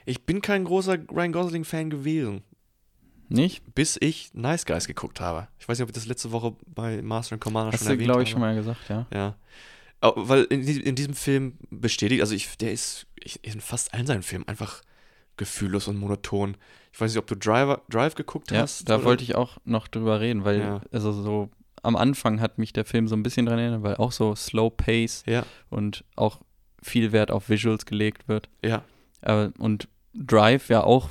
[0.07, 2.42] Ich bin kein großer Ryan Gosling-Fan gewesen,
[3.28, 3.62] Nicht?
[3.74, 5.48] bis ich Nice Guys geguckt habe.
[5.59, 7.92] Ich weiß nicht, ob ich das letzte Woche bei Master and Commander Hast schon du,
[7.94, 8.32] erwähnt glaube ich, habe.
[8.32, 9.07] schon mal gesagt, ja.
[9.12, 9.34] Ja.
[10.00, 14.22] Weil in, in diesem Film bestätigt, also ich, der ist ich, in fast allen seinen
[14.24, 14.82] Filmen einfach
[15.37, 16.57] gefühllos und monoton.
[16.93, 18.89] Ich weiß nicht, ob du Driver, Drive geguckt Ja, hast.
[18.89, 19.05] da oder?
[19.05, 20.80] wollte ich auch noch drüber reden, weil Ja.
[20.93, 21.51] also so
[21.83, 24.70] am Anfang hat mich der Film so ein bisschen dran erinnert, weil auch so Slow
[24.70, 26.41] Pace Ja, und auch
[26.83, 28.49] viel Wert auf Visuals gelegt wird.
[28.62, 28.83] ja,
[29.20, 31.09] Aber, und Drive ja auch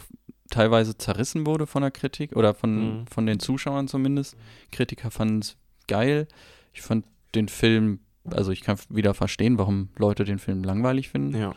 [0.49, 3.07] teilweise zerrissen wurde von der Kritik oder von, Mhm.
[3.07, 4.35] von den Zuschauern zumindest.
[4.71, 5.57] Kritiker fanden es
[5.87, 6.27] geil.
[6.73, 7.05] Ich fand
[7.35, 11.53] den Film, also ich kann wieder verstehen, warum Leute den Film langweilig finden, ja,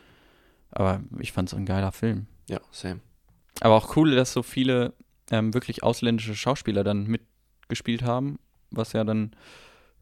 [0.71, 2.27] aber ich fand es ein geiler Film.
[2.49, 3.01] Ja, same.
[3.61, 4.95] Aber auch cool, dass so viele
[5.31, 8.39] ähm, wirklich ausländische Schauspieler dann mitgespielt haben,
[8.71, 9.35] was ja dann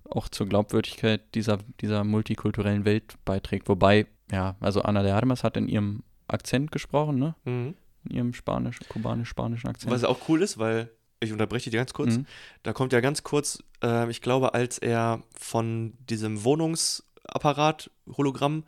[0.09, 3.69] auch zur Glaubwürdigkeit dieser, dieser multikulturellen Welt beiträgt.
[3.69, 7.35] Wobei, ja, also Anna de Armas hat in ihrem Akzent gesprochen, ne?
[7.45, 7.75] Mhm.
[8.09, 9.93] In ihrem spanisch, kubanisch-spanischen Akzent.
[9.93, 10.91] Was auch cool ist, weil,
[11.21, 12.27] ich unterbreche dich ganz kurz, Mhm.
[12.65, 18.65] da kommt ja ganz kurz, äh, ich glaube, als er von diesem Wohnungsapparat-Hologramm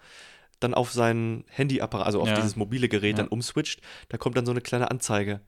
[0.64, 2.34] dann auf sein Handyapparat, also auf Ja.
[2.36, 3.22] dieses mobile Gerät Ja.
[3.24, 5.40] dann umswitcht, da kommt dann so eine kleine Anzeige.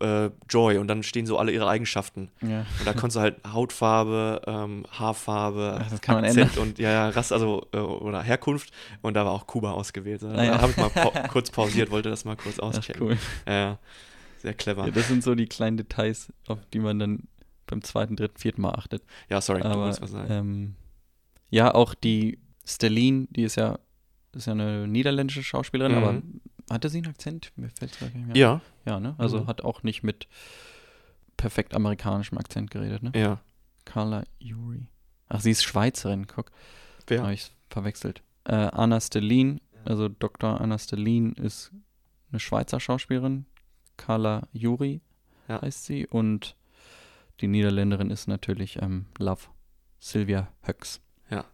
[0.00, 2.30] Äh, Joy und dann stehen so alle ihre Eigenschaften.
[2.40, 2.60] Ja.
[2.78, 7.78] Und da konntest du halt Hautfarbe, ähm, Haarfarbe, Ach, Akzent und ja, Rasse, also äh,
[7.78, 8.70] oder Herkunft.
[9.02, 10.22] Und da war auch Kuba ausgewählt.
[10.22, 10.60] Da Ah, ja.
[10.62, 13.02] habe ich mal pau kurz pausiert, wollte das mal kurz auschecken.
[13.02, 13.18] cool.
[13.46, 13.78] Ja,
[14.38, 14.90] sehr clever.
[14.90, 17.28] Das sind so die kleinen Details, auf die man dann
[17.66, 19.02] beim zweiten, dritten, vierten Mal achtet.
[19.28, 19.94] Ja, sorry, Aber
[20.30, 20.76] ähm,
[21.50, 23.78] ja, auch die Stelline, die ist ja,
[24.34, 25.98] ist ja eine niederländische Schauspielerin, Mhm.
[25.98, 26.22] aber
[26.74, 27.52] hatte sie einen Akzent?
[27.56, 28.36] Mir fällt es gar nicht mehr.
[28.36, 29.14] ja, Ja, ne?
[29.18, 29.46] Also Mhm.
[29.46, 30.28] hat auch nicht mit
[31.36, 33.12] perfekt amerikanischem Akzent geredet, ne?
[33.14, 33.40] ja.
[33.84, 34.86] Carla Yuri.
[35.28, 36.50] Ach, sie ist Schweizerin, guck.
[37.06, 37.22] Wer?
[37.22, 38.22] Habe ich verwechselt.
[38.44, 40.60] Äh, Anna Stellin, also Dr.
[40.60, 41.72] Anna Stellin ist
[42.30, 43.46] eine Schweizer Schauspielerin.
[43.96, 45.00] Carla Yuri
[45.48, 45.60] Ja.
[45.62, 46.06] heißt sie.
[46.06, 46.56] Und
[47.40, 49.42] die Niederländerin ist natürlich ähm, Love.
[49.98, 51.00] Sylvia Höcks.
[51.30, 51.44] Ja.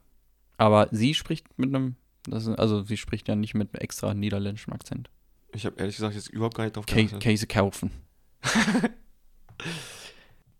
[0.59, 1.97] Aber sie spricht mit einem,
[2.27, 5.11] das also sie spricht ja nicht mit extra niederländischem Akzent.
[5.53, 7.21] Ich habe ehrlich gesagt jetzt überhaupt gar nicht drauf geachtet.
[7.21, 7.91] Käse kaufen.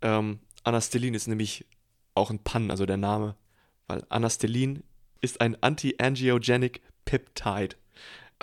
[0.03, 1.67] Ähm, Anastelin ist nämlich
[2.15, 3.35] auch ein Pun, also der Name.
[3.89, 4.83] Weil Anastelin
[5.21, 7.77] ist ein Anti-Angiogenic Peptide.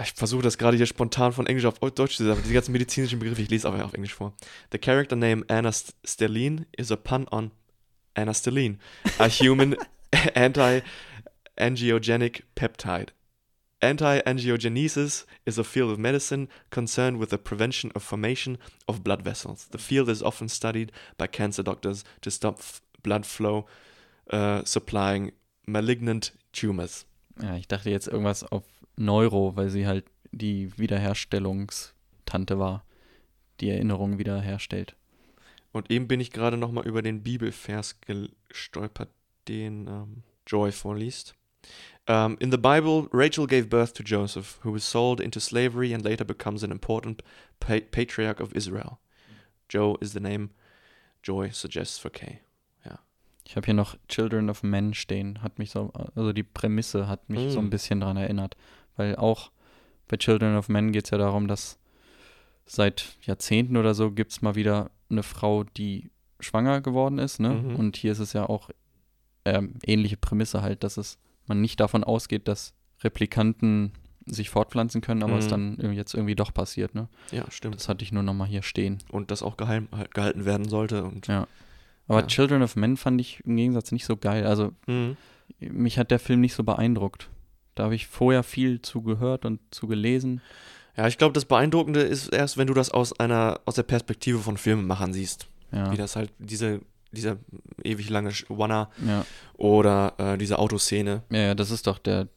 [0.01, 3.19] Ich versuche das gerade hier spontan von Englisch auf Deutsch zu sagen, diese ganzen medizinischen
[3.19, 4.33] Begriffe, ich lese aber auf Englisch vor.
[4.71, 7.51] The character name Anastelin is a pun on
[8.15, 8.79] Anastelin,
[9.19, 9.75] a human
[11.57, 13.09] anti-angiogenic peptide.
[13.81, 19.67] Anti-angiogenesis is a field of medicine concerned with the prevention of formation of blood vessels.
[19.71, 22.61] The field is often studied by cancer doctors to stop
[23.03, 23.65] blood flow
[24.31, 25.33] uh, supplying
[25.67, 27.05] malignant tumors.
[27.41, 28.63] Ja, ich dachte jetzt irgendwas auf
[28.95, 32.85] Neuro, weil sie halt die Wiederherstellungstante war,
[33.59, 34.95] die Erinnerung wiederherstellt.
[35.73, 39.09] Und eben bin ich gerade nochmal über den Bibelvers gestolpert,
[39.47, 41.35] den ähm, Joy vorliest.
[42.05, 46.03] Um, in the Bible, Rachel gave birth to Joseph, who was sold into slavery and
[46.03, 47.23] later becomes an important
[47.59, 48.99] pa patriarch of Israel.
[49.69, 50.49] Joe is the name
[51.21, 52.39] Joy suggests for Kay.
[53.45, 57.29] Ich habe hier noch Children of Men stehen, hat mich so, also die Prämisse hat
[57.29, 57.65] mich so Mm.
[57.65, 58.55] ein bisschen dran erinnert,
[58.95, 59.51] weil auch
[60.07, 61.77] bei Children of Men geht es ja darum, dass
[62.65, 66.09] seit Jahrzehnten oder so gibt es mal wieder eine Frau, die
[66.39, 67.49] schwanger geworden ist, ne?
[67.49, 67.75] Mhm.
[67.75, 68.69] Und hier ist es ja auch
[69.43, 71.17] ähm, ähnliche Prämisse halt, dass es
[71.47, 73.91] man nicht davon ausgeht, dass Replikanten
[74.25, 75.49] sich fortpflanzen können, aber es Mhm.
[75.49, 77.09] dann irgendwie jetzt irgendwie doch passiert, ne?
[77.31, 77.75] Ja, stimmt.
[77.75, 78.99] Das hatte ich nur nochmal hier stehen.
[79.11, 81.03] Und das auch geheim halt gehalten werden sollte.
[81.03, 81.47] Und, Ja.
[82.07, 82.27] Aber Ja.
[82.27, 84.45] Children of Men fand ich im Gegensatz nicht so geil.
[84.45, 85.17] Also Mhm.
[85.59, 87.29] mich hat der Film nicht so beeindruckt.
[87.75, 90.41] Da habe ich vorher viel zu gehört und zu gelesen.
[90.95, 94.37] ja, ich glaube, das Beeindruckende ist erst, wenn du das aus einer, aus der Perspektive
[94.39, 95.47] von Filmemachern siehst.
[95.71, 96.81] Ja, Wie das halt, diese,
[97.13, 97.37] dieser
[97.83, 99.25] ewig lange Wanner ja.
[99.55, 101.23] oder äh, diese Autoszene.
[101.29, 102.27] ja, ja, das ist doch der,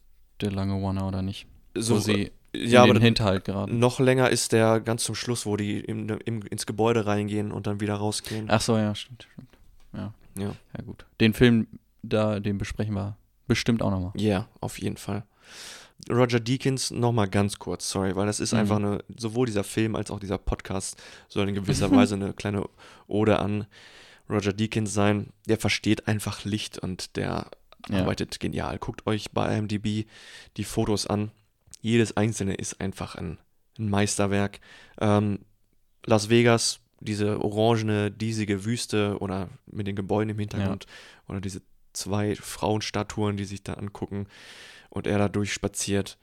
[0.41, 1.47] der lange One oder nicht?
[1.75, 3.79] So, wo sie ja, in aber den Hinterhalt geraten.
[3.79, 7.67] noch länger ist der ganz zum Schluss, wo die im, im, ins Gebäude reingehen und
[7.67, 8.47] dann wieder rausgehen.
[8.49, 9.49] Ach so, ja, stimmt, stimmt.
[9.93, 10.53] Ja, Ja.
[10.77, 11.05] ja gut.
[11.21, 11.67] Den Film,
[12.03, 13.17] da, den besprechen wir
[13.47, 14.13] bestimmt auch nochmal.
[14.17, 15.25] Ja, auf jeden Fall.
[16.11, 18.59] Roger Deakins, nochmal ganz kurz, sorry, weil das ist Mhm.
[18.59, 22.65] einfach eine, sowohl dieser Film als auch dieser Podcast soll in gewisser Weise eine kleine
[23.07, 23.67] Ode an
[24.29, 25.33] Roger Deakins sein.
[25.47, 27.51] Der versteht einfach Licht und der
[27.89, 28.01] Ja.
[28.01, 28.79] arbeitet genial.
[28.79, 30.07] Guckt euch bei IMDb
[30.57, 31.31] die Fotos an.
[31.81, 33.39] Jedes einzelne ist einfach ein,
[33.79, 34.61] ein Meisterwerk.
[35.01, 35.41] Ähm,
[36.05, 40.87] Las Vegas diese orangene, diesige Wüste oder mit den Gebäuden im Hintergrund
[41.29, 41.61] oder diese
[41.93, 44.27] zwei Frauenstatuen, die sich da angucken
[44.91, 46.19] und er da durchspaziert.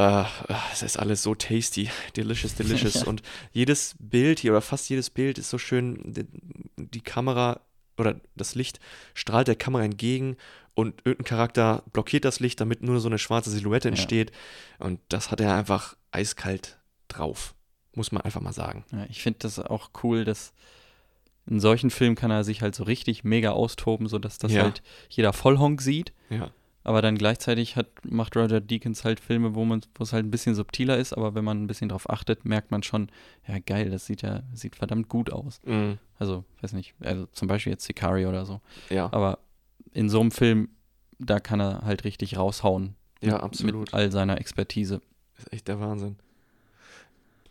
[0.00, 0.24] Äh,
[0.72, 3.02] es ist alles so tasty, delicious, delicious.
[3.04, 3.22] und
[3.52, 6.26] jedes Bild hier oder fast jedes Bild ist so schön, die,
[6.76, 7.60] die Kamera
[7.98, 8.80] oder das Licht
[9.14, 10.36] strahlt der Kamera entgegen
[10.74, 13.90] und irgendein Charakter blockiert das Licht, damit nur so eine schwarze Silhouette Ja.
[13.90, 14.32] entsteht.
[14.78, 16.78] Und das hat er einfach eiskalt
[17.08, 17.54] drauf.
[17.94, 18.84] Muss man einfach mal sagen.
[18.92, 20.52] Ja, ich finde das auch cool, dass
[21.46, 24.62] in solchen Filmen kann er sich halt so richtig mega austoben, sodass das Ja.
[24.62, 26.12] halt jeder Vollhonk sieht.
[26.30, 26.50] Ja.
[26.82, 30.30] Aber dann gleichzeitig hat, macht Roger Deakins halt Filme, wo man, wo es halt ein
[30.30, 33.10] bisschen subtiler ist, aber wenn man ein bisschen drauf achtet, merkt man schon,
[33.46, 35.60] ja geil, das sieht ja, sieht verdammt gut aus.
[35.64, 38.60] Mm, Also, weiß nicht, also zum Beispiel jetzt Sicario oder so.
[38.88, 39.12] ja.
[39.12, 39.38] Aber
[39.92, 40.70] in so einem Film,
[41.18, 42.94] da kann er halt richtig raushauen.
[43.20, 43.80] Ja, mit, absolut.
[43.80, 45.02] Mit all seiner Expertise.
[45.36, 46.16] Das ist echt der Wahnsinn.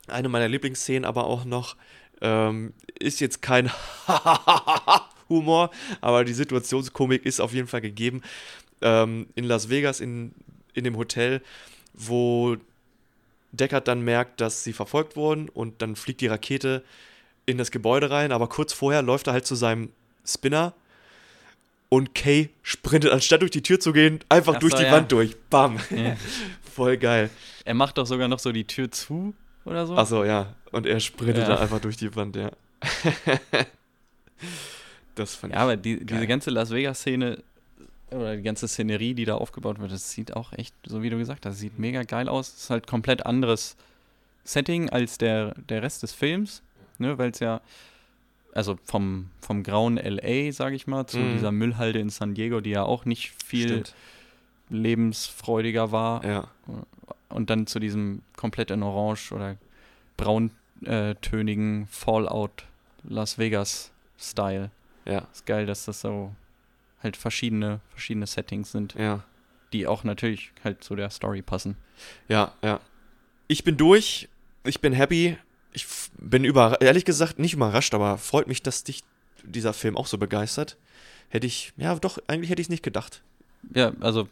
[0.07, 1.75] Eine meiner Lieblingsszenen aber auch noch,
[2.21, 3.69] ähm, ist jetzt kein
[5.29, 5.69] Humor,
[6.01, 8.21] aber die Situationskomik ist auf jeden Fall gegeben.
[8.81, 10.33] Ähm, in Las Vegas, in,
[10.73, 11.41] in dem Hotel,
[11.93, 12.55] wo
[13.51, 16.83] Deckard dann merkt, dass sie verfolgt wurden und dann fliegt die Rakete
[17.45, 19.89] in das Gebäude rein, aber kurz vorher läuft er halt zu seinem
[20.25, 20.73] Spinner
[21.89, 24.91] und Kay sprintet, anstatt durch die Tür zu gehen, einfach Ach durch so, die ja.
[24.91, 25.35] Wand durch.
[25.49, 25.77] Bam.
[25.89, 26.15] Ja.
[26.73, 27.31] Voll geil.
[27.65, 29.33] Er macht doch sogar noch so die Tür zu
[29.65, 29.95] oder so.
[29.97, 30.53] Achso, ja.
[30.71, 31.55] Und er sprintet Ja.
[31.55, 32.51] da einfach durch die Wand, ja.
[35.15, 37.41] das fand Ja, aber die, diese ganze Las Vegas-Szene
[38.11, 41.17] oder die ganze Szenerie, die da aufgebaut wird, das sieht auch echt, so wie du
[41.17, 42.49] gesagt hast, sieht mega geil aus.
[42.49, 43.75] Es ist halt komplett anderes
[44.43, 46.63] Setting als der, der Rest des Films,
[46.97, 47.61] ne, weil es ja,
[48.53, 51.31] also vom, vom grauen LA, sage ich mal, zu Mhm.
[51.33, 53.93] dieser Müllhalde in San Diego, die ja auch nicht viel Stimmt.
[54.69, 56.47] lebensfreudiger war, Ja,
[57.29, 59.55] und dann zu diesem komplett in Orange oder
[60.17, 62.65] brauntönigen Fallout
[63.03, 64.71] Las Vegas Style.
[65.05, 66.33] ja, Ist geil, dass das so
[67.01, 69.23] halt verschiedene, verschiedene Settings sind, ja.
[69.73, 71.75] die auch natürlich halt zu der Story passen.
[72.27, 72.79] Ja, ja.
[73.47, 74.27] Ich bin durch.
[74.63, 75.37] Ich bin happy.
[75.71, 75.85] Ich
[76.17, 79.03] bin über, ehrlich gesagt nicht überrascht, aber freut mich, dass dich
[79.43, 80.77] dieser Film auch so begeistert.
[81.29, 83.21] Hätte ich, ja doch, eigentlich hätte ich es nicht gedacht.
[83.73, 84.27] Ja, also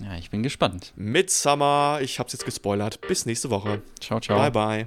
[0.00, 0.92] Ja, ich bin gespannt.
[0.96, 3.00] Midsummer, ich hab's jetzt gespoilert.
[3.02, 3.82] Bis nächste Woche.
[4.00, 4.50] Ciao, ciao.
[4.50, 4.86] Bye,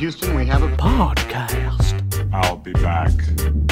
[0.00, 2.02] Houston, we have a Podcast.
[2.32, 3.12] I'll be back.